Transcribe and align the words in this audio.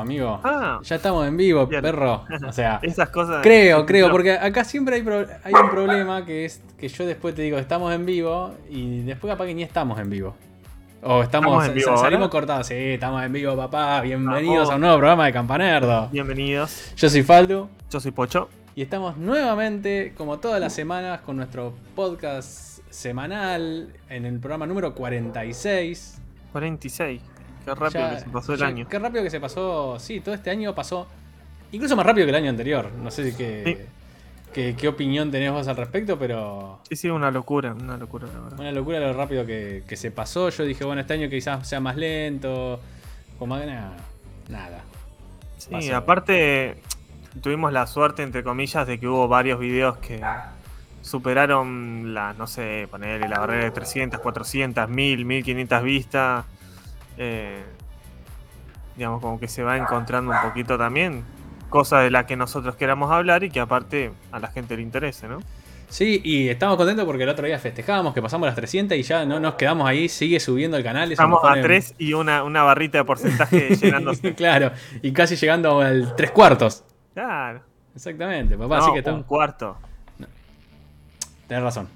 amigo. 0.00 0.40
Ah, 0.44 0.80
Ya 0.82 0.96
estamos 0.96 1.26
en 1.26 1.36
vivo, 1.36 1.66
Bien. 1.66 1.82
perro. 1.82 2.24
O 2.46 2.52
sea, 2.52 2.78
esas 2.82 3.08
cosas. 3.10 3.42
creo, 3.42 3.84
creo, 3.86 4.06
No. 4.06 4.12
porque 4.12 4.32
acá 4.32 4.64
siempre 4.64 4.96
hay, 4.96 5.02
pro- 5.02 5.26
hay 5.44 5.52
un 5.54 5.70
problema 5.70 6.24
que 6.24 6.44
es 6.44 6.62
que 6.78 6.88
yo 6.88 7.06
después 7.06 7.34
te 7.34 7.42
digo, 7.42 7.58
estamos 7.58 7.92
en 7.94 8.04
vivo 8.06 8.54
y 8.68 9.02
después 9.02 9.32
capaz 9.32 9.46
que 9.46 9.54
ni 9.54 9.62
estamos 9.62 9.98
en 10.00 10.10
vivo. 10.10 10.34
O 11.02 11.22
estamos, 11.22 11.52
¿Estamos 11.52 11.66
en 11.68 11.74
vivo 11.74 11.96
sa- 11.96 12.02
salimos 12.02 12.28
cortados. 12.28 12.66
Sí, 12.66 12.74
estamos 12.74 13.22
en 13.24 13.32
vivo, 13.32 13.56
papá. 13.56 14.00
Bienvenidos 14.02 14.68
Vamos. 14.68 14.70
a 14.70 14.74
un 14.74 14.80
nuevo 14.82 14.96
programa 14.98 15.24
de 15.26 15.32
Campanerdo. 15.32 16.08
Bienvenidos. 16.12 16.92
Yo 16.96 17.08
soy 17.08 17.22
Faldo. 17.22 17.70
Yo 17.90 18.00
soy 18.00 18.10
Pocho. 18.10 18.48
Y 18.74 18.82
estamos 18.82 19.16
nuevamente, 19.16 20.12
como 20.16 20.38
todas 20.38 20.60
las 20.60 20.72
semanas, 20.74 21.20
con 21.22 21.36
nuestro 21.36 21.72
podcast 21.96 22.80
semanal 22.90 23.88
en 24.10 24.26
el 24.26 24.38
programa 24.40 24.66
número 24.66 24.94
46. 24.94 26.20
46. 26.52 27.22
Qué 27.64 27.74
rápido 27.74 28.00
Ya- 28.08 28.14
que 28.14 28.20
se 28.20 28.30
pasó 28.30 28.52
el 28.54 28.58
ya- 28.60 28.66
año. 28.66 28.88
Qué 28.88 28.98
rápido 28.98 29.22
que 29.22 29.30
se 29.30 29.40
pasó. 29.40 29.98
Sí, 29.98 30.20
todo 30.20 30.34
este 30.34 30.50
año 30.50 30.74
pasó. 30.74 31.06
Incluso 31.72 31.94
más 31.96 32.06
rápido 32.06 32.26
que 32.26 32.30
el 32.30 32.36
año 32.36 32.50
anterior. 32.50 32.90
No 32.92 33.10
sé 33.10 33.30
si 33.30 33.36
qué, 33.36 33.86
qué, 34.52 34.74
qué 34.76 34.88
opinión 34.88 35.30
tenés 35.30 35.52
vos 35.52 35.68
al 35.68 35.76
respecto, 35.76 36.18
pero. 36.18 36.80
Sí, 36.88 36.96
sí, 36.96 37.08
una 37.10 37.30
locura, 37.30 37.72
una 37.74 37.96
locura, 37.96 38.26
la 38.32 38.40
verdad. 38.40 38.60
Una 38.60 38.72
locura 38.72 38.98
lo 39.00 39.12
rápido 39.12 39.46
que, 39.46 39.84
que 39.86 39.96
se 39.96 40.10
pasó. 40.10 40.48
Yo 40.48 40.64
dije, 40.64 40.84
bueno, 40.84 41.00
este 41.02 41.14
año 41.14 41.28
quizás 41.28 41.68
sea 41.68 41.80
más 41.80 41.96
lento. 41.96 42.80
O 43.38 43.46
más. 43.46 43.64
Nada. 43.66 43.96
Nada. 44.48 44.82
Sí, 45.58 45.70
pasó. 45.70 45.96
aparte 45.96 46.76
tuvimos 47.42 47.72
la 47.72 47.86
suerte, 47.86 48.22
entre 48.24 48.42
comillas, 48.42 48.86
de 48.86 48.98
que 48.98 49.06
hubo 49.06 49.28
varios 49.28 49.60
videos 49.60 49.98
que 49.98 50.20
superaron 51.02 52.12
la, 52.14 52.34
no 52.34 52.46
sé, 52.46 52.88
ponerle 52.90 53.28
la 53.28 53.38
barrera 53.38 53.64
de 53.64 53.70
300, 53.70 54.20
400, 54.20 54.88
1000, 54.88 55.24
1500 55.24 55.82
vistas. 55.82 56.44
Eh, 57.18 57.62
digamos, 58.96 59.20
como 59.20 59.38
que 59.40 59.48
se 59.48 59.62
va 59.62 59.76
encontrando 59.76 60.30
un 60.32 60.40
poquito 60.42 60.76
también 60.78 61.24
cosas 61.68 62.02
de 62.02 62.10
las 62.10 62.24
que 62.24 62.36
nosotros 62.36 62.74
queramos 62.76 63.10
hablar 63.10 63.44
y 63.44 63.50
que 63.50 63.60
aparte 63.60 64.12
a 64.32 64.38
la 64.40 64.48
gente 64.48 64.76
le 64.76 64.82
interese, 64.82 65.28
¿no? 65.28 65.38
Sí, 65.88 66.20
y 66.24 66.48
estamos 66.48 66.76
contentos 66.76 67.04
porque 67.04 67.24
el 67.24 67.28
otro 67.28 67.46
día 67.46 67.58
festejábamos 67.58 68.14
que 68.14 68.22
pasamos 68.22 68.46
las 68.46 68.54
300 68.54 68.96
y 68.96 69.02
ya 69.02 69.24
no 69.24 69.40
nos 69.40 69.54
quedamos 69.54 69.88
ahí. 69.88 70.08
Sigue 70.08 70.38
subiendo 70.38 70.76
el 70.76 70.84
canal. 70.84 71.10
Estamos 71.10 71.40
a 71.42 71.48
pone- 71.48 71.62
3 71.62 71.94
y 71.98 72.12
una, 72.12 72.44
una 72.44 72.62
barrita 72.62 72.98
de 72.98 73.04
porcentaje 73.04 73.74
llenándose. 73.80 74.34
claro, 74.36 74.70
y 75.02 75.12
casi 75.12 75.34
llegando 75.36 75.80
al 75.80 76.14
3 76.14 76.30
cuartos. 76.30 76.84
Claro. 77.14 77.62
Exactamente, 77.94 78.56
papá. 78.56 78.76
No, 78.76 78.82
así 78.82 78.86
que 78.86 78.92
un 78.92 78.98
estamos. 78.98 79.26
cuarto. 79.26 79.76
Tenés 81.48 81.64
razón. 81.64 81.88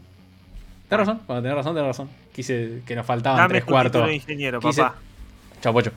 Tenés 0.88 1.06
razón, 1.06 1.22
cuando 1.26 1.42
tenés 1.42 1.56
razón, 1.56 1.74
tenés 1.74 1.88
razón. 1.88 2.08
Quise 2.32 2.82
que 2.86 2.94
nos 2.94 3.06
faltaban 3.06 3.38
Dame 3.38 3.48
tres 3.48 3.64
tu 3.64 3.70
cuartos. 3.70 4.06
de 4.06 4.14
ingeniero, 4.14 4.60
Quise- 4.60 4.82
papá. 4.82 4.96
Chau, 5.60 5.72
pocho. 5.72 5.92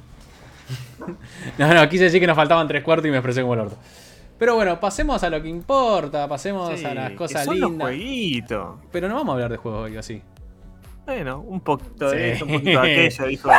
no, 1.57 1.73
no, 1.73 1.89
quise 1.89 2.05
decir 2.05 2.19
que 2.19 2.27
nos 2.27 2.35
faltaban 2.35 2.67
tres 2.67 2.83
cuartos 2.83 3.07
y 3.07 3.11
me 3.11 3.17
expresé 3.17 3.41
como 3.41 3.53
el 3.53 3.61
orto. 3.61 3.77
Pero 4.37 4.55
bueno, 4.55 4.79
pasemos 4.79 5.23
a 5.23 5.29
lo 5.29 5.41
que 5.41 5.49
importa, 5.49 6.27
pasemos 6.27 6.77
Sí, 6.79 6.85
a 6.85 6.93
las 6.93 7.09
que 7.11 7.15
cosas 7.15 7.45
son 7.45 7.59
los 7.59 7.69
lindas. 7.71 7.87
jueguitos. 7.87 8.75
Pero 8.91 9.07
no 9.09 9.15
vamos 9.15 9.29
a 9.29 9.33
hablar 9.33 9.51
de 9.51 9.57
juegos 9.57 9.85
hoy, 9.89 9.97
así. 9.97 10.21
Bueno, 11.05 11.39
un 11.39 11.61
poquito 11.61 12.09
Sí. 12.11 12.17
de 12.17 12.31
esto, 12.33 12.45
un 12.45 12.51
poquito 12.53 12.81
de 12.81 12.91
aquello, 13.07 13.25
dijo. 13.27 13.49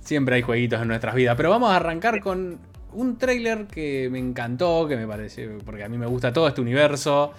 Siempre 0.00 0.36
hay 0.36 0.42
jueguitos 0.42 0.80
en 0.80 0.88
nuestras 0.88 1.14
vidas. 1.14 1.36
Pero 1.36 1.50
vamos 1.50 1.70
a 1.70 1.76
arrancar 1.76 2.20
con 2.20 2.58
un 2.94 3.18
tráiler 3.18 3.66
que 3.66 4.08
me 4.10 4.18
encantó, 4.18 4.86
que 4.88 4.96
me 4.96 5.06
parece, 5.06 5.46
porque 5.64 5.84
a 5.84 5.88
mí 5.90 5.98
me 5.98 6.06
gusta 6.06 6.32
todo 6.32 6.48
este 6.48 6.62
universo. 6.62 7.32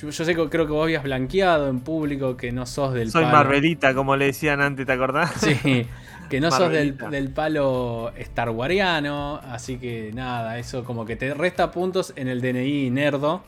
Yo, 0.00 0.10
yo 0.10 0.24
sé 0.24 0.34
que 0.34 0.48
creo 0.48 0.66
que 0.66 0.72
vos 0.72 0.84
habías 0.84 1.02
blanqueado 1.02 1.68
en 1.68 1.80
público 1.80 2.36
que 2.36 2.52
no 2.52 2.66
sos 2.66 2.94
del 2.94 3.10
Soy 3.10 3.24
palo. 3.24 3.36
Marvelita, 3.36 3.94
como 3.94 4.16
le 4.16 4.26
decían 4.26 4.60
antes, 4.60 4.86
¿te 4.86 4.92
acordás? 4.92 5.32
Sí, 5.38 5.86
que 6.30 6.40
no 6.40 6.50
sos 6.50 6.70
del, 6.70 6.96
del 6.96 7.30
palo 7.30 8.12
Star 8.16 8.50
Wariano, 8.50 9.40
así 9.44 9.76
que 9.78 10.10
nada, 10.14 10.58
eso 10.58 10.84
como 10.84 11.04
que 11.04 11.16
te 11.16 11.34
resta 11.34 11.70
puntos 11.70 12.12
en 12.16 12.28
el 12.28 12.40
DNI 12.40 12.90
nerdo. 12.90 13.42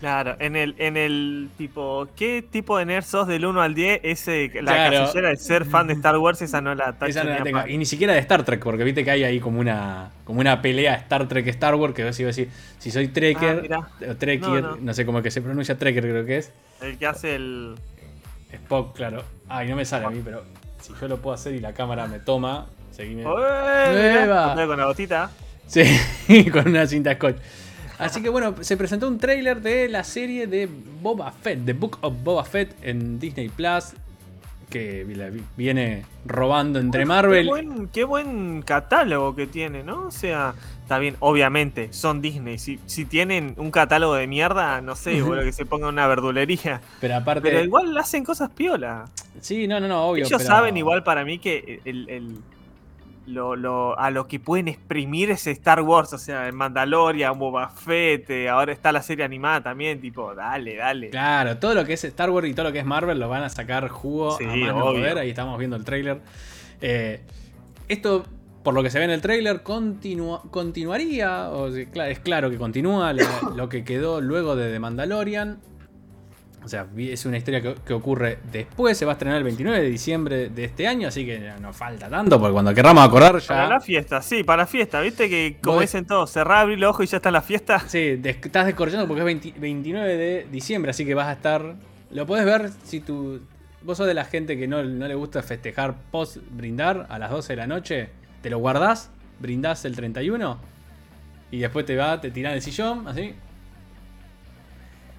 Claro, 0.00 0.36
en 0.38 0.54
el, 0.56 0.74
en 0.78 0.96
el 0.98 1.48
tipo, 1.56 2.08
¿qué 2.14 2.42
tipo 2.42 2.76
de 2.76 2.84
nerd 2.84 3.04
sos 3.04 3.26
del 3.26 3.46
1 3.46 3.62
al 3.62 3.74
10? 3.74 4.00
Ese, 4.02 4.50
la 4.62 4.72
Claro. 4.74 4.98
casillera 5.06 5.28
de 5.30 5.36
ser 5.36 5.64
fan 5.64 5.86
de 5.86 5.94
Star 5.94 6.18
Wars, 6.18 6.42
esa 6.42 6.60
no 6.60 6.74
la 6.74 6.92
tacho 6.92 7.06
Esa 7.06 7.24
no 7.24 7.30
la 7.30 7.42
tengo. 7.42 7.66
Y 7.66 7.78
ni 7.78 7.86
siquiera 7.86 8.12
de 8.12 8.18
Star 8.18 8.44
Trek, 8.44 8.62
porque 8.62 8.84
viste 8.84 9.02
que 9.02 9.10
hay 9.12 9.24
ahí 9.24 9.40
como 9.40 9.60
una, 9.60 10.10
como 10.24 10.40
una 10.40 10.60
pelea 10.60 10.94
Star 10.96 11.26
Trek 11.26 11.46
Star 11.48 11.74
Wars, 11.76 11.94
que 11.94 12.04
vos 12.04 12.20
ibas 12.20 12.36
a 12.36 12.40
decir, 12.40 12.50
si 12.78 12.90
soy 12.90 13.06
Ah, 13.06 13.10
Trekker, 13.14 13.62
mirá. 13.62 13.78
o 14.10 14.14
Trekker, 14.16 14.48
No, 14.48 14.60
no, 14.60 14.76
no. 14.76 14.94
sé 14.94 15.06
cómo 15.06 15.22
que 15.22 15.30
se 15.30 15.40
pronuncia 15.40 15.78
Trekker 15.78 16.02
creo 16.02 16.26
que 16.26 16.36
es. 16.38 16.52
El 16.82 16.98
que 16.98 17.06
hace 17.06 17.36
el. 17.36 17.74
Spock, 18.52 18.94
claro. 18.94 19.22
Ay, 19.48 19.68
no 19.68 19.76
me 19.76 19.84
sale 19.84 20.04
a 20.06 20.10
mí, 20.10 20.20
pero 20.22 20.44
si 20.80 20.92
yo 21.00 21.08
lo 21.08 21.16
puedo 21.16 21.34
hacer 21.34 21.54
y 21.54 21.60
la 21.60 21.72
cámara 21.72 22.06
me 22.06 22.18
toma, 22.18 22.66
seguime. 22.90 23.22
Con 23.22 23.40
la 24.78 24.84
gotita. 24.86 25.30
Sí, 25.66 25.82
con 26.52 26.68
una 26.68 26.86
cinta 26.86 27.14
scotch. 27.14 27.36
Así 27.98 28.22
que 28.22 28.28
bueno, 28.28 28.54
se 28.60 28.76
presentó 28.76 29.06
un 29.08 29.18
tráiler 29.18 29.60
de 29.62 29.88
la 29.88 30.04
serie 30.04 30.46
de 30.46 30.68
Boba 31.00 31.30
Fett, 31.32 31.64
The 31.64 31.72
Book 31.74 31.98
of 32.00 32.14
Boba 32.22 32.44
Fett 32.44 32.74
en 32.82 33.18
Disney 33.20 33.48
Plus, 33.48 33.92
que 34.70 35.04
viene 35.56 36.04
robando 36.26 36.80
entre 36.80 37.02
Qué 37.02 37.06
Marvel. 37.06 37.46
buen, 37.46 37.88
qué 37.88 38.02
buen 38.04 38.62
catálogo 38.62 39.36
que 39.36 39.46
tiene, 39.46 39.84
¿no? 39.84 40.06
O 40.06 40.10
sea, 40.10 40.54
está 40.82 40.98
bien, 40.98 41.14
obviamente, 41.20 41.92
son 41.92 42.20
Disney. 42.20 42.58
Si, 42.58 42.80
si 42.86 43.04
tienen 43.04 43.54
un 43.58 43.70
catálogo 43.70 44.14
de 44.14 44.26
mierda, 44.26 44.80
no 44.80 44.96
sé, 44.96 45.22
boludo, 45.22 45.42
que 45.44 45.52
se 45.52 45.64
ponga 45.64 45.86
una 45.88 46.06
verdulería. 46.08 46.80
Pero 47.00 47.14
aparte. 47.16 47.42
Pero 47.42 47.62
igual 47.62 47.96
hacen 47.96 48.24
cosas 48.24 48.50
piola. 48.50 49.04
Sí, 49.40 49.68
no, 49.68 49.78
no, 49.78 49.86
no, 49.86 50.06
obvio. 50.06 50.24
Ellos 50.26 50.42
pero- 50.42 50.48
saben 50.56 50.76
igual 50.76 51.04
para 51.04 51.24
mí 51.24 51.38
que 51.38 51.80
el, 51.84 52.08
el- 52.08 52.38
lo, 53.26 53.56
lo- 53.56 53.98
a 53.98 54.10
lo 54.10 54.26
que 54.28 54.38
pueden 54.38 54.68
exprimir 54.68 55.30
ese 55.30 55.50
Star 55.52 55.80
Wars, 55.80 56.12
o 56.12 56.18
sea, 56.18 56.50
Mandalorian, 56.52 57.38
Boba 57.38 57.68
Fett, 57.70 58.28
eh, 58.30 58.48
ahora 58.48 58.72
está 58.72 58.92
la 58.92 59.00
serie 59.02 59.24
animada 59.24 59.62
también, 59.62 60.00
tipo, 60.00 60.34
dale, 60.34 60.76
dale. 60.76 61.10
Claro, 61.10 61.56
todo 61.58 61.74
lo 61.74 61.84
que 61.84 61.94
es 61.94 62.04
Star 62.04 62.30
Wars 62.30 62.46
y 62.48 62.52
todo 62.54 62.66
lo 62.66 62.72
que 62.72 62.80
es 62.80 62.84
Marvel 62.84 63.18
lo 63.18 63.28
van 63.28 63.42
a 63.42 63.48
sacar 63.48 63.88
jugo 63.88 64.36
Sí, 64.36 64.44
a 64.44 64.48
más 64.48 64.58
no 64.74 64.84
obvio. 64.84 65.00
poder. 65.00 65.18
Ahí 65.18 65.30
estamos 65.30 65.58
viendo 65.58 65.76
el 65.76 65.84
tráiler. 65.84 66.20
Eh, 66.80 67.20
esto, 67.88 68.24
por 68.62 68.74
lo 68.74 68.82
que 68.82 68.90
se 68.90 68.98
ve 68.98 69.04
en 69.06 69.10
el 69.10 69.20
tráiler, 69.22 69.62
continua- 69.62 70.42
continuaría. 70.50 71.48
O 71.50 71.68
es 71.68 72.18
claro 72.20 72.50
que 72.50 72.56
continúa 72.58 73.12
la- 73.12 73.52
lo 73.56 73.68
que 73.68 73.84
quedó 73.84 74.20
luego 74.20 74.54
de 74.56 74.70
The 74.72 74.80
Mandalorian. 74.80 75.58
O 76.64 76.68
sea, 76.68 76.86
es 76.96 77.26
una 77.26 77.36
historia 77.36 77.60
que, 77.60 77.74
que 77.86 77.92
ocurre 77.92 78.38
después. 78.50 78.96
Se 78.96 79.04
va 79.04 79.12
a 79.12 79.14
estrenar 79.14 79.36
el 79.38 79.44
29 79.44 79.82
de 79.82 79.90
diciembre 79.90 80.48
de 80.48 80.64
este 80.64 80.88
año. 80.88 81.08
Así 81.08 81.26
que 81.26 81.52
no 81.60 81.72
falta 81.74 82.08
tanto. 82.08 82.38
Porque 82.40 82.52
cuando 82.54 82.72
querramos 82.72 83.04
acordar 83.06 83.40
Para 83.46 83.68
la 83.68 83.78
ya. 83.78 83.80
fiesta, 83.80 84.22
sí, 84.22 84.42
para 84.44 84.62
la 84.62 84.66
fiesta, 84.66 85.00
viste 85.02 85.28
que 85.28 85.58
como 85.62 85.74
Vos- 85.76 85.82
dicen 85.82 86.06
todos, 86.06 86.30
cerrar, 86.30 86.58
abrir 86.62 86.78
los 86.78 86.90
ojos 86.90 87.04
y 87.04 87.08
ya 87.08 87.18
está 87.18 87.30
la 87.30 87.42
fiesta. 87.42 87.80
Sí, 87.80 88.16
des- 88.16 88.38
estás 88.42 88.64
descorchando 88.66 89.06
porque 89.06 89.20
es 89.20 89.24
20 89.26 89.54
29 89.60 90.16
de 90.16 90.46
diciembre, 90.50 90.90
así 90.90 91.04
que 91.04 91.14
vas 91.14 91.26
a 91.28 91.32
estar. 91.32 91.74
Lo 92.10 92.26
puedes 92.26 92.46
ver 92.46 92.70
si 92.84 93.00
tú. 93.00 93.40
Vos 93.82 93.98
sos 93.98 94.06
de 94.06 94.14
la 94.14 94.24
gente 94.24 94.56
que 94.56 94.66
no, 94.66 94.82
no 94.82 95.06
le 95.06 95.14
gusta 95.14 95.42
festejar 95.42 95.94
post 96.10 96.38
brindar 96.50 97.06
a 97.10 97.18
las 97.18 97.30
12 97.30 97.52
de 97.52 97.56
la 97.58 97.66
noche. 97.66 98.08
Te 98.40 98.48
lo 98.48 98.56
guardás, 98.58 99.10
brindás 99.40 99.84
el 99.84 99.94
31 99.94 100.58
y 101.50 101.58
después 101.58 101.84
te 101.84 101.94
va, 101.96 102.18
te 102.20 102.30
tirás 102.30 102.52
en 102.52 102.56
el 102.56 102.62
sillón, 102.62 103.06
así. 103.06 103.34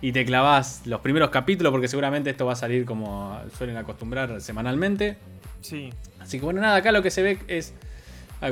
Y 0.05 0.11
te 0.11 0.23
clavás 0.23 0.83
los 0.85 1.01
primeros 1.01 1.31
capítulos 1.31 1.71
porque 1.71 1.87
seguramente 1.87 2.29
esto 2.29 2.45
va 2.45 2.53
a 2.53 2.55
salir 2.55 2.85
como 2.85 3.39
suelen 3.57 3.75
acostumbrar 3.77 4.39
semanalmente. 4.39 5.17
Sí. 5.61 5.91
Así 6.19 6.37
que 6.37 6.45
bueno, 6.45 6.61
nada, 6.61 6.75
acá 6.75 6.91
lo 6.91 7.01
que 7.01 7.09
se 7.09 7.23
ve 7.23 7.39
es. 7.47 7.73
ah, 8.41 8.51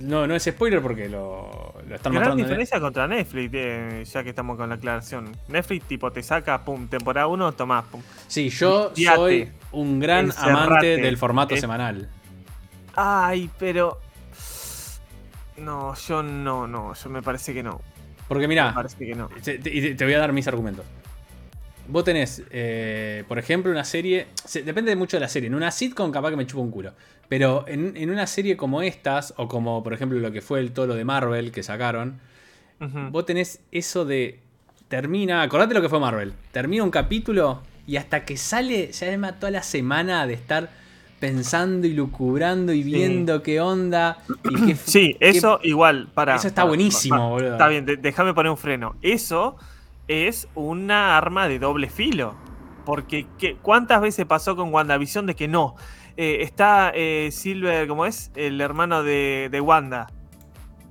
No, 0.00 0.26
no 0.26 0.34
es 0.34 0.42
spoiler 0.42 0.80
porque 0.82 1.08
lo, 1.08 1.74
lo 1.86 1.94
están 1.94 2.12
Gran 2.12 2.22
mostrando. 2.22 2.30
en- 2.32 2.48
diferencia 2.48 2.80
contra 2.80 3.06
Netflix, 3.06 3.50
eh, 3.54 4.04
ya 4.04 4.24
que 4.24 4.30
estamos 4.30 4.56
con 4.56 4.68
la 4.68 4.74
aclaración. 4.76 5.30
Netflix, 5.46 5.84
tipo, 5.86 6.10
te 6.10 6.22
saca, 6.24 6.64
pum, 6.64 6.88
temporada 6.88 7.26
1, 7.28 7.52
tomás, 7.52 7.84
pum. 7.84 8.00
Sí, 8.26 8.48
yo 8.48 8.90
soy 8.96 9.48
un 9.72 10.00
gran 10.00 10.24
encerrate. 10.26 10.50
amante 10.50 10.96
del 10.96 11.16
formato 11.18 11.56
semanal. 11.56 12.08
Ay, 12.96 13.48
pero. 13.60 14.00
No, 15.58 15.94
yo 15.94 16.22
no, 16.22 16.66
no, 16.66 16.94
yo 16.94 17.10
me 17.10 17.22
parece 17.22 17.52
que 17.54 17.62
no. 17.62 17.80
Porque 18.30 18.46
que 18.96 19.14
no. 19.16 19.28
te, 19.42 19.58
te- 19.58 19.94
te 19.96 20.04
voy 20.04 20.14
a 20.14 20.20
dar 20.20 20.32
mis 20.32 20.46
argumentos. 20.46 20.84
Vos 21.88 22.04
tenés, 22.04 22.44
eh, 22.52 23.24
por 23.26 23.40
ejemplo, 23.40 23.72
una 23.72 23.82
serie. 23.82 24.28
se- 24.44 24.62
depende 24.62 24.94
mucho 24.94 25.16
de 25.16 25.22
la 25.22 25.28
serie. 25.28 25.48
En 25.48 25.56
una 25.56 25.72
sitcom, 25.72 26.12
capaz 26.12 26.30
que 26.30 26.36
me 26.36 26.46
chupa 26.46 26.62
un 26.62 26.70
culo. 26.70 26.92
Pero 27.28 27.64
en, 27.66 27.96
en 27.96 28.08
una 28.08 28.28
serie 28.28 28.56
como 28.56 28.82
estas, 28.82 29.34
o 29.36 29.48
como 29.48 29.82
por 29.82 29.92
ejemplo 29.94 30.20
lo 30.20 30.30
que 30.30 30.40
fue 30.42 30.60
el 30.60 30.70
tolo 30.70 30.94
de 30.94 31.04
Marvel 31.04 31.50
que 31.50 31.64
sacaron, 31.64 32.20
Ujú. 32.80 33.10
vos 33.10 33.26
tenés 33.26 33.58
eso 33.72 34.04
de. 34.04 34.38
Termina. 34.86 35.42
Acordate 35.42 35.74
lo 35.74 35.82
que 35.82 35.88
fue 35.88 35.98
Marvel. 35.98 36.32
Termina 36.52 36.84
un 36.84 36.90
capítulo 36.92 37.62
y 37.84 37.96
hasta 37.96 38.24
que 38.24 38.36
sale, 38.36 38.92
ya 38.92 39.18
me 39.18 39.32
toda 39.32 39.50
la 39.50 39.64
semana 39.64 40.24
de 40.28 40.34
estar 40.34 40.70
pensando 41.20 41.86
y 41.86 41.92
lucubrando 41.92 42.72
y 42.72 42.82
viendo 42.82 43.42
qué 43.42 43.60
onda. 43.60 44.18
Y 44.50 44.66
qué, 44.66 44.74
Sí, 44.84 45.16
qué- 45.20 45.28
eso 45.28 45.60
igual, 45.62 46.08
para. 46.12 46.34
Eso 46.36 46.48
está 46.48 46.64
buenísimo, 46.64 47.30
boludo. 47.30 47.52
Está 47.52 47.68
bien, 47.68 47.86
déjame 48.00 48.34
poner 48.34 48.50
un 48.50 48.56
freno. 48.58 48.96
Eso 49.02 49.56
es 50.08 50.48
una 50.54 51.16
arma 51.16 51.46
de 51.46 51.58
doble 51.60 51.88
filo. 51.88 52.34
Porque, 52.84 53.26
¿qué- 53.38 53.56
¿cuántas 53.62 54.00
veces 54.00 54.24
pasó 54.26 54.56
con 54.56 54.72
WandaVision 54.74 55.26
de 55.26 55.36
que 55.36 55.46
no? 55.46 55.76
Eh, 56.16 56.38
está 56.40 56.90
eh, 56.94 57.28
Silver, 57.30 57.86
¿cómo 57.86 58.06
es? 58.06 58.32
El 58.34 58.60
hermano 58.60 59.02
de, 59.04 59.48
de 59.52 59.60
Wanda. 59.60 60.08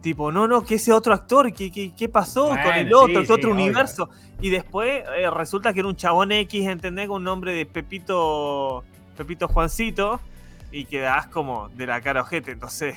Tipo, 0.02 0.32
no, 0.32 0.48
no, 0.48 0.64
que 0.64 0.76
ese 0.76 0.94
otro 0.94 1.14
actor, 1.14 1.52
¿qué, 1.52 1.70
qué, 1.72 1.92
qué 1.94 2.08
pasó 2.08 2.48
con 2.50 2.74
el 2.74 2.94
otro, 2.94 3.08
sí, 3.08 3.14
qué 3.16 3.26
sí, 3.26 3.32
otro 3.34 3.52
obvio. 3.52 3.64
universo? 3.66 4.10
Y 4.40 4.50
después 4.50 5.04
eh, 5.18 5.30
resulta 5.30 5.74
que 5.74 5.82
era 5.82 5.90
un 5.90 5.98
chabón 5.98 6.32
X, 6.32 6.68
¿entendés? 6.68 7.08
Con 7.10 7.18
un 7.18 7.24
nombre 7.26 7.52
de 7.54 7.66
Pepito, 7.66 8.86
Pepito 9.20 9.48
Juancito, 9.50 10.20
y 10.72 10.86
quedás 10.86 11.28
como 11.28 11.68
de 11.70 11.86
la 11.86 12.00
cara 12.02 12.22
ojete. 12.22 12.52
Entonces, 12.52 12.96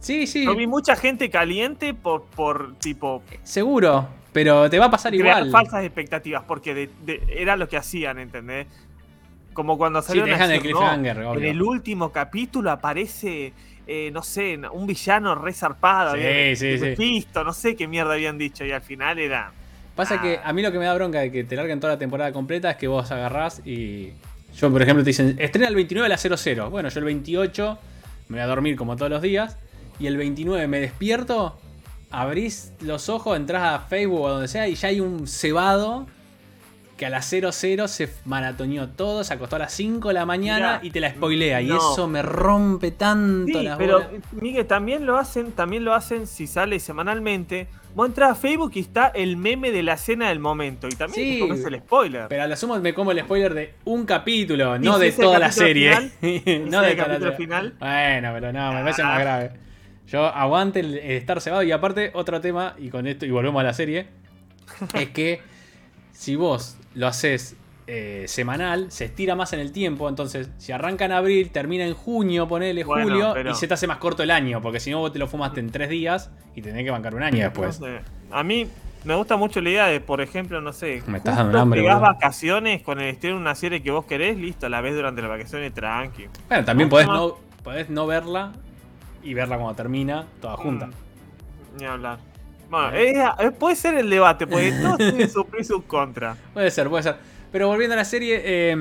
Sí, 0.00 0.26
sí, 0.26 0.44
yo 0.44 0.54
vi 0.54 0.66
mucha 0.66 0.94
gente 0.96 1.28
caliente 1.28 1.92
por, 1.92 2.24
por 2.26 2.74
tipo, 2.76 3.22
seguro. 3.42 4.08
Pero 4.32 4.70
te 4.70 4.78
va 4.78 4.86
a 4.86 4.90
pasar 4.90 5.14
igual. 5.14 5.50
falsas 5.50 5.84
expectativas, 5.84 6.44
porque 6.46 6.72
de- 6.74 6.90
de- 7.04 7.22
era 7.28 7.56
lo 7.56 7.68
que 7.68 7.76
hacían, 7.76 8.18
¿entendés? 8.18 8.66
Como 9.52 9.76
cuando 9.76 10.00
Sí, 10.02 10.08
salió 10.08 10.24
te 10.24 10.30
dejan 10.30 10.50
el 10.52 10.70
no, 10.70 11.34
En 11.34 11.44
el 11.44 11.60
último 11.60 12.12
capítulo 12.12 12.70
aparece, 12.70 13.52
eh, 13.88 14.10
no 14.12 14.22
sé, 14.22 14.56
un 14.72 14.86
villano 14.86 15.34
re 15.34 15.52
zarpado. 15.52 16.14
Sí, 16.14 16.20
había- 16.22 16.54
sí, 16.56 16.78
sí. 16.78 16.94
Visto, 16.96 17.42
no 17.42 17.52
sé 17.52 17.74
qué 17.74 17.88
mierda 17.88 18.12
habían 18.14 18.38
dicho. 18.38 18.64
Y 18.64 18.70
al 18.70 18.82
final 18.82 19.18
era. 19.18 19.50
Pasa 19.96 20.14
Ah. 20.16 20.22
que 20.22 20.38
a 20.44 20.52
mí 20.52 20.62
lo 20.62 20.70
que 20.70 20.78
me 20.78 20.84
da 20.84 20.94
bronca 20.94 21.18
de 21.18 21.32
que 21.32 21.42
te 21.42 21.56
larguen 21.56 21.80
toda 21.80 21.94
la 21.94 21.98
temporada 21.98 22.30
completa 22.32 22.70
es 22.70 22.76
que 22.76 22.86
vos 22.86 23.10
agarrás 23.10 23.60
y. 23.66 24.12
Yo, 24.58 24.70
por 24.70 24.82
ejemplo, 24.82 25.04
te 25.04 25.10
dicen, 25.10 25.36
estrena 25.38 25.68
el 25.68 25.74
29 25.74 26.06
a 26.06 26.08
las 26.08 26.20
00. 26.20 26.70
Bueno, 26.70 26.88
yo 26.88 26.98
el 26.98 27.04
28 27.04 27.78
me 28.28 28.36
voy 28.36 28.42
a 28.42 28.46
dormir 28.46 28.76
como 28.76 28.96
todos 28.96 29.10
los 29.10 29.22
días. 29.22 29.56
Y 30.00 30.06
el 30.06 30.16
29 30.16 30.66
me 30.68 30.80
despierto, 30.80 31.58
abrís 32.10 32.72
los 32.80 33.08
ojos, 33.08 33.36
entras 33.36 33.62
a 33.62 33.80
Facebook 33.80 34.20
o 34.20 34.28
donde 34.30 34.48
sea 34.48 34.68
y 34.68 34.74
ya 34.74 34.88
hay 34.88 35.00
un 35.00 35.26
cebado 35.26 36.06
que 36.96 37.06
a 37.06 37.10
las 37.10 37.26
00 37.30 37.52
se 37.88 38.12
maratoneó 38.24 38.88
todo, 38.88 39.22
se 39.24 39.32
acostó 39.32 39.56
a 39.56 39.60
las 39.60 39.72
5 39.72 40.08
de 40.08 40.14
la 40.14 40.26
mañana 40.26 40.78
Mirá, 40.78 40.80
y 40.82 40.90
te 40.90 41.00
la 41.00 41.10
spoilea. 41.10 41.62
Y 41.62 41.70
eso 41.70 42.08
me 42.08 42.22
rompe 42.22 42.90
tanto 42.90 43.58
Sí, 43.58 43.64
las 43.64 43.78
pero 43.78 44.02
bolas. 44.02 44.22
Miguel, 44.32 44.66
también 44.66 45.06
lo 45.06 45.16
hacen, 45.16 45.52
también 45.52 45.84
lo 45.84 45.94
hacen 45.94 46.26
si 46.26 46.46
sale 46.46 46.80
semanalmente. 46.80 47.68
Vos 47.94 48.08
entras 48.08 48.30
a 48.30 48.34
Facebook 48.34 48.72
y 48.74 48.80
está 48.80 49.08
el 49.08 49.36
meme 49.36 49.70
de 49.72 49.82
la 49.82 49.94
escena 49.94 50.28
del 50.28 50.38
momento. 50.38 50.86
Y 50.88 50.92
también 50.92 51.24
Sí, 51.26 51.34
te 51.34 51.48
comes 51.48 51.64
el 51.64 51.78
spoiler. 51.80 52.26
Pero 52.28 52.42
a 52.42 52.46
lo 52.46 52.56
sumo 52.56 52.78
me 52.78 52.94
como 52.94 53.10
el 53.12 53.20
spoiler 53.20 53.54
de 53.54 53.74
un 53.84 54.04
capítulo, 54.06 54.76
¿Y 54.76 54.80
no 54.80 54.98
de 54.98 55.10
toda 55.12 55.38
la 55.38 55.50
serie. 55.50 55.90
no 56.22 56.30
de 56.30 56.42
el 56.46 56.70
toda 56.70 56.82
la 56.90 56.96
capítulo 56.96 57.18
serie. 57.18 57.36
final? 57.36 57.74
Bueno, 57.78 58.30
pero 58.34 58.52
no, 58.52 58.72
me 58.72 58.80
parece 58.82 59.02
más 59.02 59.16
Ah. 59.16 59.20
grave. 59.20 59.50
Yo 60.06 60.24
aguante 60.26 60.80
el, 60.80 60.96
el 60.98 61.10
estar 61.12 61.40
cebado. 61.40 61.62
Y 61.64 61.72
aparte, 61.72 62.10
otro 62.14 62.40
tema, 62.40 62.74
y 62.78 62.88
con 62.90 63.06
esto, 63.06 63.26
y 63.26 63.30
volvemos 63.30 63.60
a 63.60 63.64
la 63.64 63.74
serie, 63.74 64.06
es 64.94 65.08
que 65.10 65.40
si 66.12 66.36
vos 66.36 66.76
lo 66.94 67.06
haces 67.08 67.56
eh, 67.90 68.24
semanal, 68.28 68.92
se 68.92 69.06
estira 69.06 69.34
más 69.34 69.54
en 69.54 69.60
el 69.60 69.72
tiempo. 69.72 70.08
Entonces, 70.10 70.50
si 70.58 70.72
arranca 70.72 71.06
en 71.06 71.12
abril, 71.12 71.48
termina 71.50 71.86
en 71.86 71.94
junio, 71.94 72.46
ponele 72.46 72.84
Bueno, 72.84 73.04
julio, 73.04 73.30
pero- 73.32 73.50
y 73.52 73.54
se 73.54 73.66
te 73.66 73.72
hace 73.74 73.86
más 73.86 73.96
corto 73.96 74.22
el 74.22 74.30
año. 74.30 74.60
Porque 74.60 74.78
si 74.78 74.90
no, 74.90 74.98
vos 74.98 75.10
te 75.12 75.18
lo 75.18 75.26
fumaste 75.26 75.60
en 75.60 75.70
tres 75.70 75.88
días 75.88 76.30
y 76.54 76.60
tenés 76.60 76.84
que 76.84 76.90
bancar 76.90 77.14
un 77.14 77.22
año 77.22 77.38
después. 77.44 77.80
No 77.80 77.86
sé. 77.86 78.00
A 78.30 78.42
mí 78.42 78.68
me 79.04 79.14
gusta 79.14 79.36
mucho 79.38 79.62
la 79.62 79.70
idea 79.70 79.86
de, 79.86 80.00
por 80.00 80.20
ejemplo, 80.20 80.60
no 80.60 80.74
sé, 80.74 81.02
Me 81.06 81.16
estás 81.18 81.36
dando 81.36 81.58
hambre, 81.58 81.80
pegás 81.80 81.98
boludo. 81.98 82.12
vacaciones 82.12 82.82
con 82.82 83.00
el 83.00 83.08
estreno 83.08 83.36
de 83.36 83.40
una 83.40 83.54
serie 83.54 83.82
que 83.82 83.90
vos 83.90 84.04
querés, 84.04 84.36
listo, 84.36 84.68
la 84.68 84.82
ves 84.82 84.94
durante 84.94 85.22
las 85.22 85.30
vacaciones 85.30 85.72
tranqui. 85.72 86.26
Bueno, 86.48 86.64
también 86.66 86.90
podés 86.90 87.06
no. 87.06 87.36
podés 87.64 87.88
no 87.88 88.06
verla 88.06 88.52
y 89.22 89.32
verla 89.32 89.56
cuando 89.56 89.74
termina, 89.74 90.26
toda 90.42 90.58
junta. 90.58 90.88
Mm, 90.88 91.78
Ni 91.78 91.84
hablar. 91.86 92.18
Bueno, 92.70 92.90
¿Eh? 92.92 93.50
puede 93.58 93.76
ser 93.76 93.94
el 93.94 94.10
debate, 94.10 94.46
porque 94.46 94.72
todos 94.82 94.98
tienen 94.98 95.30
su 95.30 95.46
pro 95.46 95.58
y 95.58 95.64
su 95.64 95.84
contra. 95.84 96.36
Puede 96.52 96.70
ser, 96.70 96.90
puede 96.90 97.02
ser. 97.04 97.16
Pero 97.52 97.68
volviendo 97.68 97.94
a 97.94 97.96
la 97.96 98.04
serie, 98.04 98.42
eh, 98.44 98.76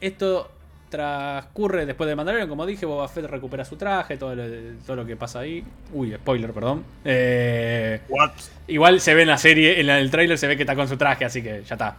esto 0.00 0.50
transcurre 0.92 1.86
después 1.86 2.06
de 2.06 2.14
Mandalorian, 2.14 2.48
como 2.48 2.66
dije, 2.66 2.84
Boba 2.84 3.08
Fett 3.08 3.24
recupera 3.24 3.64
su 3.64 3.76
traje, 3.76 4.18
todo 4.18 4.34
lo, 4.34 4.44
todo 4.86 4.96
lo 4.96 5.06
que 5.06 5.16
pasa 5.16 5.40
ahí. 5.40 5.64
Uy, 5.92 6.12
spoiler, 6.14 6.52
perdón. 6.52 6.84
Eh, 7.04 8.00
What? 8.10 8.32
igual 8.68 9.00
se 9.00 9.14
ve 9.14 9.22
en 9.22 9.28
la 9.28 9.38
serie, 9.38 9.80
en 9.80 9.88
el 9.88 10.10
trailer 10.10 10.36
se 10.36 10.46
ve 10.46 10.56
que 10.56 10.64
está 10.64 10.76
con 10.76 10.88
su 10.88 10.98
traje, 10.98 11.24
así 11.24 11.42
que 11.42 11.62
ya 11.64 11.74
está. 11.74 11.96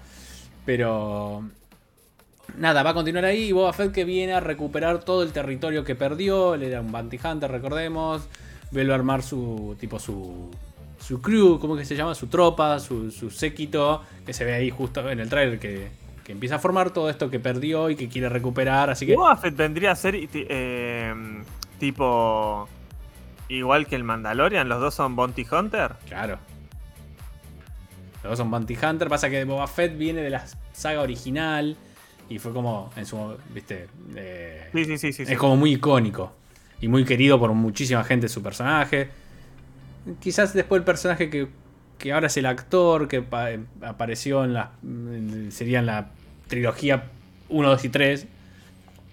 Pero... 0.65 1.43
Nada, 2.55 2.83
va 2.83 2.91
a 2.91 2.93
continuar 2.93 3.25
ahí 3.25 3.45
y 3.45 3.51
Boba 3.51 3.73
Fett 3.73 3.91
que 3.91 4.05
viene 4.05 4.33
a 4.33 4.39
recuperar 4.39 4.99
todo 4.99 5.23
el 5.23 5.31
territorio 5.31 5.83
que 5.83 5.95
perdió. 5.95 6.53
Él 6.53 6.61
era 6.61 6.81
un 6.81 6.91
bounty 6.91 7.17
hunter, 7.23 7.49
recordemos. 7.49 8.27
Vuelve 8.69 8.91
a 8.91 8.95
armar 8.95 9.23
su 9.23 9.75
tipo 9.79 9.97
su 9.97 10.51
su 10.99 11.21
crew, 11.21 11.59
¿cómo 11.59 11.75
que 11.75 11.83
se 11.83 11.95
llama? 11.95 12.15
Su 12.15 12.27
tropa, 12.27 12.79
su, 12.79 13.11
su 13.11 13.29
séquito, 13.29 14.03
que 14.25 14.33
se 14.33 14.45
ve 14.45 14.53
ahí 14.53 14.69
justo 14.69 15.09
en 15.09 15.19
el 15.19 15.29
trailer 15.29 15.59
que, 15.59 15.89
que 16.23 16.31
empieza 16.31 16.55
a 16.55 16.59
formar 16.59 16.91
todo 16.91 17.09
esto 17.09 17.29
que 17.29 17.39
perdió 17.39 17.89
y 17.89 17.95
que 17.95 18.07
quiere 18.07 18.29
recuperar. 18.29 18.89
Así 18.89 19.05
que 19.05 19.15
Boba 19.15 19.35
Fett 19.35 19.55
vendría 19.55 19.91
a 19.91 19.95
ser 19.95 20.15
eh, 20.15 21.13
tipo 21.79 22.67
igual 23.49 23.87
que 23.87 23.95
el 23.95 24.03
Mandalorian, 24.03 24.67
los 24.69 24.79
dos 24.79 24.93
son 24.95 25.15
Bounty 25.15 25.45
Hunter. 25.49 25.93
Claro. 26.07 26.39
Los 28.23 28.31
dos 28.31 28.37
son 28.37 28.49
Bounty 28.49 28.77
Hunter. 28.81 29.09
Pasa 29.09 29.29
que 29.29 29.43
Boba 29.43 29.67
Fett 29.67 29.97
viene 29.97 30.21
de 30.21 30.29
la 30.29 30.45
saga 30.71 31.01
original. 31.01 31.75
Y 32.29 32.39
fue 32.39 32.53
como 32.53 32.89
en 32.95 33.05
su. 33.05 33.37
¿Viste? 33.53 33.87
Eh, 34.15 34.69
Sí, 34.73 34.85
sí, 34.85 34.97
sí, 34.97 35.13
sí. 35.13 35.25
sí. 35.25 35.33
es 35.33 35.37
como 35.37 35.57
muy 35.57 35.73
icónico. 35.73 36.33
Y 36.79 36.87
muy 36.87 37.05
querido 37.05 37.39
por 37.39 37.51
muchísima 37.53 38.03
gente 38.03 38.29
su 38.29 38.41
personaje. 38.41 39.09
Quizás 40.19 40.53
después 40.53 40.79
el 40.79 40.85
personaje 40.85 41.29
que, 41.29 41.47
que 42.03 42.11
ahora 42.11 42.27
es 42.27 42.35
el 42.35 42.45
actor 42.45 43.07
que 43.07 43.21
pa- 43.21 43.47
apareció 43.81 44.43
en 44.43 44.53
la. 44.53 44.71
en- 44.83 45.51
sería 45.53 45.79
en 45.79 45.85
la 45.85 46.07
trilogía 46.47 47.05
1, 47.47 47.69
2 47.69 47.85
y 47.85 47.89
3. 47.89 48.27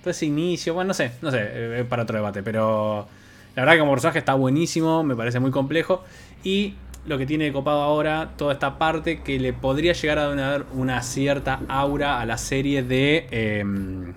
Todo 0.02 0.10
ese 0.10 0.26
inicio, 0.26 0.75
bueno, 0.75 0.88
no 0.88 0.94
sé, 0.94 1.12
no 1.22 1.31
sé, 1.31 1.38
eh, 1.40 1.81
es 1.82 1.87
para 1.87 2.02
otro 2.02 2.16
debate, 2.16 2.42
pero 2.42 3.06
la 3.54 3.62
verdad 3.62 3.75
que 3.75 3.78
como 3.78 3.92
personaje 3.92 4.19
está 4.19 4.34
buenísimo, 4.34 5.04
me 5.04 5.14
parece 5.14 5.38
muy 5.38 5.52
complejo. 5.52 6.02
Y 6.42 6.75
lo 7.06 7.16
que 7.16 7.26
tiene 7.26 7.44
de 7.44 7.52
copado 7.52 7.81
ahora, 7.82 8.31
toda 8.37 8.54
esta 8.54 8.76
parte 8.76 9.20
que 9.20 9.38
le 9.38 9.52
podría 9.52 9.93
llegar 9.93 10.19
a 10.19 10.34
dar 10.34 10.64
una 10.75 11.00
cierta 11.02 11.60
aura 11.69 12.20
a 12.20 12.26
la 12.26 12.38
serie 12.38 12.82
de... 12.82 13.28
em, 13.31 14.14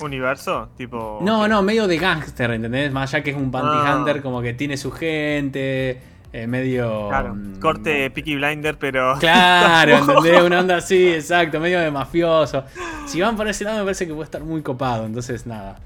Universo, 0.00 0.68
tipo. 0.76 1.18
no, 1.22 1.46
no, 1.46 1.62
medio 1.62 1.86
de 1.86 1.98
gángster, 1.98 2.50
¿entendés? 2.52 2.90
Más 2.92 3.12
allá 3.12 3.22
que 3.22 3.30
es 3.30 3.36
un 3.36 3.50
bounty 3.50 3.76
Ah. 3.86 3.96
hunter, 3.98 4.22
como 4.22 4.40
que 4.42 4.52
tiene 4.54 4.76
su 4.76 4.90
gente, 4.90 6.00
eh, 6.36 6.48
medio... 6.48 7.08
Claro, 7.08 7.34
mm, 7.36 7.60
corte 7.60 8.10
Peaky 8.10 8.34
Blinder, 8.34 8.76
pero. 8.76 9.16
Claro, 9.20 9.98
¿entendés? 9.98 10.42
Una 10.42 10.58
onda 10.60 10.76
así, 10.78 11.10
exacto, 11.12 11.60
medio 11.60 11.78
de 11.78 11.92
mafioso. 11.92 12.64
Si 13.06 13.20
van 13.20 13.36
por 13.36 13.46
ese 13.46 13.62
lado 13.62 13.78
me 13.78 13.84
parece 13.84 14.04
que 14.06 14.12
puede 14.12 14.24
estar 14.24 14.42
muy 14.42 14.60
copado, 14.60 15.06
entonces 15.06 15.46
nada. 15.46 15.78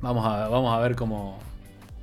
Vamos 0.00 0.24
a, 0.26 0.48
vamos 0.48 0.74
a 0.74 0.80
ver 0.80 0.96
cómo, 0.96 1.38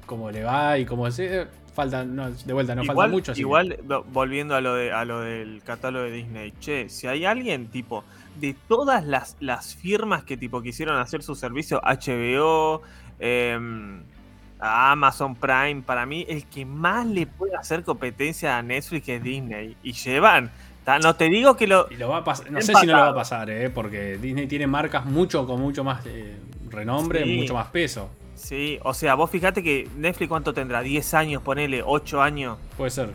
cómo 0.06 0.30
le 0.30 0.44
va 0.44 0.78
y 0.78 0.86
cómo 0.86 1.10
se... 1.10 1.48
Falta, 1.74 2.04
no, 2.06 2.30
de 2.32 2.54
vuelta, 2.54 2.74
no 2.76 2.82
falta 2.82 2.94
igual, 2.94 3.12
mucho. 3.12 3.32
así 3.32 3.42
igual 3.42 3.78
vo- 3.88 4.04
volviendo 4.12 4.56
a 4.56 4.62
lo 4.62 4.74
de 4.74 4.92
a 4.92 5.06
lo 5.06 5.22
del 5.22 5.62
catálogo 5.64 6.06
de 6.06 6.12
Disney, 6.12 6.54
che, 6.60 6.90
si 6.90 7.06
hay 7.06 7.24
alguien 7.26 7.68
tipo 7.68 8.04
de 8.40 8.56
todas 8.68 9.06
las, 9.06 9.36
las 9.40 9.76
firmas 9.76 10.24
que 10.24 10.38
tipo 10.38 10.64
quisieron 10.64 10.98
hacer 11.00 11.22
su 11.22 11.36
servicio, 11.36 11.80
HBO, 11.84 12.82
em, 13.20 14.02
a 14.60 14.92
Amazon 14.92 15.36
Prime, 15.36 15.82
para 15.86 16.06
mí 16.06 16.26
el 16.28 16.46
que 16.48 16.66
más 16.66 17.06
le 17.06 17.28
puede 17.28 17.56
hacer 17.56 17.84
competencia 17.84 18.58
a 18.58 18.62
Netflix 18.62 19.08
es 19.10 19.24
Disney. 19.24 19.78
Y 19.84 19.92
llevan, 19.94 20.52
no 21.04 21.16
te 21.16 21.26
digo 21.30 21.56
que 21.56 21.68
lo... 21.68 21.88
Y 21.92 21.96
lo 21.98 22.10
va 22.10 22.18
a 22.18 22.24
pas- 22.24 22.48
no 22.50 22.62
sé 22.62 22.74
si 22.74 22.86
no 22.88 22.94
lo 22.94 23.00
va 23.00 23.10
a 23.10 23.16
pasar, 23.16 23.50
eh, 23.50 23.70
porque 23.70 24.18
Disney 24.18 24.48
tiene 24.48 24.66
marcas 24.68 25.06
mucho 25.06 25.46
con 25.46 25.60
mucho 25.62 25.84
más 25.84 26.06
eh, 26.06 26.38
renombre, 26.70 27.24
Sí. 27.24 27.38
mucho 27.38 27.54
más 27.54 27.68
peso. 27.68 28.10
Sí, 28.36 28.78
o 28.84 28.94
sea, 28.94 29.16
vos 29.16 29.30
fíjate 29.32 29.64
que 29.64 29.88
Netflix 29.98 30.30
cuánto 30.30 30.54
tendrá, 30.54 30.82
10 30.82 31.14
años, 31.16 31.42
ponele, 31.42 31.82
8 31.84 32.22
años. 32.22 32.58
Puede 32.78 32.92
ser. 32.92 33.10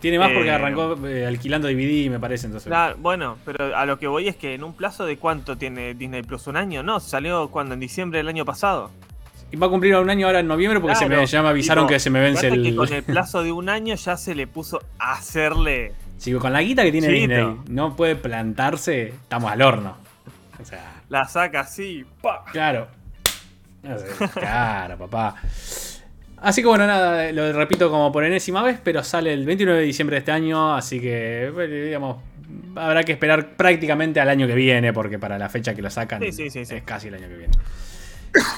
Tiene 0.00 0.18
más 0.18 0.30
porque 0.32 0.48
Eh, 0.48 0.50
arrancó 0.52 0.96
eh, 1.06 1.26
alquilando 1.26 1.68
DVD, 1.68 2.10
me 2.10 2.18
parece, 2.18 2.46
entonces. 2.46 2.72
Bueno, 2.98 3.36
pero 3.44 3.76
a 3.76 3.86
lo 3.86 3.98
que 4.00 4.08
voy 4.08 4.26
es 4.28 4.34
que 4.36 4.54
en 4.54 4.64
un 4.64 4.74
plazo 4.74 5.04
de 5.06 5.16
cuánto 5.16 5.56
tiene 5.56 5.94
Disney 5.94 6.22
Plus, 6.22 6.48
un 6.48 6.56
año, 6.56 6.82
¿no? 6.82 6.98
Salió 7.00 7.48
cuando 7.50 7.74
en 7.74 7.80
diciembre 7.80 8.18
del 8.18 8.28
año 8.28 8.44
pasado. 8.44 8.90
Y 9.52 9.56
va 9.56 9.66
a 9.66 9.70
cumplir 9.70 9.94
un 9.96 10.08
año 10.08 10.26
ahora 10.26 10.40
en 10.40 10.48
noviembre 10.48 10.80
porque 10.80 10.96
se 10.96 11.06
me, 11.06 11.24
ya 11.26 11.42
me 11.42 11.48
avisaron 11.50 11.84
tipo, 11.84 11.92
que 11.92 12.00
se 12.00 12.08
me 12.10 12.20
vence 12.20 12.48
el. 12.48 12.62
que 12.62 12.74
con 12.74 12.92
el 12.92 13.02
plazo 13.02 13.42
de 13.42 13.52
un 13.52 13.68
año 13.68 13.94
ya 13.94 14.16
se 14.16 14.34
le 14.34 14.46
puso 14.46 14.80
a 14.98 15.12
hacerle. 15.12 15.92
Sí, 16.16 16.32
con 16.34 16.52
la 16.52 16.62
guita 16.62 16.82
que 16.84 16.92
tiene 16.92 17.08
Chito. 17.08 17.20
Disney, 17.20 17.56
no 17.68 17.94
puede 17.94 18.16
plantarse, 18.16 19.08
estamos 19.08 19.52
al 19.52 19.60
horno. 19.60 19.96
O 20.60 20.64
sea, 20.64 21.02
La 21.08 21.26
saca 21.26 21.60
así. 21.60 22.04
¡pa! 22.22 22.44
claro. 22.50 22.88
Claro, 24.34 24.96
papá. 24.96 25.34
Así 26.38 26.60
que 26.62 26.68
bueno, 26.68 26.86
nada, 26.86 27.30
lo 27.32 27.52
repito 27.52 27.90
como 27.90 28.10
por 28.10 28.24
enésima 28.24 28.62
vez, 28.62 28.78
pero 28.82 29.04
sale 29.04 29.32
el 29.32 29.44
29 29.44 29.80
de 29.80 29.86
diciembre 29.86 30.14
de 30.16 30.18
este 30.18 30.32
año, 30.32 30.74
así 30.74 31.00
que, 31.00 31.52
digamos, 31.84 32.16
habrá 32.74 33.04
que 33.04 33.12
esperar 33.12 33.50
prácticamente 33.50 34.18
al 34.18 34.28
año 34.28 34.46
que 34.46 34.54
viene, 34.54 34.92
porque 34.92 35.18
para 35.18 35.38
la 35.38 35.48
fecha 35.48 35.74
que 35.74 35.82
lo 35.82 35.90
sacan 35.90 36.20
Sí, 36.20 36.32
sí, 36.32 36.50
sí, 36.50 36.64
sí. 36.64 36.74
es 36.76 36.82
casi 36.82 37.08
el 37.08 37.14
año 37.14 37.28
que 37.28 37.36
viene. 37.36 37.54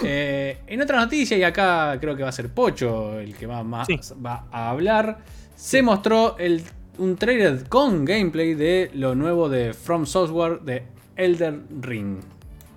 Eh, 0.03 0.59
en 0.67 0.83
otra 0.83 1.01
noticia, 1.01 1.37
y 1.37 1.43
acá 1.43 1.97
creo 2.01 2.17
que 2.17 2.23
va 2.23 2.29
a 2.29 2.33
ser 2.33 2.49
Pocho 2.51 3.19
el 3.19 3.35
que 3.37 3.47
va, 3.47 3.63
más, 3.65 3.87
Sí. 3.87 3.99
va 4.25 4.47
a 4.53 4.71
hablar, 4.71 5.19
se 5.57 5.83
mostró 5.83 6.37
el, 6.39 6.63
un 6.99 7.17
trailer 7.17 7.69
con 7.69 8.05
gameplay 8.05 8.55
de 8.55 8.91
lo 8.95 9.15
nuevo 9.15 9.49
de 9.49 9.73
From 9.75 10.07
Software 10.07 10.61
de 10.61 10.85
Elder 11.17 11.61
Ring. 11.81 12.21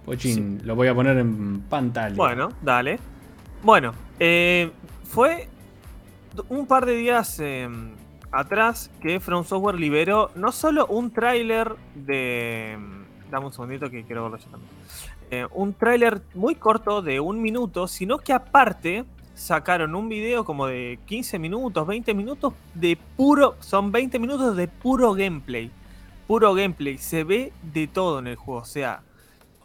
Pochín, 0.05 0.61
lo 0.63 0.75
voy 0.75 0.87
a 0.87 0.95
poner 0.95 1.17
en 1.17 1.61
pantalla. 1.61 2.15
Bueno, 2.15 2.49
dale. 2.61 2.97
Bueno, 3.61 3.93
eh, 4.19 4.71
fue 5.03 5.49
un 6.49 6.65
par 6.65 6.85
de 6.85 6.95
días 6.95 7.39
em, 7.39 7.91
atrás 8.31 8.89
que 9.01 9.19
From 9.19 9.43
Software 9.43 9.75
liberó 9.79 10.31
no 10.35 10.51
solo 10.51 10.85
un 10.87 11.11
tráiler 11.11 11.75
de... 11.93 12.73
Em, 12.73 13.05
dame 13.29 13.47
un 13.47 13.51
segundito 13.51 13.89
que 13.89 14.03
quiero 14.05 14.23
verlo 14.23 14.37
yo 14.37 14.45
también. 14.49 14.71
Eh, 15.29 15.45
un 15.53 15.73
tráiler 15.73 16.21
muy 16.33 16.55
corto 16.55 17.01
de 17.01 17.19
un 17.19 17.41
minuto, 17.41 17.87
sino 17.87 18.17
que 18.17 18.33
aparte 18.33 19.05
sacaron 19.35 19.93
un 19.93 20.09
video 20.09 20.45
como 20.45 20.67
de 20.67 20.99
15 21.05 21.37
minutos, 21.37 21.85
20 21.85 22.13
minutos 22.13 22.53
de 22.73 22.97
puro... 23.15 23.55
Son 23.59 23.91
20 23.91 24.19
minutos 24.19 24.55
de 24.55 24.67
puro 24.67 25.13
gameplay. 25.13 25.69
Puro 26.27 26.53
gameplay. 26.53 26.97
Se 26.97 27.23
ve 27.23 27.53
de 27.61 27.87
todo 27.87 28.19
en 28.19 28.27
el 28.27 28.35
juego. 28.35 28.61
O 28.61 28.65
sea, 28.65 29.01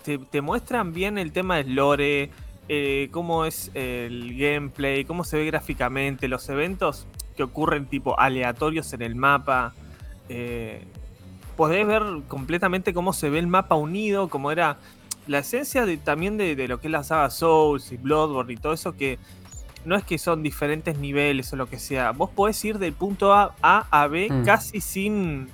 te, 0.02 0.40
muestran 0.40 0.92
bien 0.92 1.16
el 1.16 1.32
tema 1.32 1.56
del 1.56 1.74
lore, 1.74 2.30
eh, 2.68 3.08
cómo 3.12 3.44
es 3.44 3.70
el 3.74 4.36
gameplay, 4.36 5.04
cómo 5.04 5.24
se 5.24 5.38
ve 5.38 5.46
gráficamente, 5.46 6.28
los 6.28 6.48
eventos 6.48 7.06
que 7.36 7.42
ocurren 7.42 7.86
tipo 7.86 8.18
aleatorios 8.18 8.92
en 8.92 9.02
el 9.02 9.14
mapa. 9.14 9.74
Eh, 10.28 10.84
podés 11.56 11.86
ver 11.86 12.02
completamente 12.28 12.92
cómo 12.92 13.12
se 13.12 13.30
ve 13.30 13.38
el 13.38 13.46
mapa 13.46 13.74
unido, 13.74 14.28
cómo 14.28 14.50
era 14.50 14.78
la 15.26 15.38
esencia 15.38 15.86
de, 15.86 15.96
también 15.96 16.36
de, 16.36 16.68
lo 16.68 16.80
que 16.80 16.88
es 16.88 16.92
la 16.92 17.04
saga 17.04 17.30
Souls 17.30 17.92
y 17.92 17.96
Bloodborne 17.96 18.52
y 18.52 18.56
todo 18.56 18.72
eso 18.72 18.96
que 18.96 19.18
no 19.84 19.96
es 19.96 20.04
que 20.04 20.18
son 20.18 20.42
diferentes 20.42 20.98
niveles 20.98 21.52
o 21.52 21.56
lo 21.56 21.68
que 21.68 21.78
sea. 21.78 22.12
Vos 22.12 22.30
podés 22.30 22.64
ir 22.64 22.78
del 22.78 22.92
punto 22.92 23.32
A, 23.32 23.54
a, 23.62 24.06
B 24.06 24.28
mm. 24.30 24.44
casi 24.44 24.80
sin 24.80 25.48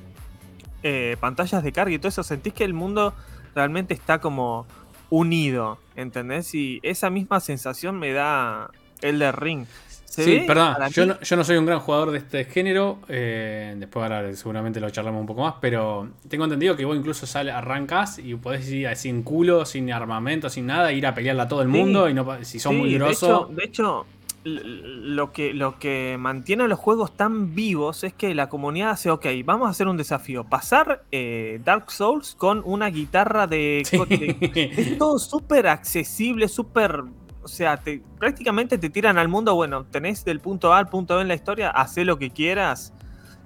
eh, 0.83 1.17
pantallas 1.21 1.63
de 1.63 1.73
carga 1.73 1.95
y 1.95 1.99
todo 1.99 2.09
eso. 2.09 2.23
Sentís 2.23 2.53
que 2.53 2.65
el 2.65 2.75
mundo 2.75 3.15
realmente 3.55 3.95
está 3.95 4.21
como 4.21 4.67
unido, 5.11 5.79
¿entendés? 5.97 6.55
Y 6.55 6.81
esa 6.83 7.11
misma 7.11 7.41
sensación 7.41 7.99
me 7.99 8.13
da 8.13 8.71
el 9.01 9.19
de 9.19 9.33
Ring. 9.33 9.67
Sí, 10.09 10.43
perdón, 10.47 10.77
yo 10.91 11.07
no, 11.07 11.21
yo 11.21 11.37
no, 11.37 11.45
soy 11.45 11.59
un 11.59 11.67
gran 11.67 11.81
jugador 11.81 12.11
de 12.11 12.19
este 12.19 12.45
género, 12.45 12.99
eh, 13.09 13.75
después 13.77 14.03
ahora 14.03 14.35
seguramente 14.35 14.81
lo 14.81 14.91
charlamos 14.91 15.21
un 15.21 15.27
poco 15.27 15.43
más, 15.43 15.55
pero 15.61 16.09
tengo 16.29 16.45
entendido 16.45 16.77
que 16.77 16.85
vos 16.85 16.97
incluso 16.97 17.27
sale, 17.27 17.53
arrancas 17.53 18.19
y 18.19 18.35
podés 18.35 18.69
ir 18.71 18.89
sin 18.97 19.23
culo, 19.23 19.65
sin 19.65 19.93
armamento, 19.93 20.51
sin 20.51 20.67
nada, 20.67 20.93
ir 20.93 21.07
a 21.07 21.15
pelearla 21.15 21.45
a 21.45 21.49
todo 21.49 21.63
el 21.63 21.69
mundo 21.69 22.09
y 22.09 22.15
no 22.15 22.27
si 22.43 22.59
son 22.59 22.79
muy 22.79 22.95
grosos. 22.95 23.55
de 23.55 23.65
hecho 23.65 24.07
lo 24.45 25.33
que, 25.33 25.53
lo 25.53 25.79
que 25.79 26.17
mantiene 26.19 26.65
a 26.65 26.69
los 26.69 26.79
juegos 26.79 27.17
tan 27.17 27.55
vivos 27.55 28.05
es 28.05 28.15
que 28.15 28.35
la 28.35 28.49
comunidad 28.49 28.91
hace, 28.91 29.11
ok, 29.11 29.27
vamos 29.45 29.67
a 29.67 29.71
hacer 29.71 29.89
un 29.89 29.97
desafío, 29.97 30.45
pasar 30.45 31.05
eh, 31.11 31.61
Dark 31.65 31.91
Souls 31.91 32.35
con 32.37 32.63
una 32.65 32.89
guitarra 32.89 33.47
de... 33.47 33.81
es 34.77 34.99
todo 34.99 35.19
súper 35.19 35.67
accesible, 35.67 36.49
súper... 36.49 37.05
O 37.51 37.55
sea, 37.55 37.81
prácticamente 38.19 38.79
te 38.79 38.91
tiran 38.91 39.19
al 39.19 39.29
mundo, 39.29 39.55
bueno, 39.55 39.85
tenés 39.85 40.25
del 40.25 40.41
punto 40.41 40.73
A 40.73 40.79
al 40.79 40.89
punto 40.89 41.17
B 41.17 41.23
en 41.23 41.29
la 41.29 41.35
historia, 41.35 41.71
haz 41.71 41.97
lo 41.97 42.19
que 42.19 42.31
quieras. 42.31 42.93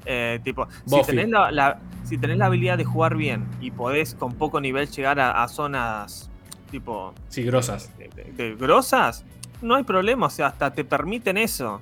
Eh, 0.04 0.40
tipo, 0.42 0.66
si 0.86 1.02
tenés 1.02 1.28
la, 1.28 1.78
si 2.04 2.18
tenés 2.18 2.36
la 2.36 2.46
habilidad 2.46 2.76
de 2.76 2.84
jugar 2.84 3.16
bien 3.16 3.46
y 3.60 3.70
podés 3.70 4.14
con 4.14 4.34
poco 4.34 4.60
nivel 4.60 4.88
llegar 4.88 5.20
a, 5.20 5.46
zonas 5.46 6.28
tipo... 6.70 7.14
Sí, 7.28 7.44
grosas. 7.44 7.90
de 7.96 8.56
grosas, 8.56 9.24
no 9.60 9.76
hay 9.76 9.84
problema, 9.84 10.26
o 10.26 10.30
sea, 10.30 10.48
hasta 10.48 10.72
te 10.72 10.84
permiten 10.84 11.36
eso. 11.36 11.80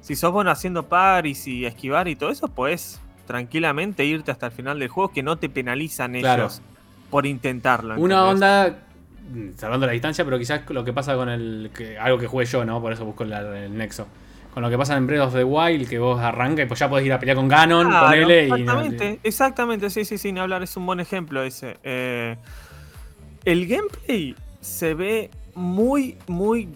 Si 0.00 0.16
sos 0.16 0.32
bueno 0.32 0.50
haciendo 0.50 0.88
paris 0.88 1.46
y 1.46 1.66
esquivar 1.66 2.08
y 2.08 2.16
todo 2.16 2.30
eso, 2.30 2.48
puedes 2.48 3.00
tranquilamente 3.26 4.04
irte 4.04 4.32
hasta 4.32 4.46
el 4.46 4.52
final 4.52 4.78
del 4.78 4.88
juego 4.88 5.12
que 5.12 5.22
no 5.22 5.36
te 5.38 5.48
penalizan 5.48 6.16
ellos 6.16 6.62
por 7.10 7.26
intentarlo. 7.26 8.00
Una 8.00 8.24
onda, 8.24 8.78
salvando 9.56 9.86
la 9.86 9.92
distancia, 9.92 10.24
pero 10.24 10.38
quizás 10.38 10.62
lo 10.70 10.84
que 10.84 10.92
pasa 10.92 11.14
con 11.14 11.28
el. 11.28 11.70
Que, 11.74 11.98
algo 11.98 12.18
que 12.18 12.26
jugué 12.26 12.44
yo, 12.46 12.64
¿no? 12.64 12.80
Por 12.80 12.92
eso 12.92 13.04
busco 13.04 13.24
el, 13.24 13.76
nexo. 13.76 14.06
Con 14.52 14.62
lo 14.62 14.70
que 14.70 14.76
pasa 14.76 14.96
en 14.96 15.06
Breath 15.06 15.28
of 15.28 15.34
the 15.34 15.44
Wild, 15.44 15.88
que 15.88 15.98
vos 15.98 16.20
arrancas 16.20 16.64
y 16.64 16.68
pues 16.68 16.80
ya 16.80 16.88
podés 16.88 17.06
ir 17.06 17.12
a 17.12 17.20
pelear 17.20 17.36
con 17.36 17.46
Ganon, 17.46 17.88
con 17.88 18.12
él 18.12 18.30
exactamente, 18.30 19.20
exactamente, 19.22 19.90
sí, 19.90 20.04
sí, 20.04 20.18
sí, 20.18 20.32
ni 20.32 20.40
hablar, 20.40 20.62
es 20.64 20.76
un 20.76 20.86
buen 20.86 20.98
ejemplo 20.98 21.42
ese. 21.44 21.78
Eh, 21.84 22.36
el 23.44 23.68
gameplay 23.68 24.34
se 24.60 24.94
ve 24.94 25.30
muy, 25.54 26.18
muy 26.26 26.68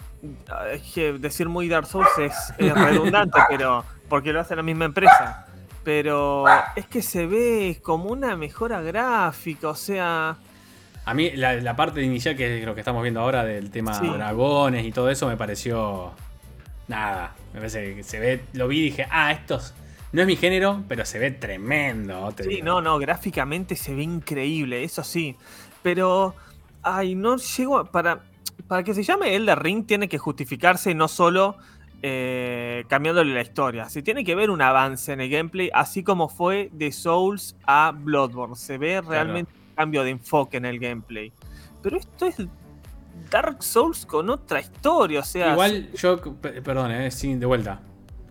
decir 1.18 1.48
muy 1.48 1.68
Dark 1.68 1.86
Souls 1.86 2.08
es, 2.18 2.34
redundante, 2.58 3.40
pero 3.48 3.84
porque 4.08 4.32
lo 4.32 4.40
hace 4.40 4.54
la 4.54 4.62
misma 4.62 4.84
empresa. 4.84 5.46
Pero 5.82 6.44
es 6.76 6.86
que 6.86 7.02
se 7.02 7.26
ve 7.26 7.80
como 7.82 8.10
una 8.10 8.36
mejora 8.36 8.80
gráfica, 8.80 9.68
o 9.68 9.74
sea. 9.74 10.36
A 11.04 11.14
mí 11.14 11.30
la, 11.32 11.76
parte 11.76 12.02
inicial 12.02 12.36
que 12.36 12.60
es 12.60 12.66
lo 12.66 12.74
que 12.74 12.80
estamos 12.80 13.02
viendo 13.02 13.20
ahora 13.20 13.44
del 13.44 13.70
tema 13.70 13.98
dragones 13.98 14.86
y 14.86 14.92
todo 14.92 15.10
eso 15.10 15.28
me 15.28 15.36
pareció 15.36 16.12
nada. 16.88 17.34
Me 17.52 17.60
parece 17.60 17.94
que 17.94 18.02
se 18.02 18.18
ve, 18.18 18.44
lo 18.54 18.68
vi 18.68 18.78
y 18.78 18.82
dije, 18.84 19.06
ah, 19.10 19.32
estos 19.32 19.74
no 20.12 20.22
es 20.22 20.26
mi 20.26 20.36
género, 20.36 20.82
pero 20.88 21.04
se 21.04 21.18
ve 21.18 21.30
tremendo. 21.30 22.32
sí, 22.38 22.62
no, 22.62 22.80
no, 22.80 22.98
gráficamente 22.98 23.76
se 23.76 23.94
ve 23.94 24.02
increíble, 24.02 24.84
eso 24.84 25.02
sí. 25.02 25.36
Pero, 25.82 26.34
ay, 26.82 27.14
no 27.14 27.36
llego 27.36 27.84
para 27.86 28.22
para 28.68 28.82
que 28.82 28.94
se 28.94 29.02
llame 29.02 29.34
Elder 29.34 29.58
Ring 29.58 29.86
tiene 29.86 30.08
que 30.08 30.18
justificarse 30.18 30.94
no 30.94 31.08
solo 31.08 31.56
eh, 32.02 32.84
cambiándole 32.88 33.34
la 33.34 33.40
historia. 33.40 33.88
Se 33.88 34.02
tiene 34.02 34.24
que 34.24 34.34
ver 34.34 34.50
un 34.50 34.62
avance 34.62 35.12
en 35.12 35.20
el 35.20 35.30
gameplay, 35.30 35.70
así 35.72 36.02
como 36.02 36.28
fue 36.28 36.70
de 36.72 36.92
Souls 36.92 37.56
a 37.66 37.92
Bloodborne. 37.94 38.56
Se 38.56 38.78
ve 38.78 39.00
realmente 39.00 39.50
cambio 39.74 40.04
de 40.04 40.10
enfoque 40.10 40.56
en 40.56 40.64
el 40.64 40.78
gameplay. 40.78 41.32
Pero 41.82 41.98
esto 41.98 42.26
es 42.26 42.36
Dark 43.30 43.62
Souls 43.62 44.06
con 44.06 44.30
otra 44.30 44.60
historia, 44.60 45.20
o 45.20 45.24
sea... 45.24 45.52
Igual 45.52 45.92
yo, 45.92 46.20
perdón, 46.40 46.92
eh, 46.92 47.10
de 47.10 47.46
vuelta. 47.46 47.80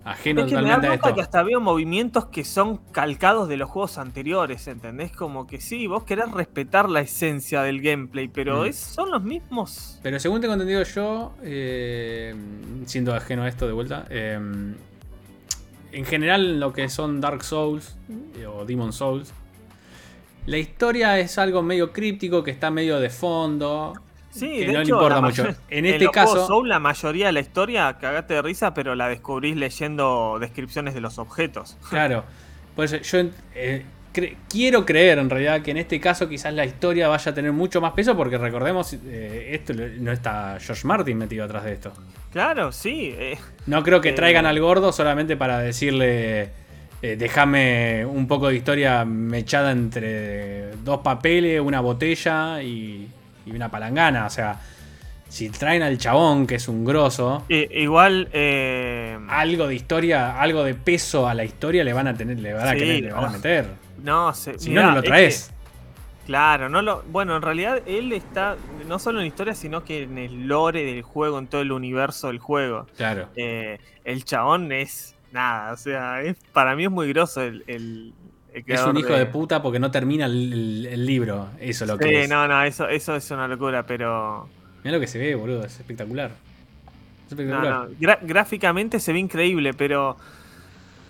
Ajeno 0.06 0.42
es 0.42 0.52
que 0.52 0.62
me 0.62 0.70
da 0.70 1.14
que 1.14 1.22
hasta 1.22 1.44
veo 1.44 1.62
movimientos 1.62 2.26
que 2.26 2.44
son 2.44 2.78
calcados 2.92 3.48
de 3.48 3.56
los 3.56 3.70
juegos 3.70 3.98
anteriores, 3.98 4.68
¿entendés? 4.68 5.14
Como 5.14 5.48
que 5.48 5.62
sí, 5.62 5.88
vos 5.88 6.04
querés 6.04 6.30
respetar 6.32 6.90
la 6.90 7.00
esencia 7.00 7.62
del 7.62 7.82
gameplay, 7.82 8.28
pero 8.28 8.66
mm. 8.66 8.74
son 8.74 9.12
los 9.12 9.24
mismos. 9.24 10.00
Pero 10.04 10.20
según 10.20 10.42
tengo 10.42 10.54
entendido 10.56 10.84
yo, 10.84 11.34
eh, 11.42 12.36
siendo 12.86 13.16
ajeno 13.16 13.44
a 13.44 13.48
esto 13.48 13.66
de 13.66 13.72
vuelta, 13.72 14.06
eh, 14.10 14.38
en 15.94 16.06
general 16.06 16.60
lo 16.60 16.74
que 16.74 16.90
son 16.90 17.22
Dark 17.22 17.44
Souls 17.44 17.96
eh, 18.36 18.46
o 18.46 18.66
Demon 18.66 18.92
Souls, 18.92 19.34
la 20.46 20.58
historia 20.58 21.20
es 21.20 21.38
algo 21.38 21.62
medio 21.62 21.92
críptico 21.92 22.44
que 22.44 22.52
está 22.52 22.70
medio 22.70 23.00
de 23.00 23.10
fondo. 23.10 23.94
Sí, 24.30 24.60
de 24.60 24.74
no 24.74 24.82
hecho, 24.82 24.96
le 24.96 25.04
importa 25.04 25.22
mucho. 25.22 25.48
En 25.70 25.86
este 25.86 26.10
caso. 26.10 26.48
Soul, 26.48 26.68
la 26.68 26.80
mayoría 26.80 27.28
de 27.28 27.34
la 27.34 27.40
historia, 27.40 27.98
cagate 28.00 28.34
de 28.34 28.42
risa, 28.42 28.74
pero 28.74 28.96
la 28.96 29.08
descubrís 29.08 29.56
leyendo 29.56 30.38
descripciones 30.40 30.94
de 30.94 31.02
los 31.02 31.18
objetos. 31.20 31.78
Claro. 31.90 32.24
Por 32.76 32.86
eso 32.86 32.98
yo 32.98 33.30
eh, 33.54 33.86
quiero 34.50 34.84
creer 34.84 35.20
en 35.20 35.30
realidad 35.30 35.62
que 35.62 35.70
en 35.70 35.78
este 35.78 36.00
caso 36.00 36.28
quizás 36.28 36.52
la 36.54 36.66
historia 36.66 37.08
vaya 37.08 37.32
a 37.32 37.36
tener 37.36 37.52
mucho 37.52 37.82
más 37.82 37.94
peso, 37.94 38.18
porque 38.18 38.40
recordemos, 38.40 38.98
eh, 39.06 39.50
esto 39.52 39.74
no 40.00 40.12
está 40.12 40.58
George 40.60 40.88
Martin 40.88 41.20
metido 41.20 41.46
atrás 41.46 41.66
de 41.66 41.74
esto. 41.74 41.94
Claro, 42.32 42.72
sí. 42.72 43.14
Eh, 43.16 43.38
no 43.68 43.84
creo 43.84 44.02
que 44.02 44.12
traigan 44.14 44.48
al 44.48 44.60
gordo 44.60 44.92
solamente 44.92 45.38
para 45.38 45.60
decirle. 45.60 46.62
Déjame 47.03 48.05
un 48.05 48.27
poco 48.27 48.48
de 48.48 48.55
historia 48.55 49.03
mechada 49.05 49.72
entre 49.72 50.72
dos 50.77 51.00
papeles, 51.00 51.60
una 51.60 51.81
botella 51.81 52.62
y, 52.63 53.10
y 53.45 53.51
una 53.51 53.69
palangana. 53.69 54.25
O 54.25 54.29
sea, 54.29 54.60
si 55.33 55.50
traen 55.50 55.81
al 55.81 55.98
chabón, 55.98 56.45
que 56.45 56.55
es 56.55 56.67
un 56.67 56.86
grosso. 56.86 57.43
igual. 57.50 58.29
Eh, 58.33 59.17
algo 59.29 59.67
de 59.67 59.74
historia, 59.74 60.39
algo 60.39 60.63
de 60.63 60.75
peso 60.75 61.27
a 61.27 61.33
la 61.33 61.43
historia 61.43 61.83
le 61.83 61.91
van 61.91 62.07
a 62.07 62.13
tener, 62.13 62.39
le 62.39 62.53
van 62.53 62.67
a, 62.67 62.75
querer, 62.75 63.01
le 63.05 63.12
van 63.12 63.25
a 63.25 63.29
meter. 63.29 63.65
No, 64.03 64.31
si 64.36 64.69
no, 64.69 64.83
no 64.83 64.91
lo 64.91 65.01
traes. 65.01 65.51
claro, 66.27 66.69
no 66.69 66.83
lo. 66.83 67.01
Bueno, 67.07 67.36
en 67.36 67.41
realidad 67.41 67.81
él 67.88 68.13
está 68.13 68.57
no 68.88 69.00
solo 69.00 69.22
en 69.22 69.25
historia, 69.25 69.55
sino 69.55 69.83
que 69.83 70.03
en 70.03 70.19
el 70.19 70.48
lore 70.48 70.83
del 70.83 71.01
juego, 71.01 71.39
en 71.39 71.48
todo 71.48 71.62
el 71.62 71.72
universo 71.72 72.27
del 72.27 72.38
juego. 72.38 72.86
Claro. 72.95 73.29
Eh, 73.36 73.79
el 74.03 74.25
chabón 74.25 74.72
es 74.72 75.12
nada, 75.34 75.74
o 75.74 75.78
sea, 75.78 76.22
es, 76.22 76.38
para 76.54 76.75
mí 76.75 76.86
es 76.86 76.92
muy 76.92 77.10
grosso 77.10 77.42
el, 77.42 78.13
es 78.54 78.82
un 78.84 78.98
hijo 78.98 79.13
de... 79.13 79.25
puta 79.25 79.62
porque 79.62 79.80
no 79.80 79.90
termina 79.92 80.25
el, 80.25 81.06
libro. 81.06 81.50
Eso 81.60 81.86
es 81.86 81.90
lo 81.92 81.98
que 81.98 82.24
sí, 82.24 82.30
no, 82.30 82.48
no, 82.48 82.63
eso, 82.63 82.88
eso 82.88 83.16
es 83.16 83.32
una 83.32 83.48
locura, 83.48 83.86
pero. 83.86 84.48
Mira 84.84 84.98
lo 84.98 85.02
que 85.02 85.08
se 85.08 85.18
ve, 85.18 85.34
boludo, 85.36 85.66
es 85.66 85.80
espectacular. 85.80 86.32
espectacular. 87.30 87.90
gráficamente 88.22 89.00
se 89.00 89.13
ve 89.13 89.20
increíble, 89.20 89.74
pero. 89.74 90.18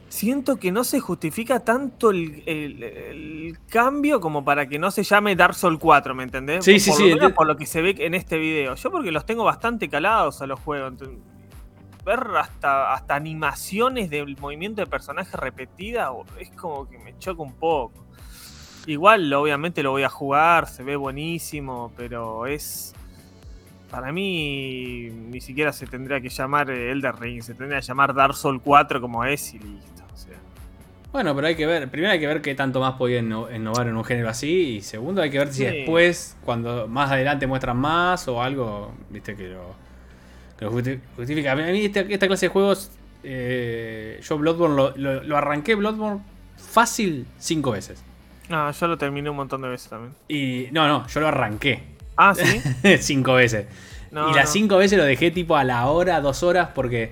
Siento 0.07 0.57
que 0.57 0.71
no 0.71 0.83
se 0.83 0.99
justifica 0.99 1.61
tanto 1.61 2.11
el, 2.11 3.57
cambio 3.67 4.21
como 4.21 4.45
para 4.45 4.67
que 4.67 4.77
no 4.77 4.91
se 4.91 5.01
llame 5.01 5.35
Dark 5.35 5.55
Souls 5.55 5.79
4, 5.79 6.13
¿me 6.13 6.21
entendés? 6.21 6.63
Sí, 6.63 6.79
sí, 6.79 6.91
sí. 6.91 7.15
por 7.35 7.47
lo 7.47 7.57
que 7.57 7.65
se 7.65 7.81
ve 7.81 7.95
en 7.97 8.13
este 8.13 8.37
video. 8.37 8.75
Yo 8.75 8.91
porque 8.91 9.11
los 9.11 9.25
tengo 9.25 9.43
bastante 9.43 9.89
calados 9.89 10.43
a 10.43 10.45
los 10.45 10.59
juegos 10.59 10.93
ver 12.05 12.19
hasta, 12.37 12.93
hasta 12.93 13.15
animaciones 13.15 14.09
del 14.09 14.37
movimiento 14.39 14.81
de 14.81 14.87
personaje 14.87 15.35
repetida 15.37 16.11
es 16.39 16.49
como 16.51 16.89
que 16.89 16.97
me 16.99 17.17
choca 17.19 17.41
un 17.41 17.53
poco. 17.53 18.03
Igual, 18.85 19.31
obviamente 19.33 19.81
lo 19.81 19.91
voy 19.91 20.03
a 20.03 20.09
jugar, 20.09 20.67
se 20.67 20.83
ve 20.83 20.95
buenísimo, 20.97 21.91
pero 21.95 22.45
es. 22.47 22.93
para 23.89 24.11
mí 24.11 25.09
ni 25.09 25.39
siquiera 25.39 25.71
se 25.71 25.85
tendría 25.87 26.19
que 26.19 26.29
llamar 26.29 26.69
Elder 26.69 27.15
Ring, 27.15 27.41
se 27.43 27.53
tendría 27.53 27.79
que 27.79 27.85
llamar 27.85 28.13
Dark 28.13 28.33
Souls 28.35 28.61
4 28.63 28.99
como 28.99 29.23
es 29.23 29.53
y 29.53 29.59
listo. 29.59 30.03
O 30.13 30.17
sea. 30.17 30.35
Bueno, 31.13 31.33
pero 31.35 31.47
hay 31.47 31.55
que 31.55 31.65
ver, 31.67 31.89
primero 31.89 32.11
hay 32.11 32.19
que 32.19 32.27
ver 32.27 32.41
qué 32.41 32.55
tanto 32.55 32.79
más 32.81 32.95
podía 32.95 33.21
inno- 33.21 33.55
innovar 33.55 33.87
en 33.87 33.95
un 33.95 34.03
género 34.03 34.29
así 34.29 34.77
y 34.77 34.81
segundo 34.81 35.21
hay 35.21 35.29
que 35.29 35.37
ver 35.37 35.47
si 35.53 35.59
Sí. 35.59 35.65
después, 35.65 36.35
cuando 36.43 36.87
más 36.87 37.11
adelante 37.11 37.45
muestran 37.47 37.77
más 37.77 38.27
o 38.27 38.41
algo, 38.41 38.91
viste 39.11 39.35
que 39.35 39.47
lo, 39.49 39.75
lo 40.63 40.71
justifica. 41.15 41.51
A 41.51 41.55
mí 41.55 41.85
esta, 41.85 42.01
esta 42.01 42.27
clase 42.27 42.47
de 42.47 42.49
juegos, 42.49 42.91
eh, 43.23 44.19
yo 44.23 44.37
Bloodborne 44.37 44.75
lo, 44.75 44.93
lo- 44.97 45.23
lo 45.23 45.37
arranqué 45.37 45.75
Bloodborne 45.75 46.21
fácil 46.57 47.25
cinco 47.37 47.71
veces. 47.71 48.03
No, 48.49 48.69
yo 48.71 48.87
lo 48.87 48.97
terminé 48.97 49.29
un 49.29 49.35
montón 49.37 49.61
de 49.61 49.69
veces 49.69 49.89
también. 49.89 50.13
Y 50.27 50.67
no, 50.71 50.87
no, 50.87 51.07
yo 51.07 51.19
lo 51.21 51.27
arranqué 51.29 51.83
Ah, 52.17 52.33
sí. 52.35 52.61
cinco 52.99 53.33
veces. 53.33 53.65
No, 54.11 54.29
y 54.29 54.33
las 54.33 54.45
no. 54.45 54.51
cinco 54.51 54.77
veces 54.77 54.97
lo 54.97 55.05
dejé 55.05 55.31
tipo 55.31 55.55
a 55.57 55.63
la 55.63 55.87
hora, 55.87 56.19
dos 56.21 56.43
horas, 56.43 56.69
porque. 56.75 57.11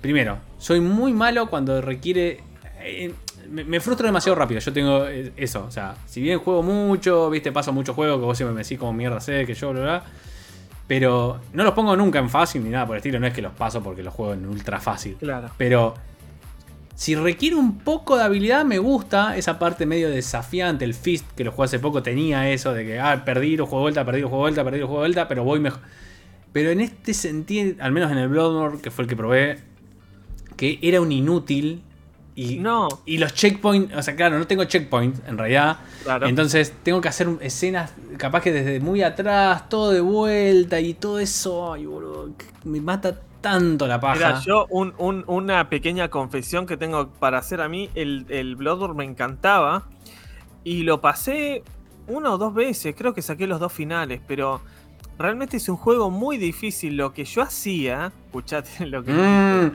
Primero, 0.00 0.38
soy 0.58 0.80
muy 0.80 1.12
malo 1.12 1.48
cuando 1.48 1.80
requiere. 1.82 2.40
eh, 2.80 3.12
me, 3.50 3.64
me 3.64 3.80
frustro 3.80 4.06
demasiado 4.06 4.34
rápido. 4.36 4.60
Yo 4.60 4.72
tengo 4.72 5.06
eh, 5.06 5.32
eso. 5.36 5.64
O 5.66 5.70
sea, 5.70 5.96
si 6.06 6.20
bien 6.22 6.38
juego 6.38 6.62
mucho, 6.62 7.28
viste, 7.30 7.52
paso 7.52 7.72
muchos 7.72 7.94
juegos 7.94 8.18
que 8.18 8.24
vos 8.24 8.36
siempre 8.36 8.54
me 8.54 8.62
decís 8.62 8.78
como 8.78 8.92
mierda 8.92 9.20
sé, 9.20 9.44
que 9.46 9.54
yo, 9.54 9.72
bla, 9.72 9.82
bla. 9.82 10.04
Pero 10.86 11.40
no 11.52 11.64
los 11.64 11.74
pongo 11.74 11.96
nunca 11.96 12.18
en 12.18 12.30
fácil 12.30 12.62
ni 12.62 12.70
nada 12.70 12.86
por 12.86 12.96
el 12.96 12.98
estilo. 12.98 13.18
No 13.18 13.26
es 13.26 13.34
que 13.34 13.42
los 13.42 13.52
paso 13.52 13.82
porque 13.82 14.02
los 14.02 14.14
juego 14.14 14.34
en 14.34 14.46
ultra 14.46 14.80
fácil. 14.80 15.16
Claro. 15.16 15.50
Pero 15.56 15.94
si 16.96 17.14
requiere 17.14 17.56
un 17.56 17.78
poco 17.78 18.16
de 18.16 18.24
habilidad, 18.24 18.64
me 18.64 18.78
gusta 18.78 19.36
esa 19.36 19.58
parte 19.58 19.84
medio 19.84 20.08
desafiante. 20.08 20.84
El 20.84 20.94
Fist, 20.94 21.26
que 21.36 21.44
lo 21.44 21.52
jugué 21.52 21.66
hace 21.66 21.78
poco, 21.78 22.02
tenía 22.02 22.50
eso 22.50 22.72
de 22.72 22.86
que, 22.86 22.98
ah, 22.98 23.22
perdí, 23.24 23.56
lo 23.56 23.66
juego 23.66 23.80
de 23.80 23.82
vuelta, 23.82 24.04
perdí, 24.04 24.20
lo 24.20 24.28
juego 24.28 24.44
de 24.44 24.50
vuelta, 24.50 24.64
perdí, 24.64 24.78
lo 24.80 24.86
juego 24.86 25.02
de 25.02 25.08
vuelta, 25.08 25.28
pero 25.28 25.44
voy 25.44 25.60
mejor. 25.60 25.80
Pero 26.52 26.70
en 26.70 26.80
este 26.80 27.12
sentido, 27.12 27.74
al 27.80 27.92
menos 27.92 28.10
en 28.10 28.16
el 28.16 28.28
Bloodborne, 28.28 28.80
que 28.80 28.90
fue 28.90 29.02
el 29.04 29.10
que 29.10 29.16
probé, 29.16 29.58
que 30.56 30.78
era 30.80 31.02
un 31.02 31.12
inútil. 31.12 31.82
Y, 32.38 32.56
No. 32.58 32.88
y 33.06 33.16
los 33.16 33.32
checkpoints, 33.32 33.96
o 33.96 34.02
sea, 34.02 34.14
claro, 34.14 34.38
no 34.38 34.46
tengo 34.46 34.62
checkpoints 34.64 35.22
en 35.26 35.38
realidad. 35.38 35.78
Claro. 36.04 36.26
Entonces 36.28 36.72
tengo 36.82 37.00
que 37.00 37.08
hacer 37.08 37.28
escenas, 37.40 37.94
capaz 38.18 38.42
que 38.42 38.52
desde 38.52 38.78
muy 38.78 39.02
atrás, 39.02 39.68
todo 39.70 39.90
de 39.90 40.00
vuelta 40.02 40.78
y 40.78 40.92
todo 40.92 41.18
eso. 41.18 41.72
Ay, 41.72 41.86
boludo, 41.86 42.30
me 42.64 42.80
mata 42.82 43.18
tanto 43.40 43.86
la 43.86 43.98
paja. 44.00 44.14
Mira, 44.16 44.40
yo 44.44 44.66
un- 44.68 44.92
un- 44.98 45.24
una 45.26 45.70
pequeña 45.70 46.08
confesión 46.10 46.66
que 46.66 46.76
tengo 46.76 47.08
para 47.08 47.38
hacer 47.38 47.62
a 47.62 47.68
mí, 47.70 47.88
el, 47.94 48.26
el 48.28 48.54
Bloodborne 48.56 48.96
me 48.98 49.04
encantaba 49.04 49.84
y 50.62 50.82
lo 50.82 51.00
pasé 51.00 51.62
una 52.06 52.32
o 52.32 52.38
dos 52.38 52.52
veces, 52.54 52.94
creo 52.96 53.14
que 53.14 53.22
saqué 53.22 53.46
los 53.46 53.60
dos 53.60 53.72
finales, 53.72 54.20
pero 54.28 54.60
realmente 55.18 55.56
es 55.56 55.68
un 55.70 55.76
juego 55.76 56.10
muy 56.10 56.36
difícil. 56.36 56.98
Lo 56.98 57.14
que 57.14 57.24
yo 57.24 57.40
hacía, 57.40 58.12
escuchate 58.26 58.84
lo 58.86 59.02
que... 59.02 59.12
Mm. 59.12 59.72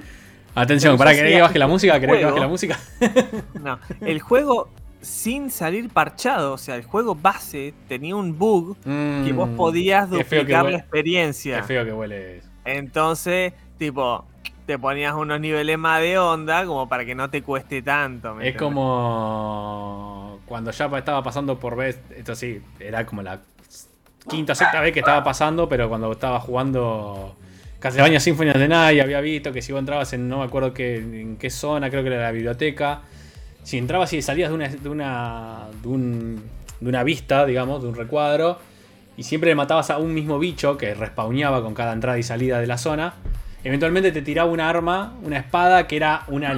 Atención, 0.55 0.97
para 0.97 1.13
que 1.13 1.41
baje 1.41 1.59
la 1.59 1.67
música, 1.67 1.99
¿querés 1.99 2.17
que 2.19 2.25
baje 2.25 2.39
la 2.39 2.47
música? 2.47 2.77
No, 3.61 3.79
el 4.01 4.19
juego 4.19 4.69
sin 5.01 5.49
salir 5.49 5.89
parchado, 5.89 6.53
o 6.53 6.57
sea, 6.57 6.75
el 6.75 6.83
juego 6.83 7.15
base 7.15 7.73
tenía 7.87 8.15
un 8.15 8.37
bug 8.37 8.77
que 8.83 9.33
vos 9.33 9.49
Mm. 9.49 9.55
podías 9.55 10.09
duplicar 10.09 10.65
la 10.65 10.77
experiencia. 10.77 11.57
Qué 11.61 11.63
feo 11.63 11.85
que 11.85 11.93
huele 11.93 12.37
eso. 12.37 12.49
Entonces, 12.65 13.53
tipo, 13.79 14.25
te 14.67 14.77
ponías 14.77 15.15
unos 15.15 15.39
niveles 15.39 15.77
más 15.77 16.01
de 16.01 16.19
onda 16.19 16.65
como 16.65 16.87
para 16.87 17.03
que 17.05 17.15
no 17.15 17.29
te 17.29 17.41
cueste 17.41 17.81
tanto. 17.81 18.35
¿me 18.35 18.49
Es 18.49 18.55
como 18.57 20.39
cuando 20.45 20.71
ya 20.71 20.85
estaba 20.85 21.23
pasando 21.23 21.57
por 21.59 21.75
vez, 21.75 21.99
esto 22.15 22.35
sí, 22.35 22.61
era 22.79 23.05
como 23.05 23.21
la 23.23 23.39
quinta 24.29 24.53
o 24.53 24.55
sexta 24.55 24.81
vez 24.81 24.93
que 24.93 24.99
estaba 24.99 25.23
pasando, 25.23 25.67
pero 25.67 25.89
cuando 25.89 26.11
estaba 26.11 26.39
jugando 26.39 27.35
Castlevania 27.81 28.19
Symphony 28.19 28.51
of 28.51 28.57
the 28.57 28.67
Night, 28.67 29.01
había 29.01 29.19
visto 29.21 29.51
que 29.51 29.63
si 29.63 29.71
vos 29.71 29.79
entrabas 29.79 30.13
en 30.13 30.29
no 30.29 30.37
me 30.37 30.45
acuerdo 30.45 30.71
qué, 30.71 30.97
en 30.97 31.37
qué 31.37 31.49
zona, 31.49 31.89
creo 31.89 32.03
que 32.03 32.09
era 32.09 32.21
la 32.21 32.31
biblioteca, 32.31 33.01
si 33.63 33.79
entrabas 33.79 34.13
y 34.13 34.21
salías 34.21 34.49
de 34.49 34.55
una, 34.55 34.67
de 34.69 34.87
una, 34.87 35.67
de 35.81 35.87
un, 35.87 36.43
de 36.79 36.89
una 36.89 37.03
vista, 37.03 37.43
digamos, 37.43 37.81
de 37.81 37.89
un 37.89 37.95
recuadro, 37.95 38.59
y 39.17 39.23
siempre 39.23 39.49
le 39.49 39.55
matabas 39.55 39.89
a 39.89 39.97
un 39.97 40.13
mismo 40.13 40.37
bicho 40.37 40.77
que 40.77 40.93
respawneaba 40.93 41.63
con 41.63 41.73
cada 41.73 41.93
entrada 41.93 42.19
y 42.19 42.23
salida 42.23 42.59
de 42.59 42.67
la 42.67 42.77
zona, 42.77 43.15
eventualmente 43.63 44.11
te 44.11 44.21
tiraba 44.21 44.51
una 44.51 44.69
arma, 44.69 45.17
una 45.23 45.39
espada, 45.39 45.87
que 45.87 45.95
era 45.95 46.25
una 46.27 46.53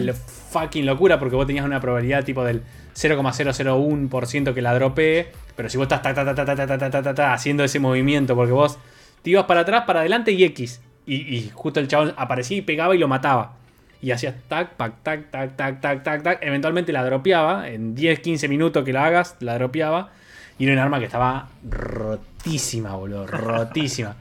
fucking 0.52 0.86
locura 0.86 1.20
porque 1.20 1.38
vos 1.38 1.48
tenías 1.48 1.64
una 1.64 1.80
probabilidad 1.80 2.26
tipo 2.26 2.44
del 2.44 2.64
0,001% 2.96 4.54
que 4.54 4.62
la 4.62 4.76
dropee, 4.76 5.32
pero 5.56 5.70
si 5.70 5.78
vos 5.78 5.86
estás 5.86 6.02
ta, 6.02 6.14
ta, 6.14 6.26
ta, 6.26 6.36
ta, 6.36 6.46
ta, 6.68 6.78
ta, 6.78 7.02
ta, 7.02 7.14
ta, 7.14 7.34
haciendo 7.34 7.64
ese 7.64 7.80
movimiento 7.80 8.36
porque 8.36 8.52
vos 8.52 8.78
te 9.22 9.30
ibas 9.30 9.46
para 9.46 9.62
atrás, 9.62 9.86
para 9.88 10.02
adelante 10.02 10.34
y 10.34 10.44
X. 10.44 10.82
Y, 11.06 11.52
justo 11.54 11.80
el 11.80 11.88
chabón 11.88 12.14
aparecía 12.18 12.58
y 12.58 12.62
pegaba 12.62 12.96
y 12.96 12.98
lo 12.98 13.08
mataba. 13.08 13.54
Y 14.02 14.12
hacías 14.12 14.36
tac, 14.48 14.76
tac, 14.76 15.02
tac, 15.04 15.32
tac, 15.32 15.56
tac, 15.56 15.82
tac, 15.82 16.04
tac, 16.04 16.24
tac. 16.24 16.40
Eventualmente 16.42 16.92
la 16.92 17.04
dropeaba. 17.04 17.70
En 17.70 17.96
10, 17.96 18.20
15 18.20 18.48
minutos 18.48 18.84
que 18.84 18.94
la 18.94 19.06
hagas, 19.06 19.38
la 19.40 19.56
dropeaba. 19.56 20.12
Y 20.58 20.66
era 20.66 20.74
un 20.74 20.80
arma 20.80 21.00
que 21.00 21.06
estaba 21.06 21.50
rotísima, 21.70 22.96
boludo. 22.96 23.28
Rotísima. 23.28 24.16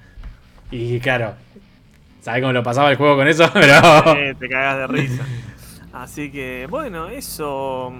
Y 0.71 1.01
claro, 1.01 1.35
¿sabes 2.21 2.40
cómo 2.40 2.53
lo 2.53 2.62
pasaba 2.62 2.90
el 2.90 2.97
juego 2.97 3.16
con 3.16 3.29
eso? 3.29 3.49
Te 4.38 4.49
cagas 4.49 4.79
de 4.79 4.87
risa. 4.87 5.25
Así 5.92 6.31
que, 6.31 6.66
bueno, 6.68 7.09
eso. 7.09 7.92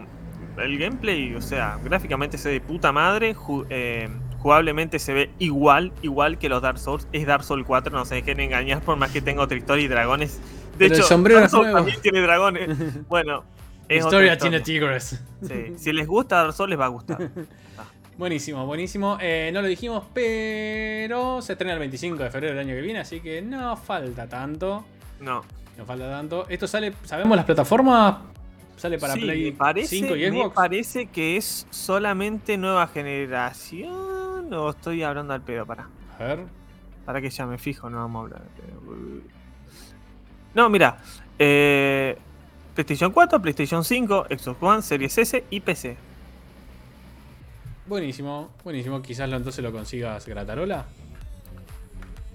El 0.57 0.79
gameplay, 0.79 1.35
o 1.35 1.40
sea, 1.40 1.79
gráficamente 1.83 2.38
se 2.38 2.49
de 2.49 2.61
puta 2.61 2.92
madre. 2.92 3.35
eh, 3.71 4.09
jugablemente 4.42 4.98
se 4.98 5.14
ve 5.14 5.31
igual, 5.38 5.92
igual 6.02 6.38
que 6.38 6.48
los 6.48 6.61
Dark 6.62 6.78
Souls. 6.78 7.07
Es 7.12 7.26
Dark 7.26 7.44
Souls 7.44 7.64
4, 7.66 7.96
no 7.96 8.05
se 8.05 8.16
dejen 8.16 8.40
engañar 8.40 8.81
por 8.83 8.96
más 8.96 9.11
que 9.11 9.20
tenga 9.22 9.42
otra 9.42 9.57
historia 9.57 9.85
y 9.85 9.88
dragones. 9.88 10.38
De 10.78 10.78
Pero 10.78 10.94
el 10.94 11.00
hecho, 11.00 11.09
sombrero 11.09 11.38
Dark 11.40 11.46
es 11.46 11.50
Souls 11.52 11.64
nuevo. 11.66 11.78
también 11.78 12.00
tiene 12.00 12.20
dragones. 12.20 12.68
Bueno, 13.09 13.44
es 13.88 14.05
otra 14.05 14.18
Historia 14.24 14.33
historia. 14.33 14.37
tiene 14.38 14.61
tigres. 14.61 15.22
Sí, 15.46 15.74
Si 15.76 15.92
les 15.92 16.07
gusta 16.07 16.37
Dark 16.42 16.52
Souls, 16.55 16.70
les 16.70 16.78
va 16.81 16.87
a 16.87 16.88
gustar. 16.88 17.31
Buenísimo, 18.18 18.66
buenísimo. 18.66 19.16
Eh, 19.20 19.50
no 19.55 19.62
lo 19.62 19.68
dijimos, 19.68 20.05
pero 20.12 21.40
se 21.40 21.52
estrena 21.52 21.72
el 21.72 21.78
25 21.78 22.22
de 22.22 22.31
febrero 22.31 22.55
del 22.55 22.66
año 22.66 22.74
que 22.74 22.83
viene, 22.83 23.00
así 23.00 23.20
que 23.20 23.40
no 23.42 23.74
falta 23.76 24.28
tanto. 24.28 24.85
No. 25.20 25.42
No 25.78 25.85
falta 25.87 26.11
tanto. 26.11 26.46
Esto 26.48 26.66
sale, 26.66 26.92
¿sabemos 27.05 27.35
las 27.37 27.46
plataformas? 27.46 28.16
Sale 28.76 28.98
para 28.98 29.14
Sí, 29.14 29.20
Play 29.20 29.44
me 29.44 29.52
parece, 29.52 29.88
5 29.96 30.16
y 30.16 30.31
me 30.31 30.40
Xbox. 30.42 30.55
parece 30.55 31.07
que 31.07 31.37
es 31.38 31.66
solamente 31.70 32.57
nueva 32.59 32.87
generación. 32.87 33.92
O 34.53 34.71
estoy 34.71 35.03
hablando 35.03 35.33
al 35.33 35.41
pedo, 35.43 35.67
para. 35.67 35.88
A 36.19 36.25
ver. 36.25 36.45
Para 37.05 37.21
que 37.21 37.31
ya 37.31 37.47
me 37.47 37.59
fijo, 37.59 37.91
no 37.91 37.99
vamos 37.99 38.21
a 38.21 38.25
hablar. 38.25 38.43
de 38.43 38.62
pedo. 38.62 39.23
No, 40.55 40.69
mira. 40.69 40.99
eh, 41.38 42.17
PlayStation 42.75 43.11
4, 43.12 43.41
PlayStation 43.43 43.85
5, 43.85 44.27
Xbox 44.31 44.62
One, 44.62 44.83
Series 44.83 45.19
S 45.19 45.45
y 45.51 45.61
PC. 45.61 45.97
Buenísimo, 47.87 48.51
buenísimo. 48.65 49.03
Quizás 49.03 49.29
lo, 49.29 49.37
entonces 49.37 49.62
lo 49.62 49.73
consigas 49.73 50.27
gratarola. 50.27 50.87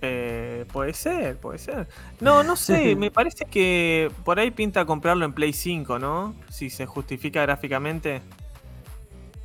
Eh, 0.02 0.66
puede 0.72 0.94
ser, 0.94 1.38
puede 1.38 1.58
ser. 1.58 1.88
No, 2.20 2.44
no 2.44 2.56
sé, 2.56 2.96
me 2.98 3.10
parece 3.10 3.46
que 3.46 4.12
por 4.24 4.40
ahí 4.40 4.52
pinta 4.52 4.86
comprarlo 4.86 5.26
en 5.26 5.34
Play 5.34 5.54
5, 5.54 5.98
¿no? 5.98 6.36
Si 6.50 6.70
se 6.70 6.86
justifica 6.86 7.42
gráficamente. 7.42 8.22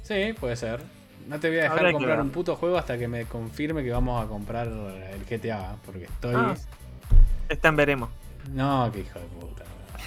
Sí, 0.02 0.34
puede 0.38 0.56
ser. 0.56 0.80
No 1.28 1.38
te 1.40 1.48
voy 1.48 1.58
a 1.58 1.62
dejar 1.64 1.78
Habrá 1.78 1.92
comprar 1.92 2.20
un 2.20 2.30
puto 2.30 2.56
juego 2.56 2.78
hasta 2.78 2.98
que 2.98 3.08
me 3.08 3.24
confirme 3.24 3.82
que 3.82 3.90
vamos 3.90 4.24
a 4.24 4.28
comprar 4.28 4.68
el 4.68 5.24
GTA. 5.28 5.76
Porque 5.84 6.04
estoy. 6.04 6.34
Ah. 6.36 6.54
Está 7.48 7.68
en 7.68 7.76
veremos. 7.76 8.10
No, 8.52 8.90
qué 8.92 9.00
hijo 9.00 9.18
de 9.18 9.26
puta. 9.26 9.62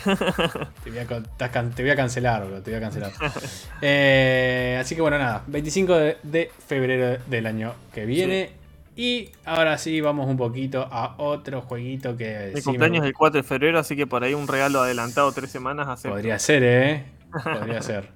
te, 0.83 0.89
voy 0.89 0.99
a, 0.99 1.05
te 1.07 1.83
voy 1.83 1.95
cancelar, 1.95 2.43
boludo, 2.43 2.61
te 2.61 2.71
voy 2.71 2.77
a 2.77 2.81
cancelar. 2.81 3.11
Eh, 3.81 4.77
así 4.79 4.95
que 4.95 5.01
bueno, 5.01 5.17
nada. 5.17 5.43
25 5.47 5.95
de, 5.95 6.17
de 6.23 6.51
febrero 6.67 7.21
del 7.27 7.45
año 7.45 7.73
que 7.93 8.05
viene. 8.05 8.51
Y 8.97 9.31
ahora 9.43 9.77
sí, 9.77 9.99
vamos 9.99 10.27
un 10.27 10.37
poquito 10.37 10.87
a 10.89 11.15
otro 11.17 11.61
jueguito 11.61 12.15
que. 12.15 12.51
Mi 12.53 12.61
sí 12.61 12.67
me- 12.67 12.73
cumpleaños 12.73 13.03
es 13.03 13.07
el 13.09 13.13
4 13.13 13.41
de 13.41 13.43
febrero, 13.47 13.79
así 13.79 13.95
que 13.95 14.07
por 14.07 14.23
ahí 14.23 14.33
un 14.33 14.47
regalo 14.47 14.81
adelantado 14.81 15.31
tres 15.33 15.51
semanas 15.51 15.87
hace. 15.89 16.07
Podría 16.09 16.39
ser, 16.39 16.63
¿eh? 16.63 17.03
Podría 17.43 17.81
ser. 17.81 18.09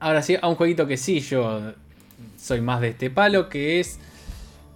Ahora 0.00 0.22
sí, 0.22 0.36
a 0.40 0.48
un 0.48 0.54
jueguito 0.54 0.86
que 0.86 0.96
sí 0.96 1.20
yo 1.20 1.72
soy 2.36 2.60
más 2.60 2.80
de 2.80 2.88
este 2.88 3.10
palo, 3.10 3.48
que 3.48 3.80
es... 3.80 3.98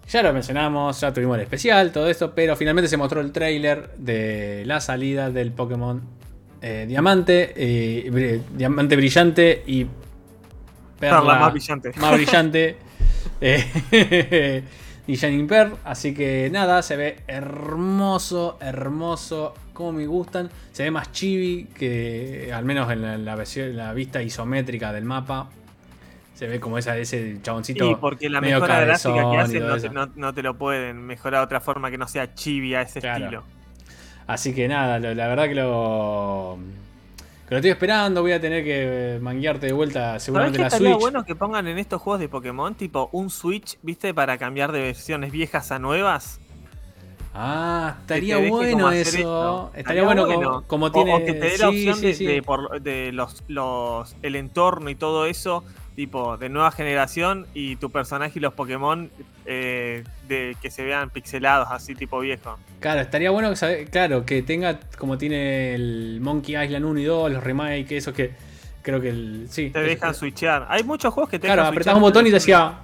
Ya 0.09 0.23
lo 0.23 0.33
mencionamos, 0.33 1.01
ya 1.01 1.13
tuvimos 1.13 1.37
el 1.37 1.43
especial, 1.43 1.93
todo 1.93 2.09
esto, 2.09 2.35
pero 2.35 2.57
finalmente 2.57 2.89
se 2.89 2.97
mostró 2.97 3.21
el 3.21 3.31
trailer 3.31 3.91
de 3.99 4.63
la 4.65 4.81
salida 4.81 5.31
del 5.31 5.53
Pokémon 5.53 6.03
eh, 6.63 6.87
Diamante, 6.89 7.53
eh, 7.55 8.41
Diamante 8.57 8.97
Brillante 8.97 9.63
y... 9.67 9.87
Perla 10.99 11.39
más 11.39 11.53
brillante. 11.53 11.93
Más 11.97 12.15
brillante. 12.15 12.77
eh, 13.41 14.63
y 15.09 15.17
Shining 15.17 15.49
Pearl. 15.49 15.73
Así 15.85 16.15
que 16.15 16.49
nada, 16.53 16.83
se 16.83 16.97
ve 16.97 17.17
hermoso, 17.27 18.59
hermoso. 18.61 19.55
Como 19.73 19.93
me 19.93 20.07
gustan. 20.07 20.51
Se 20.73 20.85
ve 20.85 20.91
más 20.93 21.11
chibi 21.11 21.65
que 21.77 22.53
al 22.55 22.65
menos 22.65 22.91
en 22.93 23.03
la, 23.03 23.19
la 23.19 23.35
versión, 23.35 23.77
la 23.77 23.93
vista 23.93 24.23
isométrica 24.23 24.93
del 24.93 25.05
mapa. 25.05 25.49
Se 26.35 26.47
ve 26.47 26.61
como 26.61 26.79
esa, 26.79 26.97
ese 26.97 27.39
chaboncito. 27.43 27.91
Y 27.91 27.95
porque 27.97 28.29
la 28.31 28.41
medio 28.41 28.57
mejora 28.57 28.81
gráfica 28.83 29.29
que 29.31 29.37
hacen 29.39 29.67
no 29.67 29.77
te, 29.77 29.89
no- 29.91 30.11
no 30.15 30.33
te 30.33 30.43
lo 30.43 30.55
pueden 30.57 30.99
mejorar 31.05 31.41
de 31.41 31.45
otra 31.47 31.61
forma 31.61 31.91
que 31.91 31.99
no 31.99 32.07
sea 32.07 32.33
chibi 32.35 32.75
a 32.77 32.83
ese 32.83 33.01
Claro. 33.01 33.25
estilo. 33.25 33.43
Así 34.29 34.55
que 34.55 34.69
nada, 34.69 34.99
la 35.01 35.27
verdad 35.29 35.49
que 35.49 35.55
lo. 35.57 36.59
Que 37.49 37.55
lo 37.55 37.57
estoy 37.59 37.71
esperando, 37.71 38.21
voy 38.21 38.33
a 38.33 38.41
tener 38.41 38.63
que 38.63 39.19
manguearte 39.23 39.67
de 39.67 39.73
vuelta 39.73 40.01
¿Sabes 40.01 40.23
seguramente 40.25 40.59
la 40.59 40.71
Switch. 40.71 40.99
bueno 40.99 41.25
que 41.25 41.35
pongan 41.35 41.67
en 41.67 41.79
estos 41.79 42.01
juegos 42.03 42.21
de 42.21 42.29
Pokémon 42.29 42.75
tipo 42.75 43.09
un 43.13 43.31
Switch, 43.31 43.79
viste, 43.83 44.13
para 44.13 44.37
cambiar 44.37 44.71
de 44.73 44.81
versiones 44.81 45.33
viejas 45.33 45.73
a 45.73 45.79
nuevas? 45.79 46.41
Ah, 47.33 47.97
estaría 48.01 48.37
bueno 48.51 48.73
como 48.79 48.91
eso. 48.91 49.71
Estaría 49.75 50.03
bueno, 50.03 50.27
como, 50.27 50.63
como 50.67 50.87
O- 50.87 50.93
tiene. 50.93 51.15
O, 51.15 51.19
que 51.25 51.33
te 51.35 51.39
dé 51.51 51.51
la 51.53 51.57
sí, 51.57 51.65
opción 51.89 51.97
sí, 51.97 52.07
de, 52.07 52.15
sí. 52.15 52.27
de 52.27 52.43
por- 52.43 52.83
de 52.83 53.13
los, 53.13 53.43
los 53.49 54.17
el 54.23 54.35
entorno 54.37 54.91
y 54.91 54.95
todo 54.95 55.25
eso, 55.27 55.63
tipo 55.99 56.37
de 56.37 56.49
nueva 56.49 56.71
generación 56.71 57.49
y 57.55 57.75
tu 57.75 57.91
personaje 57.91 58.39
y 58.39 58.41
los 58.41 58.55
Pokémon 58.55 59.11
eh, 59.47 60.05
de 60.29 60.57
que 60.63 60.71
se 60.71 60.85
vean 60.85 61.11
pixelados 61.11 61.67
así 61.73 61.97
tipo 61.97 62.21
viejo. 62.21 62.57
Claro, 62.79 63.01
estaría 63.01 63.33
bueno 63.33 63.53
que, 63.53 63.87
claro, 63.91 64.25
que 64.25 64.43
tenga 64.43 64.79
como 64.97 65.19
tiene 65.19 65.75
el 65.75 66.21
Monkey 66.23 66.55
Island 66.57 66.85
1 66.85 67.01
y 67.01 67.05
2, 67.05 67.33
los 67.33 67.43
remake, 67.43 67.91
esos 67.97 68.15
que 68.15 68.31
creo 68.83 69.01
que 69.01 69.09
el. 69.09 69.47
Sí. 69.51 69.71
Te 69.71 69.81
es- 69.81 69.87
dejan 69.87 70.15
switchear. 70.15 70.67
Hay 70.71 70.85
muchos 70.85 71.13
juegos 71.13 71.31
que 71.31 71.41
te 71.41 71.49
Claro, 71.49 71.65
apretabas 71.65 71.97
un 71.97 72.03
botón 72.03 72.25
y 72.29 72.31
te 72.31 72.35
decía. 72.35 72.79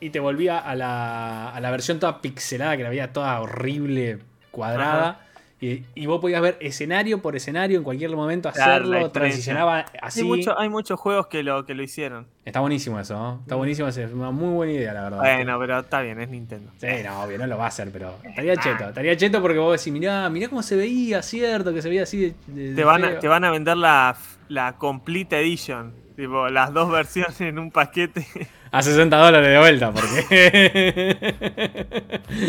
Y 0.00 0.08
te 0.08 0.18
volvía 0.18 0.58
a 0.58 0.74
la, 0.74 1.50
a 1.50 1.60
la 1.60 1.70
versión 1.70 1.98
toda 2.00 2.22
pixelada, 2.22 2.78
que 2.78 2.82
la 2.82 2.88
veía 2.88 3.12
toda 3.12 3.38
horrible, 3.42 4.20
cuadrada. 4.50 5.20
Y, 5.60 5.82
y 5.96 6.06
vos 6.06 6.20
podías 6.20 6.40
ver 6.40 6.56
escenario 6.60 7.20
por 7.20 7.34
escenario 7.34 7.78
en 7.78 7.84
cualquier 7.84 8.14
momento 8.14 8.48
la 8.54 8.64
hacerlo, 8.64 9.10
transicionaba 9.10 9.86
así. 10.00 10.20
Hay, 10.20 10.26
mucho- 10.26 10.56
hay 10.58 10.68
muchos 10.68 11.00
juegos 11.00 11.26
que 11.26 11.42
lo, 11.42 11.66
que 11.66 11.74
lo 11.74 11.82
hicieron. 11.82 12.26
Está 12.44 12.60
buenísimo 12.60 13.00
eso, 13.00 13.14
¿no? 13.14 13.38
Está 13.42 13.56
buenísimo, 13.56 13.88
es 13.88 13.96
una 14.12 14.30
muy 14.30 14.54
buena 14.54 14.72
idea, 14.72 14.94
la 14.94 15.02
verdad. 15.02 15.18
Bueno, 15.18 15.58
pero 15.58 15.80
está 15.80 16.00
bien, 16.02 16.20
es 16.20 16.28
Nintendo. 16.28 16.70
Sí, 16.78 16.86
no, 17.04 17.22
obvio, 17.24 17.38
no 17.38 17.46
lo 17.48 17.58
va 17.58 17.64
a 17.64 17.68
hacer, 17.68 17.90
pero 17.92 18.14
estaría 18.24 18.56
cheto. 18.56 18.88
Estaría 18.88 19.16
cheto 19.16 19.42
porque 19.42 19.58
vos 19.58 19.76
decís, 19.78 19.92
mirá, 19.92 20.30
mirá 20.30 20.48
cómo 20.48 20.62
se 20.62 20.76
veía, 20.76 21.22
cierto, 21.22 21.74
que 21.74 21.82
se 21.82 21.88
veía 21.88 22.04
así 22.04 22.34
de, 22.46 22.74
Te 22.74 22.84
van, 22.84 23.04
a, 23.04 23.08
feo". 23.08 23.18
te 23.18 23.26
van 23.28 23.42
a 23.44 23.50
vender 23.50 23.76
la, 23.76 24.16
la 24.48 24.76
Complete 24.76 25.40
Edition. 25.40 25.92
Tipo, 26.14 26.48
las 26.48 26.72
dos 26.72 26.90
versiones 26.90 27.40
en 27.40 27.58
un 27.58 27.70
paquete. 27.72 28.26
A 28.70 28.82
60 28.82 29.16
dólares 29.16 29.48
de 29.48 29.58
vuelta, 29.58 29.92
porque. 29.92 31.16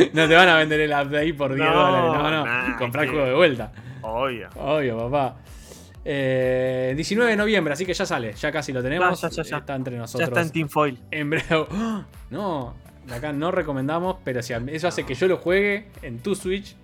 no 0.13 0.27
te 0.27 0.35
van 0.35 0.49
a 0.49 0.57
vender 0.57 0.81
el 0.81 0.91
update 0.91 1.33
por 1.33 1.53
10 1.55 1.65
No, 1.67 1.73
dólares, 1.75 2.11
no, 2.13 2.29
no. 2.31 2.45
nah, 2.45 2.77
Comprar 2.77 3.05
el 3.05 3.11
juego 3.11 3.25
de 3.25 3.33
vuelta. 3.35 3.71
Obvio. 4.01 4.49
Obvio, 4.55 4.97
papá. 5.09 5.37
Eh, 6.03 6.93
19 6.95 7.31
de 7.31 7.37
noviembre, 7.37 7.73
así 7.73 7.85
que 7.85 7.93
ya 7.93 8.05
sale, 8.05 8.33
ya 8.33 8.51
casi 8.51 8.71
lo 8.73 8.81
tenemos. 8.81 9.21
Ya, 9.21 9.29
ya, 9.29 9.43
ya, 9.43 9.49
ya. 9.49 9.57
Está 9.57 9.75
entre 9.75 9.93
Ya 9.95 9.99
nosotros. 10.01 10.27
está 10.29 10.41
en 10.41 10.49
Team 10.51 10.69
Foil. 10.69 10.97
En 11.11 11.29
breve. 11.29 11.45
¡Ah! 11.71 12.05
No, 12.29 12.75
acá 13.11 13.31
no 13.33 13.49
recomendamos, 13.51 14.17
pero 14.23 14.41
si 14.43 14.53
eso 14.53 14.87
hace 14.87 15.03
que 15.05 15.15
yo 15.15 15.27
lo 15.27 15.37
juegue 15.37 15.87
en 16.03 16.19
tu 16.19 16.35
Switch, 16.35 16.75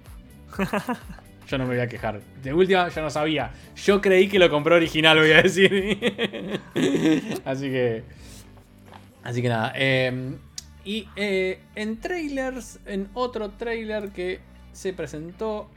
yo 1.47 1.57
no 1.57 1.65
me 1.65 1.75
voy 1.75 1.83
a 1.83 1.87
quejar. 1.87 2.19
De 2.41 2.51
última, 2.53 2.89
yo 2.89 3.01
no 3.01 3.09
sabía. 3.11 3.51
Yo 3.75 4.01
creí 4.01 4.27
que 4.27 4.39
lo 4.39 4.49
compró 4.49 4.75
original, 4.75 5.19
voy 5.19 5.31
a 5.31 5.41
decir. 5.43 6.61
así 7.45 7.69
que. 7.69 8.03
Así 9.25 9.41
que 9.41 9.49
nada. 9.49 9.73
eh, 9.75 10.37
y 10.85 11.09
eh, 11.15 11.59
en 11.75 11.99
trailers, 11.99 12.79
en 12.85 13.09
otro 13.15 13.49
trailer 13.49 14.09
que 14.11 14.39
se 14.71 14.93
presentó, 14.93 15.67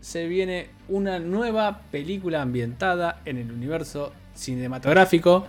se 0.00 0.26
viene 0.26 0.68
una 0.88 1.18
nueva 1.20 1.82
película 1.92 2.42
ambientada 2.42 3.20
en 3.24 3.38
el 3.38 3.50
universo 3.52 4.12
cinematográfico 4.34 5.46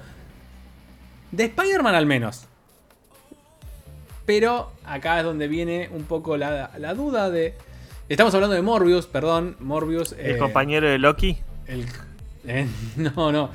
de 1.32 1.46
Spider-Man 1.46 1.96
al 1.96 2.06
menos. 2.06 2.46
Pero 4.28 4.72
acá 4.86 5.18
es 5.20 5.24
donde 5.24 5.48
viene 5.48 5.90
un 5.92 6.04
poco 6.04 6.38
la, 6.38 6.72
la 6.78 6.94
duda 6.94 7.30
de... 7.32 7.56
Estamos 8.10 8.34
hablando 8.36 8.56
de 8.56 8.62
Morbius, 8.62 9.08
perdón. 9.08 9.56
Morbius... 9.60 10.14
El 10.14 10.36
eh, 10.36 10.38
compañero 10.38 10.88
de 10.88 10.98
Loki. 11.00 11.38
el- 11.66 11.86
eh, 12.48 12.68
no, 12.98 13.32
no. 13.32 13.50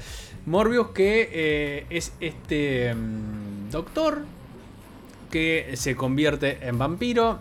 Morbius 0.47 0.89
que 0.89 1.87
es 1.89 2.13
este 2.21 2.95
mm, 2.95 3.42
doctor 3.73 4.25
que 5.31 5.73
se 5.75 5.97
convierte 5.97 6.59
en 6.63 6.79
vampiro 6.79 7.41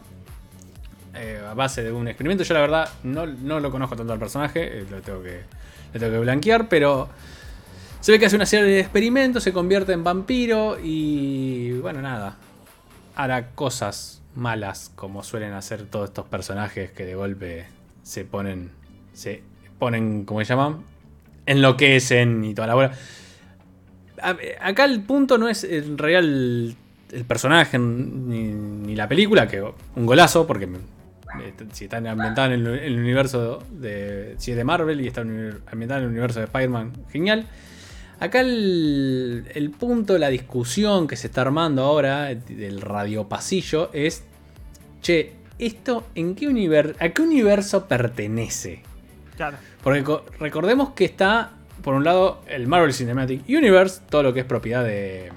eh, 1.13 1.43
a 1.47 1.53
base 1.53 1.83
de 1.83 1.91
un 1.91 2.07
experimento. 2.07 2.43
Yo 2.43 2.53
la 2.53 2.61
verdad 2.61 2.89
no, 3.03 3.27
no 3.27 3.59
lo 3.59 3.69
conozco 3.69 3.95
tanto 3.95 4.13
al 4.13 4.19
personaje, 4.19 4.79
eh, 4.79 4.85
lo 4.89 5.01
tengo 5.01 5.21
que, 5.21 5.41
lo 5.93 5.99
tengo 5.99 6.13
que 6.13 6.19
blanquear, 6.19 6.69
pero 6.69 7.09
se 7.99 8.13
ve 8.13 8.19
que 8.19 8.25
hace 8.25 8.37
una 8.37 8.45
serie 8.45 8.65
de 8.65 8.79
experimentos, 8.79 9.43
se 9.43 9.53
convierte 9.53 9.91
en 9.91 10.03
vampiro 10.03 10.77
y 10.81 11.73
bueno, 11.73 12.01
nada. 12.01 12.37
Hará 13.15 13.49
cosas 13.49 14.21
malas 14.33 14.91
como 14.95 15.21
suelen 15.21 15.51
hacer 15.51 15.85
todos 15.85 16.09
estos 16.09 16.25
personajes 16.25 16.91
que 16.91 17.05
de 17.05 17.13
golpe 17.15 17.65
se 18.03 18.23
ponen, 18.23 18.71
se 19.13 19.43
ponen, 19.77 20.23
¿cómo 20.23 20.39
se 20.39 20.45
llaman? 20.45 20.83
Enloquecen 21.45 22.45
y 22.45 22.53
toda 22.53 22.67
la 22.67 22.75
bola. 22.75 22.91
A- 24.21 24.37
Acá 24.69 24.85
el 24.85 25.01
punto 25.01 25.37
no 25.37 25.47
es 25.49 25.63
en 25.63 25.97
realidad 25.97 26.23
el, 26.23 26.75
el 27.11 27.25
personaje 27.25 27.77
ni, 27.79 28.43
ni 28.43 28.95
la 28.95 29.07
película, 29.07 29.47
que 29.47 29.61
un 29.61 30.05
golazo, 30.05 30.45
porque 30.47 30.65
eh, 30.65 31.53
si 31.71 31.85
está 31.85 31.97
ambientada 31.97 32.53
en 32.53 32.65
el, 32.67 32.99
universo 32.99 33.63
de. 33.71 34.35
Si 34.37 34.51
es 34.51 34.57
de 34.57 34.63
Marvel 34.63 35.01
y 35.01 35.07
está 35.07 35.21
ambientada 35.21 35.99
en 35.99 36.05
el 36.05 36.09
universo 36.11 36.39
de 36.39 36.45
Spider-Man, 36.45 36.93
genial. 37.11 37.47
Acá 38.19 38.41
el, 38.41 39.45
el 39.55 39.71
punto, 39.71 40.17
la 40.19 40.29
discusión 40.29 41.07
que 41.07 41.15
se 41.15 41.27
está 41.27 41.41
armando 41.41 41.83
ahora 41.83 42.25
del 42.35 42.79
radio 42.81 43.27
pasillo 43.27 43.89
es. 43.93 44.23
Che, 45.01 45.33
¿esto 45.57 46.05
en 46.13 46.35
qué 46.35 46.47
universo. 46.47 46.95
¿A 46.99 47.09
qué 47.09 47.21
universo 47.23 47.87
pertenece? 47.87 48.83
Claro. 49.35 49.57
Porque 49.83 50.03
co- 50.03 50.23
recordemos 50.39 50.91
que 50.91 51.05
está, 51.05 51.53
por 51.83 51.93
un 51.95 52.03
lado, 52.03 52.41
el 52.47 52.67
Marvel 52.67 52.93
Cinematic 52.93 53.47
Universe, 53.47 54.01
todo 54.09 54.23
lo 54.23 54.33
que 54.33 54.41
es 54.41 54.45
propiedad 54.45 54.83
de, 54.83 55.31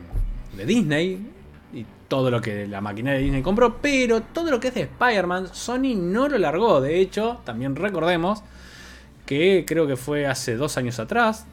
de 0.56 0.66
Disney 0.66 1.26
y 1.72 1.86
todo 2.08 2.30
lo 2.30 2.40
que 2.40 2.66
la 2.66 2.80
maquinaria 2.80 3.18
de 3.18 3.24
Disney 3.24 3.42
compró, 3.42 3.78
pero 3.78 4.20
todo 4.20 4.50
lo 4.50 4.60
que 4.60 4.68
es 4.68 4.74
de 4.74 4.82
Spider-Man, 4.82 5.48
Sony 5.52 5.94
no 5.96 6.28
lo 6.28 6.38
largó. 6.38 6.80
De 6.80 7.00
hecho, 7.00 7.40
también 7.44 7.76
recordemos 7.76 8.42
que 9.26 9.64
creo 9.66 9.86
que 9.86 9.96
fue 9.96 10.26
hace 10.26 10.56
dos 10.56 10.76
años 10.76 10.98
atrás. 10.98 11.46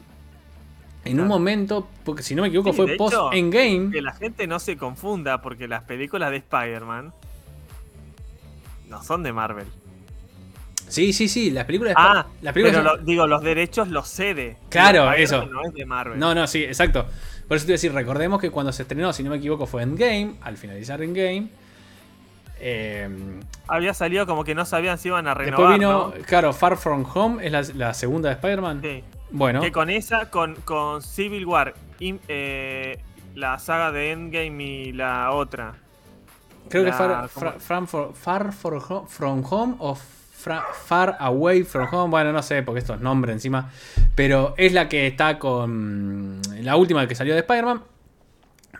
En 1.04 1.18
un 1.18 1.26
momento, 1.26 1.88
porque 2.04 2.22
si 2.22 2.36
no 2.36 2.42
me 2.42 2.48
equivoco, 2.48 2.70
Sí, 2.70 2.76
fue 2.76 2.86
de 2.86 2.96
post 2.96 3.14
hecho, 3.14 3.32
Endgame. 3.32 3.90
Que 3.90 4.02
la 4.02 4.12
gente 4.12 4.46
no 4.46 4.60
se 4.60 4.76
confunda 4.76 5.42
porque 5.42 5.66
las 5.66 5.82
películas 5.82 6.30
de 6.30 6.36
Spider-Man 6.36 7.12
no 8.88 9.02
son 9.02 9.24
de 9.24 9.32
Marvel. 9.32 9.66
Sí, 10.92 11.12
sí, 11.12 11.28
sí, 11.28 11.50
las 11.50 11.64
películas 11.64 11.94
Ah, 11.96 12.26
las 12.42 12.52
películas 12.52 12.80
pero 12.80 12.90
son- 12.90 13.00
lo- 13.00 13.04
digo, 13.06 13.26
los 13.26 13.42
derechos 13.42 13.88
los 13.88 14.08
cede. 14.08 14.56
Claro, 14.68 15.10
eso. 15.12 15.46
No 15.46 15.62
es 15.64 15.72
de 15.74 15.86
Marvel. 15.86 16.18
No, 16.18 16.34
no, 16.34 16.46
sí, 16.46 16.62
exacto. 16.64 17.06
Por 17.48 17.56
eso 17.56 17.66
te 17.66 17.72
iba 17.72 17.74
a 17.74 17.78
decir, 17.78 17.92
recordemos 17.92 18.40
que 18.40 18.50
cuando 18.50 18.72
se 18.72 18.82
estrenó, 18.82 19.12
si 19.12 19.22
no 19.22 19.30
me 19.30 19.36
equivoco, 19.38 19.66
fue 19.66 19.82
Endgame, 19.82 20.34
al 20.42 20.56
finalizar 20.56 21.02
Endgame. 21.02 21.48
Eh, 22.60 23.08
Había 23.66 23.92
salido 23.94 24.26
como 24.26 24.44
que 24.44 24.54
no 24.54 24.64
sabían 24.64 24.98
si 24.98 25.08
iban 25.08 25.26
a 25.26 25.34
renovar. 25.34 25.58
después 25.58 25.78
vino, 25.78 25.92
¿no? 26.16 26.24
claro, 26.26 26.52
Far 26.52 26.76
From 26.76 27.04
Home, 27.14 27.44
es 27.44 27.50
la, 27.52 27.62
la 27.86 27.94
segunda 27.94 28.28
de 28.28 28.34
Spider-Man. 28.36 28.80
Sí. 28.82 29.02
Bueno, 29.30 29.60
Que 29.62 29.72
con 29.72 29.88
esa, 29.90 30.30
con, 30.30 30.56
con 30.56 31.02
Civil 31.02 31.46
War, 31.46 31.74
eh, 32.00 32.98
la 33.34 33.58
saga 33.58 33.90
de 33.90 34.12
Endgame 34.12 34.62
y 34.62 34.92
la 34.92 35.30
otra. 35.32 35.74
creo 36.68 36.84
que 36.84 36.92
Far, 36.92 37.28
for- 37.28 38.14
Far 38.14 38.52
for 38.52 38.74
Ho- 38.88 39.06
From 39.08 39.42
Home 39.50 39.74
o 39.78 39.96
Far 40.42 41.16
Away 41.20 41.62
From 41.64 41.88
Home, 41.92 42.10
bueno, 42.10 42.32
no 42.32 42.42
sé, 42.42 42.62
porque 42.62 42.80
estos 42.80 43.00
nombres 43.00 43.34
encima. 43.34 43.70
Pero 44.14 44.54
es 44.56 44.72
la 44.72 44.88
que 44.88 45.06
está 45.06 45.38
con 45.38 46.40
la 46.60 46.76
última 46.76 47.06
que 47.06 47.14
salió 47.14 47.34
de 47.34 47.40
Spider-Man. 47.40 47.82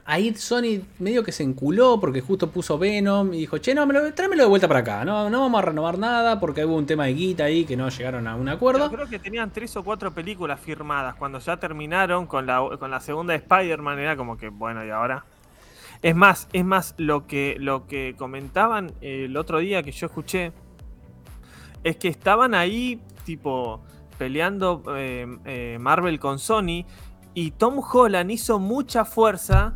Ahí 0.04 0.34
Sony 0.34 0.80
medio 0.98 1.22
que 1.22 1.30
se 1.30 1.44
enculó 1.44 2.00
porque 2.00 2.20
justo 2.20 2.50
puso 2.50 2.76
Venom 2.76 3.32
y 3.34 3.38
dijo, 3.38 3.58
che, 3.58 3.72
no, 3.72 3.86
me 3.86 3.94
lo- 3.94 4.12
tráemelo 4.12 4.42
de 4.42 4.48
vuelta 4.48 4.66
para 4.66 4.80
acá. 4.80 5.04
No, 5.04 5.30
no 5.30 5.40
vamos 5.42 5.60
a 5.60 5.66
renovar 5.66 5.96
nada 5.96 6.40
porque 6.40 6.64
hubo 6.64 6.76
un 6.76 6.86
tema 6.86 7.04
de 7.04 7.14
guita 7.14 7.44
ahí 7.44 7.64
que 7.64 7.76
no 7.76 7.88
llegaron 7.88 8.26
a 8.26 8.34
un 8.34 8.48
acuerdo. 8.48 8.90
Pero 8.90 9.02
creo 9.04 9.08
que 9.08 9.20
tenían 9.20 9.52
tres 9.52 9.76
o 9.76 9.84
cuatro 9.84 10.12
películas 10.12 10.58
firmadas. 10.58 11.14
Cuando 11.14 11.38
ya 11.38 11.56
terminaron 11.58 12.26
con 12.26 12.46
la, 12.46 12.66
con 12.80 12.90
la 12.90 12.98
segunda 12.98 13.32
de 13.32 13.38
Spider-Man, 13.38 14.00
era 14.00 14.16
como 14.16 14.36
que, 14.36 14.48
bueno, 14.48 14.84
¿y 14.84 14.90
ahora? 14.90 15.24
Es 16.02 16.16
más, 16.16 16.48
es 16.52 16.64
más, 16.64 16.94
lo 16.98 17.28
que, 17.28 17.54
lo 17.60 17.86
que 17.86 18.16
comentaban 18.18 18.90
eh, 19.02 19.26
el 19.26 19.36
otro 19.36 19.58
día 19.60 19.84
que 19.84 19.92
yo 19.92 20.06
escuché 20.06 20.50
es 21.84 21.96
que 21.96 22.08
estaban 22.08 22.54
ahí, 22.54 23.00
tipo, 23.24 23.80
peleando 24.18 24.82
eh, 24.96 25.26
eh, 25.44 25.78
Marvel 25.80 26.18
con 26.20 26.38
Sony 26.38 26.84
y 27.34 27.52
Tom 27.52 27.80
Holland 27.80 28.30
hizo 28.30 28.58
mucha 28.58 29.04
fuerza 29.04 29.74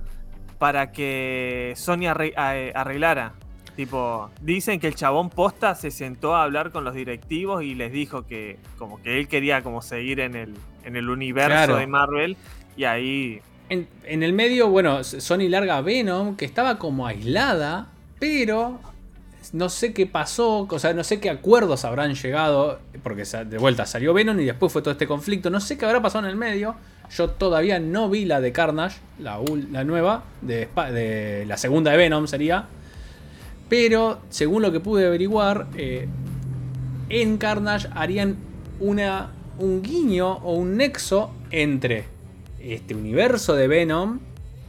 para 0.59 0.92
que 0.92 1.73
Sony 1.77 2.07
a- 2.07 2.71
arreglara. 2.75 3.35
Tipo, 3.77 4.31
dicen 4.40 4.81
que 4.81 4.87
el 4.88 4.95
chabón 4.95 5.29
posta 5.29 5.75
se 5.75 5.90
sentó 5.90 6.35
a 6.35 6.45
hablar 6.45 6.71
con 6.73 6.83
los 6.85 6.95
directivos 6.95 7.62
y 7.62 7.75
les 7.75 7.92
dijo 7.92 8.27
que 8.27 8.59
como 8.79 9.03
que 9.03 9.19
él 9.19 9.29
quería 9.29 9.62
como 9.62 9.83
seguir 9.83 10.21
en 10.21 10.35
el, 10.35 10.55
en 10.85 10.97
el 10.97 11.11
universo 11.11 11.49
Claro. 11.51 11.77
de 11.77 11.87
Marvel 11.87 12.37
y 12.77 12.85
ahí 12.85 13.40
En, 13.69 13.87
en 14.05 14.23
el 14.23 14.33
medio, 14.33 14.69
bueno, 14.71 15.03
Sony 15.05 15.49
larga 15.51 15.81
Venom, 15.83 16.37
que 16.37 16.45
estaba 16.47 16.79
como 16.79 17.07
aislada, 17.07 17.88
pero 18.19 18.79
no 19.53 19.69
sé 19.69 19.93
qué 19.93 20.07
pasó, 20.07 20.67
o 20.71 20.79
sea, 20.79 20.93
no 20.93 21.05
sé 21.05 21.21
qué 21.21 21.31
acuerdos 21.31 21.85
habrán 21.85 22.15
llegado, 22.15 22.81
porque 23.03 23.25
de 23.25 23.59
vuelta 23.59 23.87
salió 23.87 24.15
Venom 24.15 24.39
y 24.41 24.45
después 24.45 24.73
fue 24.73 24.83
todo 24.83 24.93
este 24.93 25.07
conflicto, 25.07 25.51
no 25.51 25.61
sé 25.61 25.77
qué 25.79 25.85
habrá 25.85 26.03
pasado 26.03 26.25
en 26.25 26.31
el 26.31 26.37
medio. 26.37 26.77
Yo 27.17 27.31
todavía 27.31 27.79
no 27.79 28.11
vi 28.11 28.25
la 28.25 28.41
de 28.41 28.53
Carnage, 28.53 28.99
la, 29.19 29.41
la 29.71 29.85
nueva, 29.85 30.25
de, 30.43 31.45
la 31.47 31.57
segunda 31.57 31.93
de 31.93 31.97
Venom 31.97 32.27
sería. 32.27 32.67
Pero 33.69 34.21
según 34.29 34.63
lo 34.63 34.73
que 34.73 34.81
pude 34.81 35.07
averiguar, 35.07 35.69
eh, 35.77 36.09
en 37.09 37.39
Carnage 37.39 37.89
harían 37.95 38.37
una, 38.81 39.33
un 39.59 39.83
guiño 39.83 40.39
o 40.39 40.55
un 40.55 40.77
nexo 40.77 41.31
entre 41.51 42.05
este 42.61 42.95
universo 42.95 43.55
de 43.55 43.69
Venom 43.69 44.21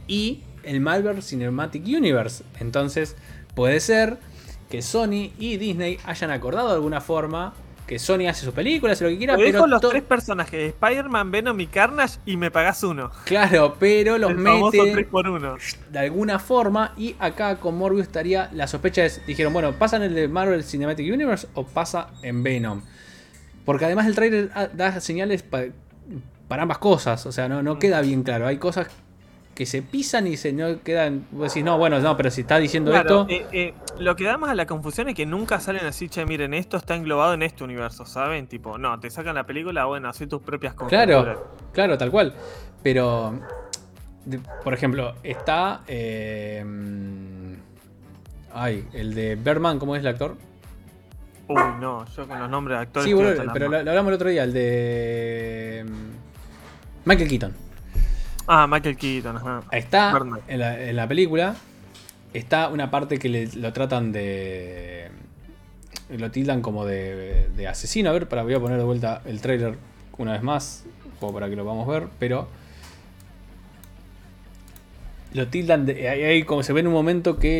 y 0.06 0.42
el 0.62 0.80
Marvel 0.80 1.22
Cinematic 1.22 1.84
Universe. 1.86 2.44
Entonces 2.60 3.16
puede 3.54 3.80
ser 3.80 4.18
que 4.68 4.82
Sony 4.82 5.32
y 5.38 5.56
Disney 5.56 5.98
hayan 6.04 6.30
acordado 6.30 6.68
de 6.68 6.74
alguna 6.74 7.00
forma 7.00 7.54
que 7.88 7.98
Sony 7.98 8.28
hace 8.28 8.44
sus 8.44 8.52
películas 8.52 9.00
y 9.00 9.04
lo 9.04 9.10
que 9.10 9.18
quiera, 9.18 9.36
pero. 9.36 9.66
los 9.66 9.80
tres 9.80 10.02
personajes: 10.02 10.74
Spider-Man, 10.74 11.30
Venom 11.30 11.58
y 11.58 11.66
Carnage, 11.66 12.18
y 12.26 12.36
me 12.36 12.50
pagas 12.50 12.84
uno. 12.84 13.10
Claro, 13.24 13.76
pero 13.80 14.18
los 14.18 14.36
mete. 14.36 14.92
3 14.92 15.06
por 15.06 15.26
uno. 15.26 15.56
De 15.90 15.98
alguna 15.98 16.38
forma, 16.38 16.92
y 16.98 17.16
acá 17.18 17.56
con 17.56 17.78
Morbius 17.78 18.02
estaría. 18.02 18.50
La 18.52 18.66
sospecha 18.66 19.06
es: 19.06 19.24
dijeron, 19.26 19.54
bueno, 19.54 19.72
¿pasa 19.72 19.96
en 19.96 20.02
el 20.02 20.14
de 20.14 20.28
Marvel 20.28 20.62
Cinematic 20.62 21.12
Universe 21.12 21.48
o 21.54 21.64
pasa 21.64 22.10
en 22.22 22.42
Venom? 22.42 22.82
Porque 23.64 23.86
además 23.86 24.06
el 24.06 24.14
trailer 24.14 24.50
da 24.74 25.00
señales 25.00 25.42
para 25.42 26.62
ambas 26.62 26.78
cosas, 26.78 27.24
o 27.24 27.32
sea, 27.32 27.48
no, 27.48 27.62
no 27.62 27.76
mm. 27.76 27.78
queda 27.78 28.02
bien 28.02 28.22
claro. 28.22 28.46
Hay 28.46 28.58
cosas 28.58 28.88
que 29.58 29.66
se 29.66 29.82
pisan 29.82 30.28
y 30.28 30.36
se 30.36 30.52
no 30.52 30.80
quedan. 30.84 31.26
Vos 31.32 31.48
decís, 31.48 31.64
no, 31.64 31.76
bueno, 31.78 31.98
no, 31.98 32.16
pero 32.16 32.30
si 32.30 32.42
está 32.42 32.58
diciendo 32.58 32.94
esto. 32.94 33.26
Eh, 33.28 33.44
eh, 33.50 33.74
lo 33.98 34.14
que 34.14 34.22
da 34.22 34.38
más 34.38 34.50
a 34.50 34.54
la 34.54 34.66
confusión 34.66 35.08
es 35.08 35.16
que 35.16 35.26
nunca 35.26 35.58
salen 35.58 35.84
así, 35.84 36.08
che, 36.08 36.24
miren, 36.24 36.54
esto 36.54 36.76
está 36.76 36.94
englobado 36.94 37.34
en 37.34 37.42
este 37.42 37.64
universo, 37.64 38.06
¿saben? 38.06 38.46
Tipo, 38.46 38.78
no, 38.78 39.00
te 39.00 39.10
sacan 39.10 39.34
la 39.34 39.46
película, 39.46 39.86
bueno, 39.86 40.08
así 40.08 40.28
tus 40.28 40.42
propias 40.42 40.74
cosas. 40.74 40.90
Claro, 40.90 41.54
claro, 41.72 41.98
tal 41.98 42.12
cual. 42.12 42.34
Pero, 42.84 43.40
por 44.62 44.74
ejemplo, 44.74 45.14
está. 45.24 45.80
Eh, 45.88 46.64
ay, 48.54 48.86
el 48.92 49.12
de 49.12 49.34
Berman, 49.34 49.80
¿cómo 49.80 49.96
es 49.96 50.02
el 50.02 50.06
actor? 50.06 50.36
Uy, 51.48 51.62
no, 51.80 52.06
yo 52.14 52.28
con 52.28 52.38
los 52.38 52.48
nombres 52.48 52.78
de 52.78 52.82
actores. 52.82 53.10
Sí, 53.10 53.16
pero 53.52 53.68
lo, 53.68 53.82
lo, 53.82 53.90
hablamos 53.90 54.10
el 54.10 54.14
otro 54.14 54.28
día, 54.28 54.44
el 54.44 54.52
de. 54.52 55.84
Mm, 55.84 57.08
Michael 57.08 57.28
Keaton. 57.28 57.67
Ah, 58.50 58.66
Michael 58.66 58.96
Keaton, 58.96 59.36
ajá. 59.36 59.62
Está 59.70 60.18
en 60.48 60.96
la, 60.96 61.06
película. 61.06 61.54
Está 62.32 62.68
una 62.68 62.90
parte 62.90 63.18
que 63.18 63.46
lo 63.54 63.72
tratan 63.74 64.10
de. 64.10 65.10
Lo 66.08 66.30
tildan 66.30 66.62
como 66.62 66.86
de, 66.86 67.50
de, 67.54 67.68
asesino. 67.68 68.08
A 68.08 68.14
ver, 68.14 68.26
para, 68.26 68.42
voy 68.42 68.54
a 68.54 68.60
poner 68.60 68.78
de 68.78 68.84
vuelta 68.84 69.20
el 69.26 69.42
trailer 69.42 69.76
una 70.16 70.32
vez 70.32 70.42
más. 70.42 70.86
Como 71.20 71.34
para 71.34 71.50
que 71.50 71.56
lo 71.56 71.64
vamos 71.66 71.86
a 71.86 71.92
ver. 71.92 72.08
Pero. 72.18 72.48
Lo 75.34 75.48
tildan 75.48 75.84
de. 75.84 76.08
Ahí 76.08 76.42
como 76.44 76.62
se 76.62 76.72
ve 76.72 76.80
en 76.80 76.86
un 76.86 76.94
momento 76.94 77.38
que 77.38 77.58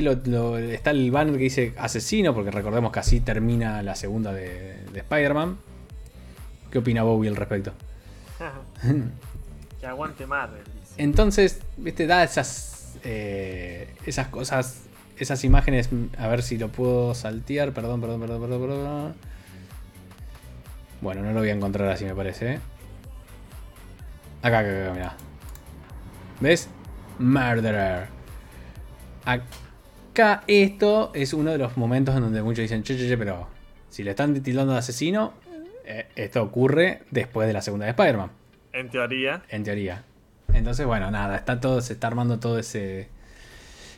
está 0.73 0.91
el 0.93 1.11
banner 1.11 1.35
que 1.35 1.45
dice 1.45 1.75
asesino. 1.77 2.33
Porque 2.33 2.51
recordemos 2.51 2.93
que 2.93 3.01
así 3.01 3.21
termina 3.21 3.83
la 3.83 3.95
segunda 3.95 4.33
de, 4.33 4.85
de 4.91 5.01
Spider-Man. 5.01 5.59
¿Qué 6.71 6.79
opina 6.79 7.03
Bowie 7.03 7.29
al 7.29 7.37
respecto? 7.37 7.75
que 9.81 9.87
aguante 9.87 10.27
Marvel. 10.27 10.78
Entonces, 10.99 11.61
viste, 11.77 12.07
da 12.07 12.25
esas, 12.25 12.99
eh, 13.05 13.95
esas 14.05 14.29
cosas, 14.29 14.83
esas 15.17 15.43
imágenes. 15.45 15.89
A 16.19 16.29
ver 16.29 16.43
si 16.43 16.59
lo 16.59 16.69
puedo 16.69 17.15
saltear. 17.15 17.73
Perdón, 17.73 18.01
perdón, 18.01 18.21
perdón, 18.21 18.41
perdón, 18.43 18.61
perdón. 18.61 19.15
Bueno, 21.01 21.23
no 21.23 21.33
lo 21.33 21.39
voy 21.39 21.49
a 21.49 21.53
encontrar 21.53 21.89
así, 21.89 22.05
me 22.05 22.15
parece. 22.15 22.55
¿eh? 22.55 22.61
Acá, 24.43 24.59
acá, 24.59 24.83
acá, 24.83 24.93
mira. 24.93 25.17
¿Ves? 26.41 26.69
Murderer. 27.19 28.09
Acá 29.25 30.43
esto 30.47 31.13
es 31.15 31.33
uno 31.33 31.53
de 31.53 31.59
los 31.59 31.77
momentos 31.77 32.17
en 32.17 32.23
donde 32.23 32.43
muchos 32.43 32.63
dicen, 32.63 32.83
che, 32.83 32.97
che, 32.97 33.07
che, 33.07 33.17
pero 33.17 33.47
si 33.89 34.03
le 34.03 34.11
están 34.11 34.35
titulando 34.35 34.73
de 34.73 34.81
asesino, 34.81 35.35
eh, 35.85 36.09
esto 36.17 36.43
ocurre 36.43 37.03
después 37.11 37.47
de 37.47 37.53
la 37.53 37.63
segunda 37.63 37.87
de 37.87 37.91
Spider-Man. 37.91 38.31
En 38.73 38.91
teoría. 38.91 39.43
En 39.49 39.63
teoría. 39.65 40.05
Entonces, 40.53 40.87
bueno, 40.87 41.11
nada, 41.11 41.37
está 41.37 41.61
todo, 41.61 41.81
se 41.81 41.95
está 41.95 42.07
armando 42.07 42.39
todo 42.39 42.59
ese. 42.59 43.09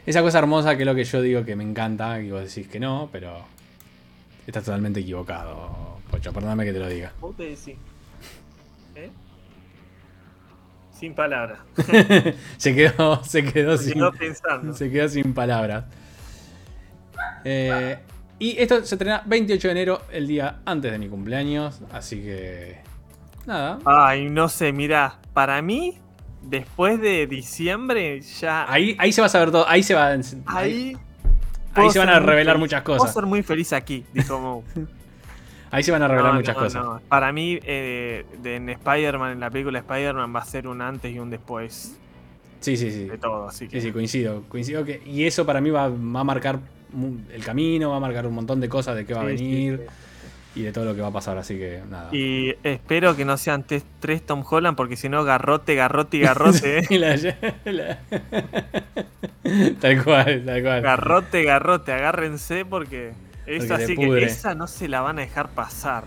Esa 0.07 0.23
cosa 0.23 0.39
hermosa 0.39 0.77
que 0.77 0.83
es 0.83 0.87
lo 0.87 0.95
que 0.95 1.05
yo 1.05 1.23
digo 1.23 1.45
que 1.45 1.57
me 1.57 1.65
encanta, 1.65 2.21
y 2.21 2.31
vos 2.31 2.43
decís 2.43 2.69
que 2.69 2.81
no, 2.81 3.09
pero. 3.13 3.45
Estás 4.47 4.65
totalmente 4.65 5.01
equivocado, 5.01 5.99
Pocho, 6.11 6.33
perdóname 6.33 6.65
que 6.65 6.73
te 6.73 6.79
lo 6.81 6.89
diga. 6.89 7.13
Vos 7.21 7.37
te 7.37 7.45
decís. 7.45 7.77
¿Eh? 8.97 9.11
Sin 10.93 11.15
palabras. 11.15 11.61
se 12.57 12.75
quedó, 12.75 13.23
se 13.23 13.45
quedó, 13.45 13.77
se 13.77 13.85
sin, 13.85 13.95
quedó 13.95 14.13
pensando. 14.13 14.73
Se 14.75 14.91
quedó 14.91 15.09
sin 15.09 15.35
palabras. 15.35 15.85
Eh, 17.45 17.99
y 18.39 18.59
esto 18.59 18.85
se 18.85 18.95
estrena 18.95 19.23
28 19.27 19.69
de 19.69 19.73
enero, 19.73 20.03
el 20.11 20.27
día 20.27 20.61
antes 20.65 20.91
de 20.91 20.99
mi 20.99 21.09
cumpleaños. 21.09 21.81
Así 21.93 22.21
que. 22.21 22.79
Nada. 23.47 23.79
Ay, 23.85 24.29
no 24.31 24.49
sé, 24.49 24.73
mira, 24.73 25.19
para 25.33 25.63
mí 25.63 25.99
después 26.43 27.01
de 27.01 27.27
diciembre 27.27 28.21
ya. 28.21 28.71
Ahí, 28.71 28.97
ahí 28.99 29.13
se 29.13 29.21
va 29.21 29.27
a 29.27 29.31
saber 29.31 29.51
todo. 29.51 29.69
Ahí 29.69 29.83
se 29.83 29.95
va. 29.95 30.17
Ahí. 30.47 30.97
Ahí, 31.73 31.89
se 31.91 32.01
van 32.01 32.09
a 32.09 32.19
revelar 32.19 32.59
muchas 32.59 32.83
cosas. 32.83 32.99
Puedo 32.99 33.13
ser 33.13 33.27
muy 33.27 33.45
feliz 33.45 33.73
aquí, 33.73 34.05
dijo 34.13 34.65
Ahí 35.71 35.85
se 35.85 35.93
van 35.93 36.03
a 36.03 36.09
revelar 36.09 36.35
muchas 36.35 36.57
cosas. 36.57 37.01
Para 37.09 37.33
mí, 37.33 37.61
eh, 37.63 38.25
en 38.43 38.69
Spider-Man, 38.71 39.33
en 39.35 39.41
la 39.41 39.51
película 39.51 39.79
Spider-Man, 39.79 40.35
va 40.35 40.41
a 40.41 40.45
ser 40.45 40.67
un 40.67 40.83
antes 40.83 41.15
y 41.15 41.21
un 41.21 41.31
después. 41.31 41.97
Sí, 42.59 42.77
sí, 42.77 42.91
sí. 42.91 43.05
De 43.05 43.19
todo, 43.19 43.47
así 43.47 43.69
que. 43.69 43.81
Sí, 43.81 43.87
sí, 43.87 43.93
coincido. 43.93 44.43
Coincido 44.49 44.85
que. 44.85 45.01
Y 45.07 45.27
eso 45.27 45.47
para 45.47 45.61
mí 45.61 45.71
va, 45.71 45.89
va, 45.89 46.21
a 46.21 46.25
marcar 46.25 46.59
el 47.33 47.45
camino, 47.45 47.91
va 47.91 47.99
a 47.99 48.01
marcar 48.01 48.27
un 48.27 48.35
montón 48.35 48.61
de 48.61 48.69
cosas 48.69 48.97
de 48.97 49.07
qué 49.07 49.15
va 49.15 49.21
a 49.21 49.27
venir 49.27 49.87
y 50.55 50.63
de 50.63 50.73
todo 50.73 50.85
lo 50.85 50.95
que 50.95 51.01
va 51.01 51.09
a 51.09 51.13
pasar, 51.13 51.39
así 51.39 51.57
que 51.57 51.81
nada. 51.89 52.09
Y 52.13 52.55
espero 52.65 53.15
que 53.15 53.25
no 53.25 53.37
sean 53.37 53.65
tres 53.65 54.27
Tom 54.27 54.45
Holland, 54.49 54.77
porque 54.77 54.97
si 54.97 55.09
no, 55.09 55.25
garrote, 55.25 55.75
garrote 55.75 56.17
y 56.17 56.21
garrote. 56.21 56.79
¿eh? 56.91 58.07
tal 59.81 60.05
cual, 60.05 60.43
tal 60.45 60.63
cual. 60.63 60.83
Garrote, 60.83 61.45
garrote, 61.45 61.93
agárrense 61.93 62.65
porque 62.65 63.13
esa 63.47 63.79
sí 63.79 63.97
que 63.97 64.25
esa 64.25 64.55
no 64.55 64.67
se 64.67 64.89
la 64.89 65.01
van 65.01 65.19
a 65.19 65.23
dejar 65.23 65.51
pasar. 65.51 66.05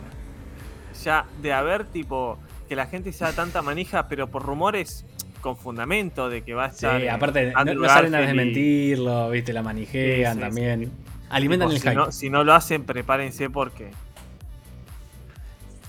Ya 1.03 1.25
de 1.41 1.53
haber 1.53 1.85
tipo 1.85 2.37
que 2.67 2.75
la 2.75 2.85
gente 2.87 3.13
sea 3.13 3.31
tanta 3.31 3.61
manija, 3.61 4.07
pero 4.07 4.27
por 4.27 4.43
rumores 4.43 5.05
con 5.41 5.57
fundamento 5.57 6.29
de 6.29 6.41
que 6.41 6.53
va 6.53 6.65
a 6.65 6.67
estar. 6.67 7.01
Sí, 7.01 7.07
aparte, 7.07 7.53
no, 7.75 7.87
salen 7.87 8.15
a 8.15 8.19
desmentirlo, 8.19 9.29
viste, 9.29 9.53
la 9.53 9.63
manijean 9.63 10.39
también. 10.39 10.91
Alimentan 11.29 11.71
el 11.71 11.79
si 11.79 11.89
No, 11.89 12.11
si 12.11 12.29
no 12.29 12.43
lo 12.43 12.53
hacen, 12.53 12.83
prepárense 12.83 13.49
porque 13.49 13.89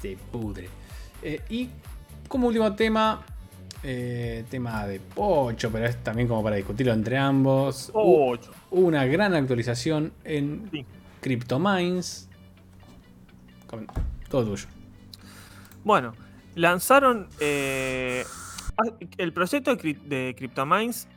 se 0.05 0.19
pudre. 0.31 0.69
Eh, 1.23 1.41
y 1.49 1.71
como 2.29 2.49
último 2.49 2.75
tema, 2.75 3.25
eh, 3.83 4.45
tema 4.51 4.87
de 4.87 5.01
Pocho, 5.01 5.71
pero 5.71 5.87
es 5.87 6.03
también 6.03 6.29
como 6.29 6.43
para 6.43 6.57
discutirlo 6.57 6.93
entre 6.93 7.17
ambos. 7.17 7.91
Pocho. 7.93 8.53
Una 8.71 9.07
gran 9.07 9.35
actualización 9.35 10.13
en 10.25 10.71
CryptoMines. 11.21 12.29
Todo 14.29 14.45
tuyo. 14.45 14.67
Bueno, 15.83 16.15
lanzaron 16.55 17.29
eh, 17.41 18.25
el 19.17 19.33
proyecto 19.33 19.75
de 19.75 20.35
CryptoMines. 20.37 21.09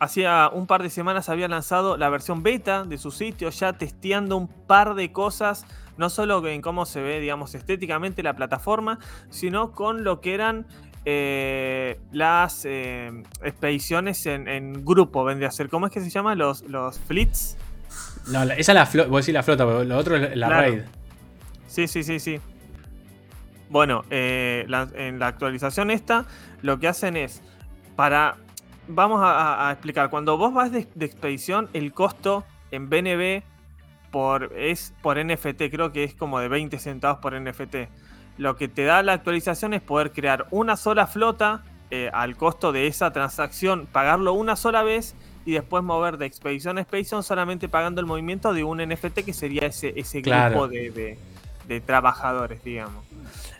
Hacía 0.00 0.50
un 0.52 0.66
par 0.66 0.82
de 0.82 0.88
semanas 0.88 1.28
había 1.28 1.46
lanzado 1.46 1.98
la 1.98 2.08
versión 2.08 2.42
beta 2.42 2.84
de 2.84 2.96
su 2.96 3.10
sitio, 3.10 3.50
ya 3.50 3.74
testeando 3.74 4.36
un 4.38 4.48
par 4.48 4.94
de 4.94 5.12
cosas 5.12 5.66
no 5.98 6.08
solo 6.08 6.46
en 6.48 6.62
cómo 6.62 6.86
se 6.86 7.02
ve, 7.02 7.20
digamos, 7.20 7.54
estéticamente 7.54 8.22
la 8.22 8.34
plataforma, 8.34 8.98
sino 9.28 9.72
con 9.72 10.02
lo 10.02 10.22
que 10.22 10.32
eran 10.32 10.66
eh, 11.04 12.00
las 12.12 12.64
eh, 12.64 13.10
expediciones 13.42 14.24
en, 14.24 14.84
grupo, 14.86 15.22
vende 15.24 15.44
a 15.44 15.50
ser. 15.50 15.68
¿Cómo 15.68 15.86
es 15.86 15.92
que 15.92 16.00
se 16.00 16.08
llama? 16.08 16.34
Los, 16.34 16.62
los 16.62 16.98
fleets. 17.00 17.58
No, 18.28 18.42
esa 18.42 18.72
es 18.72 18.74
la 18.74 18.86
flota, 18.86 19.10
vos 19.10 19.20
decís 19.20 19.34
la 19.34 19.42
flota, 19.42 19.64
lo 19.64 19.98
otro 19.98 20.16
es 20.16 20.34
la 20.34 20.48
raid. 20.48 20.80
Sí, 21.66 21.86
sí, 21.86 22.02
sí, 22.02 22.18
sí. 22.18 22.40
Bueno, 23.68 24.04
eh, 24.10 24.66
en 24.94 25.18
la 25.18 25.26
actualización 25.26 25.90
esta, 25.90 26.24
lo 26.62 26.80
que 26.80 26.88
hacen 26.88 27.16
es, 27.16 27.42
para, 27.94 28.36
vamos 28.90 29.20
a, 29.22 29.70
explicar, 29.72 30.10
cuando 30.10 30.36
vos 30.36 30.52
vas 30.52 30.72
de, 30.72 30.86
de 30.94 31.06
expedición, 31.06 31.68
el 31.72 31.92
costo 31.92 32.44
en 32.70 32.88
BNB 32.88 33.42
por, 34.10 34.52
es 34.56 34.92
por 35.02 35.24
NFT, 35.24 35.70
creo 35.70 35.92
que 35.92 36.04
es 36.04 36.14
como 36.14 36.40
de 36.40 36.48
20 36.48 36.78
centavos 36.78 37.18
por 37.18 37.38
NFT. 37.38 37.88
Lo 38.38 38.56
que 38.56 38.68
te 38.68 38.84
da 38.84 39.02
la 39.02 39.12
actualización 39.12 39.74
es 39.74 39.82
poder 39.82 40.12
crear 40.12 40.46
una 40.50 40.76
sola 40.76 41.06
flota 41.06 41.62
eh, 41.90 42.10
al 42.12 42.36
costo 42.36 42.72
de 42.72 42.86
esa 42.86 43.12
transacción, 43.12 43.86
pagarlo 43.90 44.32
una 44.32 44.56
sola 44.56 44.82
vez 44.82 45.14
y 45.44 45.52
después 45.52 45.82
mover 45.82 46.18
de 46.18 46.26
expedición 46.26 46.78
a 46.78 46.82
expedición 46.82 47.22
solamente 47.22 47.68
pagando 47.68 48.00
el 48.00 48.06
movimiento 48.06 48.52
de 48.52 48.62
un 48.62 48.78
NFT 48.78 49.24
que 49.24 49.32
sería 49.32 49.66
ese, 49.66 49.92
ese 49.96 50.20
grupo 50.20 50.68
de, 50.68 51.18
trabajadores, 51.84 52.62
digamos. 52.64 53.04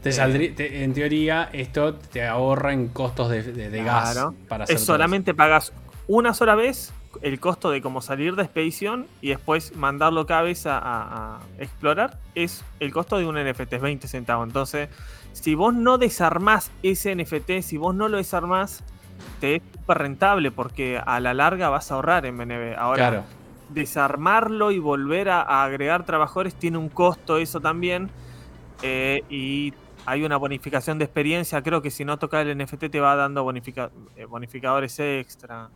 Te 0.02 0.84
en 0.84 0.94
teoría, 0.94 1.48
esto 1.52 1.94
te 1.94 2.26
ahorra 2.26 2.72
en 2.72 2.88
costos 2.88 3.28
de, 3.30 3.82
gas. 3.84 4.18
Para 4.48 4.64
hacer 4.64 4.76
es 4.76 4.84
solamente 4.84 5.34
pagas 5.34 5.72
una 6.06 6.34
sola 6.34 6.54
vez 6.54 6.92
el 7.22 7.40
costo 7.40 7.70
de 7.70 7.82
como 7.82 8.02
salir 8.02 8.36
de 8.36 8.42
expedición 8.42 9.06
y 9.20 9.30
después 9.30 9.76
mandarlo 9.76 10.26
cada 10.26 10.42
vez 10.42 10.64
a, 10.66 11.40
explorar 11.58 12.18
es 12.34 12.64
el 12.78 12.92
costo 12.92 13.18
de 13.18 13.26
un 13.26 13.34
NFT, 13.34 13.72
es 13.74 13.80
20 13.80 14.08
centavos. 14.08 14.46
Entonces, 14.46 14.88
si 15.32 15.54
vos 15.54 15.74
no 15.74 15.98
desarmás 15.98 16.70
ese 16.82 17.14
NFT, 17.14 17.62
si 17.62 17.76
vos 17.76 17.94
no 17.94 18.08
lo 18.08 18.16
desarmás, 18.16 18.82
te 19.40 19.56
es 19.56 19.62
súper 19.72 19.98
rentable 19.98 20.50
porque 20.50 21.00
a 21.04 21.20
la 21.20 21.34
larga 21.34 21.68
vas 21.68 21.90
a 21.90 21.94
ahorrar 21.94 22.26
en 22.26 22.38
BNB. 22.38 22.76
Ahora, 22.78 23.24
desarmarlo 23.68 24.70
y 24.70 24.78
volver 24.78 25.28
a, 25.30 25.64
agregar 25.64 26.04
trabajadores 26.04 26.54
tiene 26.54 26.78
un 26.78 26.88
costo 26.88 27.38
eso 27.38 27.60
también. 27.60 28.10
Eh, 28.82 29.22
y 29.28 29.72
hay 30.06 30.22
una 30.22 30.36
bonificación 30.36 30.98
de 30.98 31.04
experiencia. 31.04 31.62
Creo 31.62 31.82
que 31.82 31.90
si 31.90 32.04
no 32.04 32.18
tocas 32.18 32.46
el 32.46 32.56
NFT 32.56 32.90
te 32.90 33.00
va 33.00 33.16
dando 33.16 33.40
eh, 33.50 34.24
bonificadores 34.26 34.98
extra. 34.98 35.68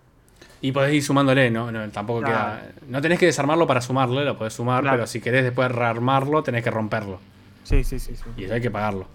Y 0.61 0.73
podés 0.73 0.95
ir 0.95 1.03
sumándole, 1.03 1.51
¿no? 1.51 1.71
no 1.71 1.89
tampoco 1.91 2.23
queda. 2.23 2.71
No 2.89 3.03
tenés 3.03 3.19
que 3.19 3.27
desarmarlo 3.27 3.67
para 3.67 3.81
sumarle, 3.81 4.25
lo 4.25 4.39
podés 4.39 4.55
sumar, 4.55 4.83
pero 4.83 5.07
si 5.07 5.21
querés 5.21 5.45
después 5.45 5.71
rearmarlo, 5.71 6.43
tenés 6.43 6.65
que 6.65 6.71
romperlo. 6.71 7.21
Sí, 7.65 7.85
sí, 7.85 7.99
sí. 7.99 8.17
sí. 8.17 8.25
Y 8.37 8.45
eso 8.45 8.55
hay 8.55 8.61
que 8.61 8.71
pagarlo. 8.71 9.07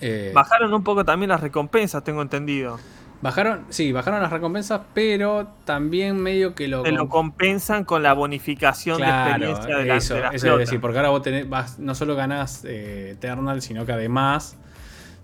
Eh, 0.00 0.32
Bajaron 0.34 0.72
un 0.72 0.84
poco 0.84 1.04
también 1.04 1.28
las 1.30 1.40
recompensas, 1.40 2.02
tengo 2.04 2.22
entendido. 2.22 2.78
Bajaron, 3.20 3.66
sí, 3.68 3.90
bajaron 3.90 4.22
las 4.22 4.30
recompensas, 4.30 4.80
pero 4.94 5.48
también 5.64 6.16
medio 6.16 6.54
que 6.54 6.68
lo. 6.68 6.82
Te 6.82 6.92
lo 6.92 7.08
compensan 7.08 7.84
con 7.84 8.02
la 8.02 8.12
bonificación 8.12 8.98
de 9.00 9.08
experiencia 9.08 9.76
de 9.76 9.84
la, 9.84 9.96
eso, 9.96 10.16
eso 10.32 10.52
es 10.52 10.58
decir, 10.58 10.80
porque 10.80 10.98
ahora 10.98 11.10
vos 11.10 11.22
tenés, 11.22 11.48
vas, 11.48 11.80
no 11.80 11.96
solo 11.96 12.14
ganás 12.14 12.64
eh, 12.64 13.10
Eternal, 13.12 13.60
sino 13.60 13.84
que 13.84 13.92
además 13.92 14.56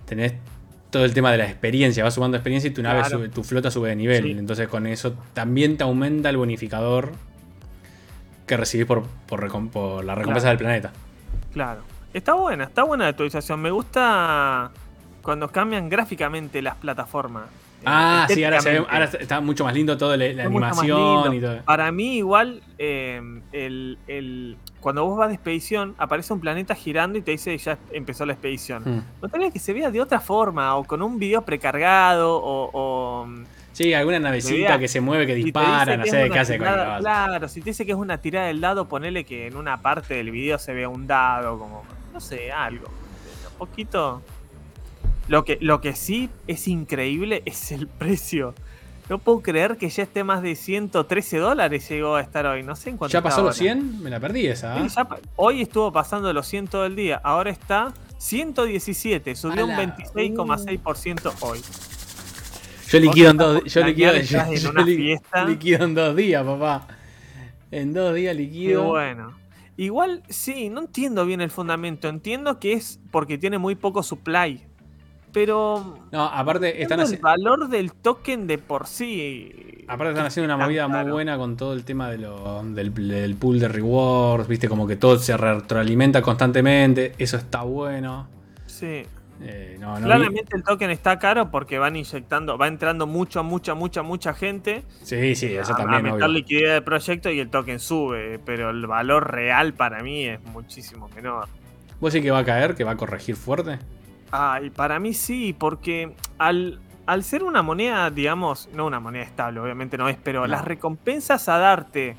tenés 0.07 0.35
todo 0.91 1.05
el 1.05 1.15
tema 1.15 1.31
de 1.31 1.39
la 1.39 1.45
experiencia, 1.45 2.03
vas 2.03 2.15
sumando 2.15 2.37
experiencia 2.37 2.69
y 2.69 2.73
tu 2.73 2.83
nave 2.83 3.29
tu 3.29 3.45
flota 3.45 3.71
sube 3.71 3.89
de 3.89 3.97
nivel. 3.97 4.39
Entonces 4.39 4.69
con 4.69 4.87
eso 4.87 5.15
también 5.33 5.77
te 5.77 5.85
aumenta 5.85 6.31
el 6.31 6.37
bonificador 6.37 7.13
que 8.47 8.57
recibís 8.57 8.87
por, 8.87 9.05
por, 9.27 9.43
la 10.05 10.15
recompensa 10.15 10.49
del 10.49 10.59
planeta. 10.59 10.93
Claro. 11.53 11.83
Está 12.13 12.35
buena, 12.35 12.65
está 12.65 12.85
buena 12.85 13.05
la 13.05 13.11
actualización. 13.11 13.61
Me 13.61 13.71
gusta 13.73 14.71
cuando 15.23 15.49
cambian 15.51 15.89
gráficamente 15.89 16.63
las 16.63 16.77
plataformas. 16.77 17.47
Ah, 17.87 18.27
sí, 18.29 18.45
ahora, 18.45 18.59
está 19.05 19.41
mucho 19.41 19.65
más 19.65 19.75
lindo 19.75 19.97
todo 19.97 20.17
la, 20.17 20.45
animación 20.45 21.35
y 21.35 21.41
todo. 21.41 21.63
Para 21.65 21.91
mí, 21.93 22.19
igual, 22.19 22.63
eh, 22.79 23.21
el, 23.53 24.57
cuando 24.81 25.05
vos 25.05 25.19
vas 25.19 25.29
de 25.29 25.35
expedición, 25.35 25.95
aparece 25.99 26.33
un 26.33 26.41
planeta 26.41 26.75
girando 26.75 27.19
y 27.19 27.23
te 27.23 27.31
dice 27.31 27.57
ya 27.57 27.79
empezó 27.93 28.27
la 28.27 28.35
expedición. 28.35 28.83
Hmm. 28.85 29.05
No 29.23 29.29
tenía 29.29 29.51
que 29.51 29.59
se 29.59 29.73
vea 29.73 29.91
de 29.91 30.01
otra 30.01 30.21
forma, 30.21 30.75
o 30.77 30.85
con 30.85 31.03
un 31.03 31.19
video 31.19 31.43
precargado, 31.43 32.41
o. 32.43 33.27
sí, 33.73 33.95
alguna 33.95 34.19
navecita 34.19 34.79
que 34.79 34.89
se 34.89 35.01
mueve, 35.01 35.27
que 35.27 35.35
dispara, 35.35 35.97
no 35.97 36.05
sé 36.05 36.29
qué 36.31 36.39
hace 36.39 36.59
Claro, 36.59 37.49
si 37.49 37.61
te 37.61 37.71
dice 37.71 37.87
que 37.87 37.93
es 37.93 37.99
una 37.99 38.19
tirada 38.19 38.49
del 38.49 38.61
dado, 38.61 38.89
ponele 38.89 39.25
que 39.25 39.47
en 39.47 39.57
una 39.57 39.81
parte 39.81 40.15
del 40.15 40.31
video 40.31 40.59
se 40.59 40.73
vea 40.75 40.89
un 40.89 41.07
dado, 41.07 41.59
como. 41.59 41.85
No 42.13 42.21
sé, 42.21 42.53
algo. 42.53 42.87
Un 43.53 43.59
poquito. 43.59 44.23
Lo 45.29 45.45
que, 45.45 45.59
lo 45.61 45.81
que 45.81 45.95
sí 45.95 46.29
es 46.47 46.69
increíble 46.69 47.43
es 47.47 47.73
el 47.73 47.87
precio. 47.87 48.55
No 49.09 49.19
puedo 49.19 49.41
creer 49.41 49.77
que 49.77 49.91
ya 49.91 50.03
esté 50.03 50.25
más 50.25 50.43
de 50.43 50.55
113 50.55 51.39
dólares 51.39 51.89
llegó 51.89 52.17
a 52.17 52.23
estar 52.23 52.47
hoy. 52.47 52.63
No 52.63 52.75
sé 52.75 52.91
en 52.91 52.97
cuánto. 52.97 53.13
¿Ya 53.13 53.23
pasó 53.23 53.43
los 53.43 53.57
100? 53.57 54.03
Me 54.03 54.11
la 54.11 54.19
perdí 54.19 54.47
esa. 54.47 54.79
¿eh? 54.79 54.89
hoy 55.37 55.61
estuvo 55.63 55.93
pasando 55.93 56.33
los 56.33 56.47
100 56.47 56.69
todo 56.69 56.87
el 56.87 56.97
día. 56.97 57.21
Ahora 57.23 57.51
está 57.51 57.93
117. 58.19 59.35
Subió 59.35 59.67
un 59.67 59.73
26,6% 59.73 61.33
hoy. 61.41 61.61
Yo 62.89 63.01
liquido 63.01 63.31
en 63.31 63.37
dos 63.37 63.65
Yo 63.65 63.85
liquido, 63.85 64.13
en 64.15 65.47
liquido 65.49 65.85
en 65.85 65.95
dos 65.95 66.17
días, 66.17 66.45
papá. 66.45 66.87
En 67.71 67.93
dos 67.93 68.15
días 68.15 68.37
liquido. 68.37 68.85
bueno. 68.85 69.37
Igual, 69.77 70.23
sí, 70.29 70.69
no 70.69 70.83
entiendo 70.83 71.27
bien 71.27 71.41
el 71.41 71.51
fundamento. 71.51 72.09
Entiendo 72.09 72.61
que 72.61 72.75
es 72.75 73.01
porque 73.11 73.37
tiene 73.37 73.59
muy 73.59 73.75
poco 73.75 74.03
supply. 74.03 74.63
Pero. 75.35 75.99
No, 76.13 76.25
aparte 76.25 76.81
están 76.81 77.01
haciendo. 77.01 77.29
El 77.29 77.43
valor 77.43 77.69
del 77.69 77.93
token 77.93 78.47
de 78.47 78.57
por 78.57 78.87
sí. 78.87 79.85
Aparte 79.89 80.13
están 80.13 80.27
haciendo 80.27 80.55
una 80.55 80.65
movida 80.65 80.87
muy 80.87 81.11
buena 81.11 81.37
con 81.37 81.57
todo 81.57 81.75
el 81.75 81.85
tema 81.85 82.09
de 82.09 82.19
lo, 82.19 82.63
del, 82.63 83.35
pool 83.35 83.59
de 83.59 83.67
rewards. 83.67 84.47
Viste, 84.47 84.69
como 84.69 84.87
que 84.87 84.95
todo 84.95 85.19
se 85.19 85.37
retroalimenta 85.37 86.23
constantemente. 86.23 87.15
Eso 87.19 87.37
está 87.37 87.63
bueno. 87.63 88.29
Sí. 88.67 89.03
Eh, 89.43 89.77
Claramente 89.81 90.57
el 90.57 90.63
token 90.63 90.91
está 90.91 91.19
caro 91.19 91.51
porque 91.51 91.79
van 91.79 91.97
inyectando, 91.97 92.57
va 92.57 92.69
entrando 92.69 93.09
mucho, 93.09 93.43
mucha, 93.43 93.75
mucha, 93.75 94.03
mucha 94.05 94.35
gente. 94.35 94.85
Sí, 95.03 95.35
sí, 95.35 95.57
eso 95.57 95.75
también. 95.75 96.07
A 96.07 96.13
meter 96.13 96.31
liquidez 96.31 96.71
del 96.75 96.85
proyecto 96.85 97.29
y 97.31 97.41
el 97.41 97.51
token 97.51 97.81
sube, 97.81 98.39
pero 98.47 98.71
el 98.71 98.87
valor 98.87 99.33
real 99.33 99.75
para 99.75 100.01
mí 100.05 100.27
es 100.27 100.41
muchísimo 100.45 101.09
menor. 101.09 101.49
¿Vos 102.01 102.13
sí 102.13 102.23
que 102.23 102.31
va 102.31 102.39
a 102.39 102.45
caer, 102.45 102.77
que 102.77 102.85
va 102.85 102.93
a 102.93 102.97
corregir 102.97 103.35
fuerte? 103.35 103.81
Ay, 104.37 104.71
para 104.71 104.99
mí 104.99 105.15
sí, 105.15 105.55
porque 105.57 106.13
al, 106.39 106.81
al 107.07 107.23
ser 107.23 107.45
una 107.45 107.63
moneda, 107.63 108.11
digamos, 108.11 108.69
no 108.75 108.85
una 108.85 108.99
moneda 108.99 109.23
estable, 109.23 109.61
obviamente 109.61 109.97
no 109.97 110.09
es, 110.09 110.17
pero 110.21 110.49
las 110.49 110.65
recompensas 110.65 111.49
a 111.49 111.59
darte, 111.59 112.17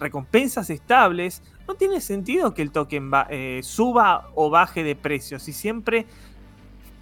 recompensas 0.00 0.70
estables, 0.70 1.40
no 1.68 1.74
tiene 1.74 2.00
sentido 2.00 2.52
que 2.52 2.62
el 2.62 2.72
token 2.72 3.12
eh, 3.30 3.60
suba 3.62 4.30
o 4.34 4.50
baje 4.50 4.82
de 4.82 4.96
precio. 4.96 5.38
Si 5.38 5.52
siempre 5.52 6.04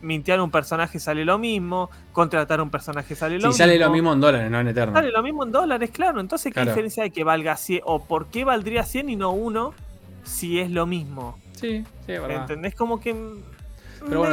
mintear 0.02 0.42
un 0.42 0.50
personaje 0.50 0.98
sale 0.98 1.24
lo 1.24 1.38
mismo, 1.38 1.88
contratar 2.12 2.60
un 2.60 2.68
personaje 2.68 3.14
sale 3.14 3.36
lo 3.36 3.48
mismo. 3.48 3.52
Si 3.52 3.58
sale 3.60 3.78
lo 3.78 3.88
mismo 3.88 4.12
en 4.12 4.20
dólares, 4.20 4.50
no 4.50 4.60
en 4.60 4.68
Eterno. 4.68 4.92
Sale 4.92 5.10
lo 5.10 5.22
mismo 5.22 5.42
en 5.44 5.52
dólares, 5.52 5.90
claro. 5.90 6.20
Entonces, 6.20 6.52
¿qué 6.52 6.60
diferencia 6.60 7.04
hay 7.04 7.10
que 7.10 7.24
valga 7.24 7.56
100? 7.56 7.80
¿O 7.86 8.04
por 8.04 8.26
qué 8.26 8.44
valdría 8.44 8.84
100 8.84 9.08
y 9.08 9.16
no 9.16 9.30
1 9.30 9.72
si 10.22 10.60
es 10.60 10.70
lo 10.70 10.84
mismo? 10.84 11.38
Sí, 11.54 11.82
sí, 12.04 12.12
verdad. 12.12 12.42
¿Entendés? 12.42 12.74
Como 12.74 13.00
que 13.00 13.40
pero 14.06 14.20
bueno, 14.20 14.32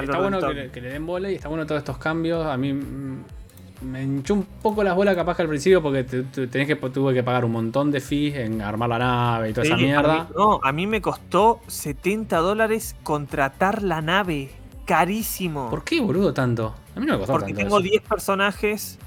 está 0.00 0.18
bueno 0.18 0.40
que 0.72 0.80
le, 0.80 0.90
den 0.90 1.06
bola 1.06 1.30
y 1.30 1.34
está 1.36 1.48
bueno 1.48 1.66
todos 1.66 1.80
estos 1.80 1.98
cambios. 1.98 2.46
A 2.46 2.56
mí 2.56 2.72
me 2.72 4.02
hinchó 4.02 4.34
un 4.34 4.46
poco 4.62 4.82
las 4.82 4.94
bolas 4.94 5.14
capaz 5.14 5.36
que 5.36 5.42
al 5.42 5.48
principio 5.48 5.82
porque 5.82 6.04
tenés 6.04 6.66
que, 6.66 6.76
tuve 6.76 7.12
que 7.12 7.22
pagar 7.22 7.44
un 7.44 7.52
montón 7.52 7.90
de 7.90 8.00
fees 8.00 8.36
en 8.36 8.62
armar 8.62 8.88
la 8.88 8.98
nave 8.98 9.50
y 9.50 9.52
toda 9.52 9.66
esa 9.66 9.76
mierda. 9.76 10.28
no, 10.36 10.60
a 10.62 10.72
mí 10.72 10.86
me 10.86 11.00
costó 11.00 11.60
70 11.66 12.38
dólares 12.38 12.96
contratar 13.02 13.82
la 13.82 14.00
nave. 14.00 14.50
Carísimo. 14.84 15.70
¿Por 15.70 15.82
qué, 15.82 15.98
boludo, 15.98 16.34
tanto? 16.34 16.74
A 16.94 17.00
mí 17.00 17.06
no 17.06 17.14
me 17.14 17.18
costó 17.20 17.32
Porque 17.32 17.54
tengo 17.54 17.80
10 17.80 18.02
personajes. 18.02 18.98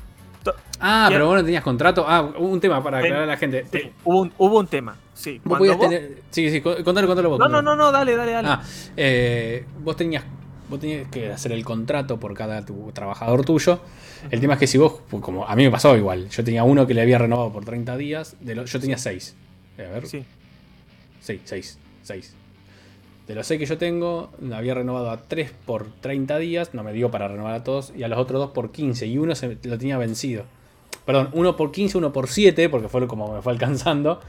Ah, 0.80 1.08
pero 1.10 1.28
vos 1.28 1.36
no 1.36 1.43
tenías 1.43 1.63
contrato. 1.63 2.06
Ah, 2.08 2.21
un 2.21 2.60
tema 2.60 2.84
para 2.84 3.00
aclarar 3.00 3.23
a 3.23 3.26
la 3.28 3.38
gente. 3.38 3.65
hubo, 4.04 4.21
un, 4.21 4.34
hubo 4.38 4.60
un 4.60 4.67
tema. 4.67 4.95
Sí, 5.17 5.41
vos 5.43 5.58
podías 5.58 5.80
tener. 5.80 6.21
Sí, 6.30 6.49
sí, 6.51 6.62
contalo, 6.62 7.08
contalo 7.08 7.30
vos. 7.32 7.39
No, 7.39 7.49
no, 7.49 7.62
no, 7.62 7.75
no, 7.75 7.91
dale, 7.91 8.15
dale, 8.15 8.32
dale. 8.34 8.47
Ah, 8.47 8.62
eh, 8.95 9.65
vos 9.84 9.95
tenías. 9.95 10.23
Vos 10.69 10.80
tenías 10.80 11.08
que 11.10 11.32
hacer 11.32 11.53
el 11.53 11.65
contrato 11.65 12.19
por 12.19 12.34
cada 12.36 12.63
trabajador 12.93 13.43
tuyo. 13.43 13.80
El 14.30 14.39
tema 14.39 14.53
es 14.53 14.60
que 14.60 14.67
si 14.67 14.77
vos, 14.77 15.01
pues, 15.10 15.23
como 15.23 15.47
a 15.47 15.56
mí 15.56 15.63
me 15.63 15.71
pasó 15.71 15.97
igual, 15.97 16.30
yo 16.30 16.43
tenía 16.43 16.63
uno 16.63 16.86
que 16.86 16.93
le 16.93 17.01
había 17.01 17.17
renovado 17.17 17.51
por 17.51 17.65
30 17.65 17.97
días, 17.97 18.36
de 18.41 18.53
yo 18.53 18.80
tenía 18.80 18.97
6. 18.97 19.36
A 19.80 19.82
ver. 19.82 20.06
Sí. 20.06 20.23
6, 21.21 21.41
6, 21.45 21.80
6. 22.03 22.36
De 23.27 23.36
los 23.36 23.47
6 23.47 23.60
que 23.60 23.65
yo 23.65 23.77
tengo, 23.77 24.30
había 24.53 24.75
renovado 24.75 25.10
a 25.10 25.23
3 25.23 25.51
por 25.65 25.88
30 25.99 26.38
días, 26.38 26.73
no 26.73 26.84
me 26.84 26.93
dio 26.93 27.10
para 27.10 27.27
renovar 27.27 27.53
a 27.56 27.63
todos, 27.63 27.91
y 27.97 28.03
a 28.03 28.08
los 28.08 28.19
otros 28.19 28.39
2 28.39 28.51
por 28.51 28.71
15, 28.71 29.08
y 29.08 29.17
uno 29.17 29.34
se 29.36 29.58
lo 29.63 29.77
tenía 29.77 29.97
vencido. 29.97 30.43
Perdón, 31.06 31.30
uno 31.34 31.56
por 31.56 31.71
15, 31.71 31.97
uno 31.97 32.13
por 32.13 32.27
7, 32.27 32.69
porque 32.69 32.88
fue 32.88 33.08
como 33.08 33.34
me 33.34 33.41
fue 33.41 33.53
alcanzando 33.53 34.19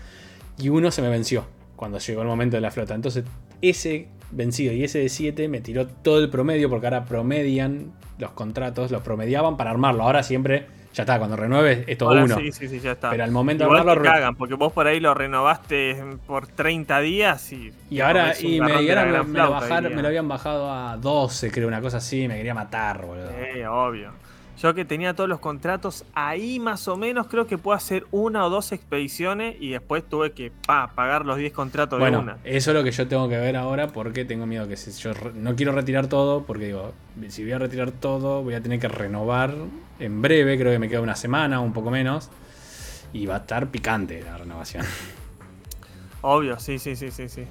y 0.59 0.68
uno 0.68 0.90
se 0.90 1.03
me 1.03 1.09
venció 1.09 1.44
cuando 1.77 1.99
llegó 1.99 2.22
el 2.22 2.28
momento 2.28 2.57
de 2.57 2.61
la 2.61 2.70
flota. 2.70 2.95
Entonces, 2.95 3.24
ese 3.62 4.09
vencido 4.30 4.72
y 4.72 4.85
ese 4.85 4.99
de 4.99 5.09
7 5.09 5.49
me 5.49 5.61
tiró 5.61 5.87
todo 5.87 6.18
el 6.18 6.28
promedio 6.28 6.68
porque 6.68 6.87
ahora 6.87 7.05
promedian 7.05 7.93
los 8.18 8.33
contratos, 8.33 8.91
los 8.91 9.03
promediaban 9.03 9.57
para 9.57 9.70
armarlo. 9.70 10.03
Ahora 10.03 10.22
siempre, 10.22 10.66
ya 10.93 11.05
está, 11.05 11.18
cuando 11.18 11.37
renueves 11.37 11.85
es 11.87 11.97
todo 11.97 12.11
uno. 12.11 12.37
Sí, 12.39 12.53
sí, 12.53 12.68
sí, 12.68 12.80
ya 12.80 12.93
está. 12.93 13.11
Pero 13.11 13.24
al 13.24 13.30
momento 13.30 13.64
de 13.64 13.78
armarlo. 13.78 14.03
Te 14.03 14.09
cagan, 14.09 14.35
porque 14.35 14.55
vos 14.55 14.72
por 14.72 14.87
ahí 14.87 15.01
lo 15.01 15.14
renovaste 15.14 16.03
por 16.26 16.49
30 16.49 17.01
días 17.01 17.53
y. 17.53 17.72
Y 17.91 18.01
ahora, 18.01 18.35
y 18.39 18.61
me, 18.61 18.74
me, 18.74 20.03
lo 20.03 20.09
habían 20.09 20.28
bajado 20.28 20.72
a 20.72 20.97
12, 20.97 21.51
creo, 21.53 21.68
una 21.68 21.80
cosa 21.80 21.99
así, 21.99 22.26
me 22.26 22.37
quería 22.37 22.55
matar, 22.55 23.07
boludo. 23.07 23.30
Sí, 23.30 23.62
obvio. 23.62 24.28
Yo 24.61 24.75
que 24.75 24.85
tenía 24.85 25.15
todos 25.15 25.29
los 25.31 25.39
contratos, 25.39 26.05
ahí 26.15 26.59
más 26.59 26.89
o 26.89 26.97
menos 26.97 27.29
creo 27.29 27.47
que 27.47 27.59
puedo 27.59 27.77
hacer 27.77 28.07
una 28.11 28.45
o 28.45 28.51
dos 28.51 28.73
expediciones 28.73 29.57
y 29.61 29.71
después 29.71 30.03
tuve 30.03 30.33
que 30.33 30.51
pa, 30.67 30.91
pagar 30.97 31.25
los 31.25 31.39
10 31.39 31.53
contratos 31.53 32.01
bueno, 32.01 32.19
de 32.19 32.23
una. 32.25 32.39
Eso 32.43 32.73
es 32.73 32.77
lo 32.77 32.83
que 32.83 32.91
yo 32.91 33.07
tengo 33.07 33.29
que 33.29 33.39
ver 33.39 33.57
ahora 33.57 33.89
porque 33.89 34.25
tengo 34.25 34.47
miedo 34.47 34.67
que 34.67 34.77
si 34.77 34.91
yo 34.91 35.13
no 35.35 35.55
quiero 35.55 35.71
retirar 35.71 36.09
todo, 36.09 36.43
porque 36.43 36.67
digo, 36.67 36.93
si 37.29 37.45
voy 37.45 37.53
a 37.53 37.59
retirar 37.61 37.93
todo, 37.93 38.43
voy 38.43 38.55
a 38.55 38.61
tener 38.61 38.81
que 38.81 38.89
renovar 38.89 39.55
en 40.01 40.23
breve, 40.23 40.59
creo 40.59 40.73
que 40.73 40.81
me 40.81 40.89
queda 40.89 41.03
una 41.03 41.15
semana, 41.15 41.61
un 41.61 41.73
poco 41.73 41.93
menos, 41.93 42.29
y 43.13 43.27
va 43.27 43.37
a 43.37 43.39
estar 43.39 43.69
picante 43.69 44.23
la 44.23 44.39
renovación. 44.39 44.85
Obvio, 46.23 46.59
sí, 46.59 46.81
sí, 46.81 46.97
sí, 46.97 47.13
sí, 47.13 47.29
sí. 47.29 47.45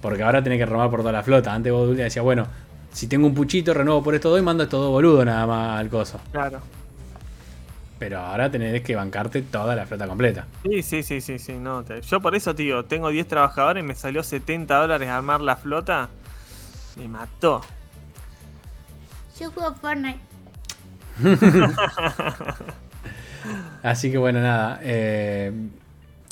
Porque 0.00 0.22
ahora 0.22 0.40
tenés 0.44 0.60
que 0.60 0.66
renovar 0.66 0.90
por 0.90 1.00
toda 1.00 1.12
la 1.12 1.24
flota. 1.24 1.52
Antes 1.52 1.72
vos 1.72 1.96
decía, 1.96 2.22
bueno, 2.22 2.46
si 2.92 3.06
tengo 3.06 3.26
un 3.26 3.34
puchito, 3.34 3.72
renuevo 3.74 4.02
por 4.02 4.14
esto 4.14 4.30
dos 4.30 4.38
y 4.38 4.42
mando 4.42 4.68
todo 4.68 4.90
boludo 4.90 5.24
nada 5.24 5.46
más 5.46 5.80
al 5.80 5.88
coso. 5.88 6.20
Claro. 6.30 6.60
Pero 7.98 8.18
ahora 8.18 8.50
tenés 8.50 8.82
que 8.82 8.96
bancarte 8.96 9.42
toda 9.42 9.76
la 9.76 9.86
flota 9.86 10.06
completa. 10.08 10.46
Sí, 10.64 10.82
sí, 10.82 11.02
sí, 11.02 11.20
sí, 11.20 11.38
sí. 11.38 11.52
No, 11.52 11.84
te- 11.84 12.00
Yo 12.02 12.20
por 12.20 12.34
eso, 12.34 12.54
tío, 12.54 12.84
tengo 12.84 13.08
10 13.10 13.28
trabajadores 13.28 13.84
y 13.84 13.86
me 13.86 13.94
salió 13.94 14.22
70 14.22 14.76
dólares 14.76 15.08
armar 15.08 15.40
la 15.40 15.56
flota. 15.56 16.08
Me 16.96 17.06
mató. 17.08 17.62
Yo 19.38 19.50
juego 19.52 19.74
Fortnite. 19.76 20.18
Así 23.82 24.10
que 24.10 24.18
bueno, 24.18 24.40
nada. 24.40 24.80
eh, 24.82 25.52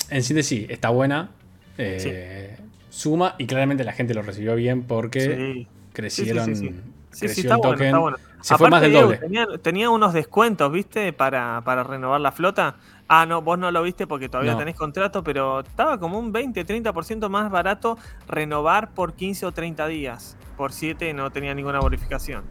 en 0.09 0.23
síntesis, 0.23 0.69
está 0.69 0.89
buena. 0.89 1.29
eh, 1.77 2.57
Suma 2.89 3.35
y 3.37 3.45
claramente 3.47 3.83
la 3.85 3.93
gente 3.93 4.13
lo 4.13 4.21
recibió 4.21 4.55
bien 4.55 4.83
porque 4.83 5.21
Sí. 5.21 5.67
Crecieron. 5.93 6.45
Sí, 6.45 6.55
sí, 6.55 6.61
sí, 6.61 6.67
sí. 6.69 6.81
Sí, 7.11 7.19
creció 7.25 7.35
sí, 7.35 7.41
está 7.41 7.55
el 7.55 7.59
bueno, 7.59 7.71
token. 7.73 7.87
está 7.87 7.97
bueno. 7.99 8.17
Se 8.41 8.57
fue 8.57 8.69
más 8.69 8.81
del 8.81 8.93
doble. 8.93 9.17
Tenía, 9.17 9.45
tenía 9.61 9.89
unos 9.89 10.13
descuentos, 10.13 10.71
¿viste? 10.71 11.11
Para, 11.13 11.61
para 11.65 11.83
renovar 11.83 12.21
la 12.21 12.31
flota. 12.31 12.75
Ah, 13.09 13.25
no, 13.25 13.41
vos 13.41 13.59
no 13.59 13.69
lo 13.69 13.83
viste 13.83 14.07
porque 14.07 14.29
todavía 14.29 14.53
No. 14.53 14.57
tenés 14.59 14.75
contrato, 14.77 15.21
pero 15.23 15.59
estaba 15.59 15.99
como 15.99 16.17
un 16.17 16.31
20-30% 16.33 17.27
más 17.29 17.51
barato 17.51 17.97
renovar 18.29 18.91
por 18.93 19.13
15 19.13 19.45
o 19.45 19.51
30 19.51 19.87
días. 19.87 20.37
Por 20.55 20.71
7 20.71 21.13
no 21.13 21.29
tenía 21.31 21.53
ninguna 21.53 21.79
bonificación. 21.81 22.43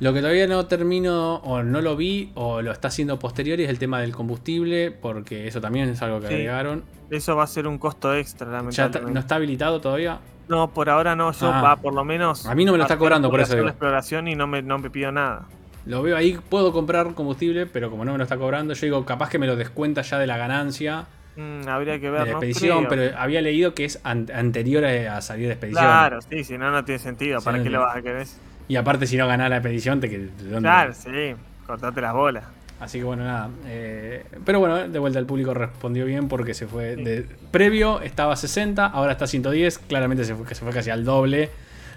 Lo 0.00 0.12
que 0.12 0.20
todavía 0.20 0.46
no 0.46 0.66
termino 0.66 1.36
o 1.36 1.62
no 1.62 1.80
lo 1.80 1.96
vi 1.96 2.30
o 2.34 2.62
lo 2.62 2.70
está 2.72 2.88
haciendo 2.88 3.18
posterior 3.18 3.60
es 3.60 3.68
el 3.68 3.78
tema 3.78 4.00
del 4.00 4.12
combustible, 4.12 4.90
porque 4.92 5.48
eso 5.48 5.60
también 5.60 5.88
es 5.88 6.02
algo 6.02 6.20
que 6.20 6.28
Sí, 6.28 6.34
agregaron. 6.34 6.84
Eso 7.10 7.34
va 7.36 7.44
a 7.44 7.48
ser 7.48 7.66
un 7.66 7.78
costo 7.78 8.14
extra, 8.14 8.46
Ya 8.46 8.56
está- 8.58 8.62
lamentablemente. 8.62 9.14
no 9.14 9.20
está 9.20 9.34
habilitado 9.36 9.80
todavía. 9.80 10.18
No, 10.48 10.68
por 10.70 10.88
ahora 10.88 11.14
no, 11.14 11.32
yo 11.32 11.52
Ah. 11.52 11.62
va, 11.62 11.76
por 11.76 11.94
lo 11.94 12.04
menos. 12.04 12.46
A 12.46 12.54
mí 12.54 12.64
no 12.64 12.72
me 12.72 12.78
lo 12.78 12.84
está 12.84 12.96
cobrando, 12.98 13.30
por 13.30 13.40
eso 13.40 13.52
exploración, 13.52 13.66
digo. 13.66 13.70
exploración 13.70 14.28
y 14.28 14.34
no 14.34 14.46
me, 14.46 14.62
no 14.62 14.78
me 14.78 14.90
pidió 14.90 15.12
nada. 15.12 15.46
Lo 15.86 16.02
veo 16.02 16.16
ahí, 16.16 16.38
puedo 16.48 16.72
comprar 16.72 17.14
combustible, 17.14 17.66
pero 17.66 17.90
como 17.90 18.04
no 18.04 18.12
me 18.12 18.18
lo 18.18 18.24
está 18.24 18.36
cobrando, 18.36 18.74
yo 18.74 18.86
digo, 18.86 19.04
capaz 19.04 19.30
que 19.30 19.38
me 19.38 19.46
lo 19.46 19.56
descuenta 19.56 20.02
ya 20.02 20.18
de 20.18 20.26
la 20.26 20.36
ganancia 20.36 21.06
Mm, 21.36 21.68
habría 21.68 22.00
que 22.00 22.06
de 22.06 22.10
ver, 22.10 22.22
la 22.26 22.30
expedición, 22.32 22.86
pero 22.88 23.16
había 23.16 23.40
leído 23.40 23.72
que 23.72 23.84
es 23.84 24.00
an- 24.02 24.26
anterior 24.34 24.84
a, 24.84 25.20
salir 25.20 25.46
de 25.46 25.52
expedición. 25.52 25.84
Claro, 25.84 26.20
sí, 26.20 26.42
si 26.42 26.58
no, 26.58 26.70
no 26.72 26.84
tiene 26.84 26.98
sentido. 26.98 27.40
¿Para 27.40 27.58
no 27.58 27.62
qué 27.62 27.70
lo 27.70 27.80
vas 27.80 27.96
a 27.96 28.02
querer? 28.02 28.26
Y 28.66 28.74
aparte, 28.74 29.06
si 29.06 29.16
no 29.16 29.28
ganás 29.28 29.48
la 29.48 29.58
expedición, 29.58 30.00
te 30.00 30.10
que 30.10 30.18
¿de 30.18 30.26
dónde? 30.50 30.60
Claro, 30.68 30.92
sí, 30.94 31.36
cortate 31.64 32.00
las 32.00 32.12
bolas. 32.12 32.44
Así 32.80 32.98
que 32.98 33.04
bueno, 33.04 33.24
nada. 33.24 33.50
eh, 33.66 34.24
pero 34.44 34.60
bueno, 34.60 34.76
de 34.88 34.98
vuelta 34.98 35.18
el 35.18 35.26
público 35.26 35.52
respondió 35.52 36.04
bien 36.04 36.28
porque 36.28 36.54
se 36.54 36.66
fue. 36.66 36.94
De, 36.96 37.22
previo 37.50 38.00
estaba 38.00 38.34
a 38.34 38.36
60, 38.36 38.86
ahora 38.86 39.12
está 39.12 39.24
a 39.24 39.28
110. 39.28 39.78
Claramente 39.80 40.24
se 40.24 40.34
fue, 40.34 40.46
se 40.54 40.62
fue 40.64 40.72
casi 40.72 40.90
al 40.90 41.04
doble. 41.04 41.50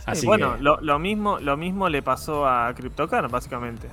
Así 0.05 0.21
Sí, 0.21 0.27
bueno, 0.27 0.55
que. 0.57 0.63
lo, 0.63 0.82
lo 0.82 0.97
mismo, 0.97 1.39
lo 1.39 1.55
mismo 1.57 1.88
le 1.88 2.01
pasó 2.01 2.47
a 2.47 2.73
CryptoCar, 2.73 3.29
básicamente. 3.29 3.88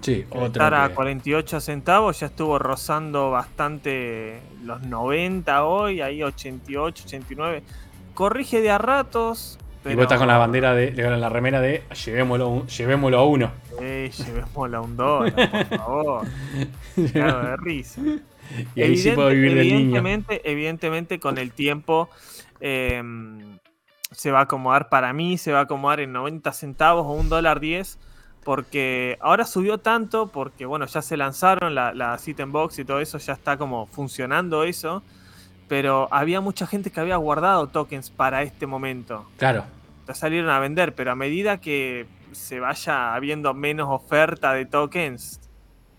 sí, 0.00 0.24
otro. 0.30 0.46
estar 0.46 0.72
a 0.74 0.88
que- 0.88 0.94
48 0.94 1.60
centavos 1.60 2.18
ya 2.20 2.26
estuvo 2.28 2.58
rozando 2.58 3.30
bastante 3.30 4.40
los 4.64 4.80
90 4.86 5.64
hoy, 5.64 6.00
ahí 6.00 6.22
88, 6.22 7.02
89. 7.06 7.62
Corrige 8.14 8.62
de 8.62 8.70
a 8.70 8.78
ratos. 8.78 9.58
Y 9.88 9.94
vos 9.94 10.02
estás 10.02 10.18
con 10.18 10.28
la 10.28 10.38
bandera 10.38 10.74
de. 10.74 10.92
con 10.94 11.20
la 11.20 11.28
remera 11.28 11.60
de 11.60 11.82
llevémoslo, 12.04 12.66
llevémoslo 12.66 13.18
a 13.18 13.24
uno. 13.24 13.52
Eh, 13.80 14.10
llevémosla 14.16 14.78
a 14.78 14.80
un 14.80 14.96
dólar, 14.96 15.50
por 15.68 15.78
favor. 15.78 16.26
Claro, 17.12 17.50
de 17.50 17.56
risa. 17.58 18.00
Y 18.74 18.82
ahí 18.82 18.96
sí 18.96 19.10
puedo 19.10 19.28
vivir 19.28 19.54
del 19.54 19.66
niño. 19.66 19.76
evidentemente, 19.98 20.50
evidentemente, 20.50 21.20
con 21.20 21.36
el 21.36 21.52
tiempo 21.52 22.08
eh, 22.60 23.02
se 24.12 24.30
va 24.30 24.40
a 24.40 24.42
acomodar 24.42 24.88
para 24.88 25.12
mí, 25.12 25.36
se 25.36 25.52
va 25.52 25.60
a 25.60 25.62
acomodar 25.62 26.00
en 26.00 26.12
90 26.12 26.52
centavos 26.52 27.06
o 27.06 27.10
un 27.10 27.28
dólar 27.28 27.60
10. 27.60 27.98
Porque 28.44 29.18
ahora 29.20 29.44
subió 29.44 29.78
tanto, 29.78 30.28
porque 30.28 30.66
bueno, 30.66 30.86
ya 30.86 31.02
se 31.02 31.16
lanzaron 31.16 31.74
la, 31.74 31.92
la 31.92 32.16
sit 32.16 32.40
box 32.46 32.78
y 32.78 32.84
todo 32.84 33.00
eso, 33.00 33.18
ya 33.18 33.32
está 33.32 33.56
como 33.56 33.86
funcionando 33.86 34.62
eso. 34.62 35.02
Pero 35.66 36.06
había 36.12 36.40
mucha 36.40 36.64
gente 36.66 36.92
que 36.92 37.00
había 37.00 37.16
guardado 37.16 37.66
tokens 37.66 38.08
para 38.08 38.42
este 38.42 38.66
momento. 38.66 39.26
Claro. 39.36 39.64
Salieron 40.14 40.50
a 40.50 40.58
vender, 40.60 40.94
pero 40.94 41.12
a 41.12 41.14
medida 41.16 41.60
que 41.60 42.06
se 42.32 42.60
vaya 42.60 43.14
habiendo 43.14 43.54
menos 43.54 43.88
oferta 43.90 44.52
de 44.52 44.64
tokens, 44.66 45.40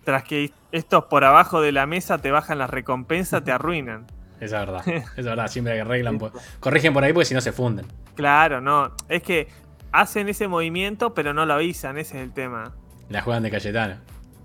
tras 0.04 0.24
que 0.24 0.52
estos 0.72 1.06
por 1.06 1.24
abajo 1.26 1.60
de 1.62 1.72
la 1.72 1.86
mesa 1.86 2.18
te 2.18 2.32
bajan 2.32 2.58
las 2.60 2.70
recompensas, 2.70 3.44
te 3.44 3.52
arruinan. 3.52 4.06
Esa 4.40 4.62
es 4.62 4.68
verdad. 4.68 4.88
Es 5.18 5.26
verdad. 5.26 5.48
Siempre 5.48 5.80
arreglan. 5.82 6.18
por- 6.18 6.32
corrigen 6.60 6.94
por 6.94 7.04
ahí 7.04 7.12
porque 7.12 7.26
si 7.26 7.34
no 7.34 7.42
se 7.42 7.52
funden. 7.52 7.86
Claro, 8.16 8.62
no. 8.62 8.92
Es 9.10 9.24
que 9.24 9.48
hacen 9.92 10.30
ese 10.30 10.48
movimiento, 10.48 11.14
pero 11.14 11.34
no 11.34 11.46
lo 11.46 11.54
avisan, 11.56 11.98
ese 11.98 12.18
es 12.18 12.24
el 12.24 12.34
tema. 12.34 12.74
La 13.10 13.22
juegan 13.22 13.44
de 13.44 13.52
Cayetano. 13.52 13.96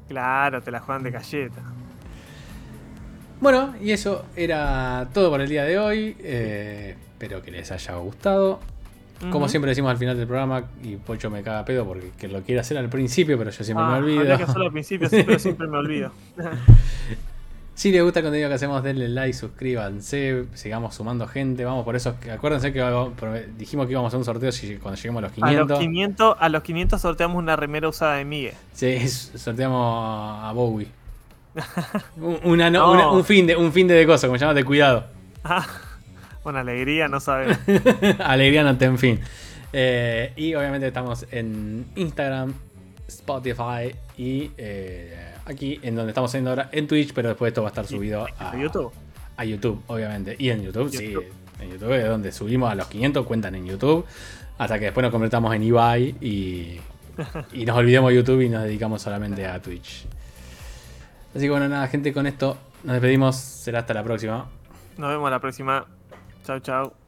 Claro, 0.08 0.60
te 0.62 0.70
la 0.70 0.80
juegan 0.80 1.02
de 1.04 1.10
galleta. 1.10 1.62
Bueno, 3.40 3.74
y 3.80 3.90
eso 3.92 4.24
era 4.36 5.08
todo 5.12 5.30
por 5.30 5.40
el 5.40 5.48
día 5.48 5.64
de 5.64 5.78
hoy. 5.78 6.16
Eh, 6.20 6.96
espero 7.12 7.42
que 7.42 7.50
les 7.50 7.70
haya 7.72 7.94
gustado. 7.96 8.60
Como 9.30 9.48
siempre 9.48 9.68
decimos 9.70 9.90
al 9.92 9.98
final 9.98 10.16
del 10.16 10.26
programa, 10.26 10.64
y 10.82 10.96
Pocho 10.96 11.30
me 11.30 11.42
caga 11.42 11.64
pedo 11.64 11.86
porque 11.86 12.10
que 12.18 12.26
lo 12.28 12.42
quiere 12.42 12.60
hacer 12.60 12.76
al 12.76 12.88
principio, 12.88 13.38
pero 13.38 13.50
yo 13.50 13.62
siempre 13.64 13.84
Ah, 13.86 13.90
me 13.92 13.98
olvido. 13.98 14.20
habría 14.20 14.36
que 14.36 14.42
hacerlo 14.42 14.64
al 14.66 14.72
principio, 14.72 15.08
pero 15.10 15.38
siempre 15.38 15.66
me 15.68 15.78
olvido. 15.78 16.10
Si 17.74 17.90
les 17.90 18.02
gusta 18.02 18.20
el 18.20 18.24
contenido 18.26 18.50
que 18.50 18.54
hacemos, 18.56 18.82
denle 18.82 19.08
like, 19.08 19.32
suscríbanse, 19.32 20.44
sigamos 20.52 20.94
sumando 20.94 21.26
gente. 21.26 21.64
Vamos 21.64 21.84
por 21.86 21.96
eso. 21.96 22.14
Acuérdense 22.30 22.70
que 22.70 22.80
dijimos 23.56 23.86
que 23.86 23.92
íbamos 23.92 24.08
a 24.08 24.08
hacer 24.08 24.18
un 24.18 24.24
sorteo 24.26 24.52
si, 24.52 24.76
cuando 24.76 24.96
lleguemos 24.96 25.20
a 25.20 25.22
los 25.22 25.32
A 25.32 25.34
500. 25.34 25.68
los 25.70 25.78
500, 25.78 26.36
a 26.38 26.48
los 26.50 26.62
500 26.62 27.00
sorteamos 27.00 27.38
una 27.38 27.56
remera 27.56 27.88
usada 27.88 28.16
de 28.16 28.26
Miguel. 28.26 28.52
Sí, 28.74 29.08
sorteamos 29.08 30.38
a 30.44 30.52
Bowie. 30.52 30.86
Un, 32.18 32.38
una 32.44 32.70
no- 32.70 32.86
No. 32.86 32.92
una- 32.92 33.10
un 33.10 33.24
fin 33.24 33.46
de 33.46 33.56
un 33.56 33.72
fin 33.72 33.88
de, 33.88 33.94
de 33.94 34.06
cosas, 34.06 34.28
como 34.28 34.38
se 34.38 34.44
llama, 34.44 34.54
de 34.54 34.64
cuidado. 34.64 35.06
Una 36.44 36.60
alegría, 36.60 37.08
no 37.08 37.20
sabemos. 37.20 37.58
Alegría 38.18 38.64
no 38.64 38.76
ten 38.76 38.98
fin. 38.98 39.20
Eh, 39.72 40.32
y 40.36 40.54
obviamente 40.54 40.86
estamos 40.88 41.26
en 41.30 41.86
Instagram, 41.96 42.52
Spotify 43.08 43.94
y 44.18 44.50
eh, 44.58 45.34
aquí 45.46 45.80
en 45.82 45.94
donde 45.94 46.10
estamos 46.10 46.30
haciendo 46.30 46.50
ahora 46.50 46.68
en 46.72 46.86
Twitch, 46.86 47.12
pero 47.14 47.28
después 47.28 47.50
esto 47.50 47.62
va 47.62 47.68
a 47.68 47.70
estar 47.70 47.86
subido 47.86 48.26
a 48.38 48.50
¿De 48.52 48.60
YouTube? 48.60 48.92
a 49.36 49.44
YouTube, 49.44 49.82
obviamente. 49.86 50.36
Y 50.38 50.50
en 50.50 50.62
YouTube, 50.62 50.90
sí. 50.90 51.14
En 51.60 51.70
YouTube 51.70 51.92
es 51.92 52.08
donde 52.08 52.32
subimos 52.32 52.70
a 52.70 52.74
los 52.74 52.86
500, 52.88 53.24
cuentan 53.24 53.54
en 53.54 53.66
YouTube. 53.66 54.04
Hasta 54.58 54.78
que 54.78 54.86
después 54.86 55.02
nos 55.02 55.12
convertamos 55.12 55.54
en 55.54 55.62
Ibai 55.62 56.14
y, 56.20 56.80
y 57.52 57.64
nos 57.64 57.76
olvidemos 57.76 58.10
de 58.10 58.16
YouTube 58.16 58.42
y 58.42 58.48
nos 58.48 58.64
dedicamos 58.64 59.00
solamente 59.00 59.46
a 59.46 59.60
Twitch. 59.60 60.06
Así 61.34 61.44
que 61.44 61.50
bueno, 61.50 61.68
nada, 61.68 61.86
gente, 61.88 62.12
con 62.12 62.26
esto 62.26 62.58
nos 62.84 62.94
despedimos. 62.94 63.36
Será 63.36 63.80
hasta 63.80 63.94
la 63.94 64.02
próxima. 64.04 64.46
Nos 64.98 65.10
vemos 65.10 65.30
la 65.30 65.40
próxima. 65.40 65.86
Chau, 66.44 66.58
chau. 66.58 67.01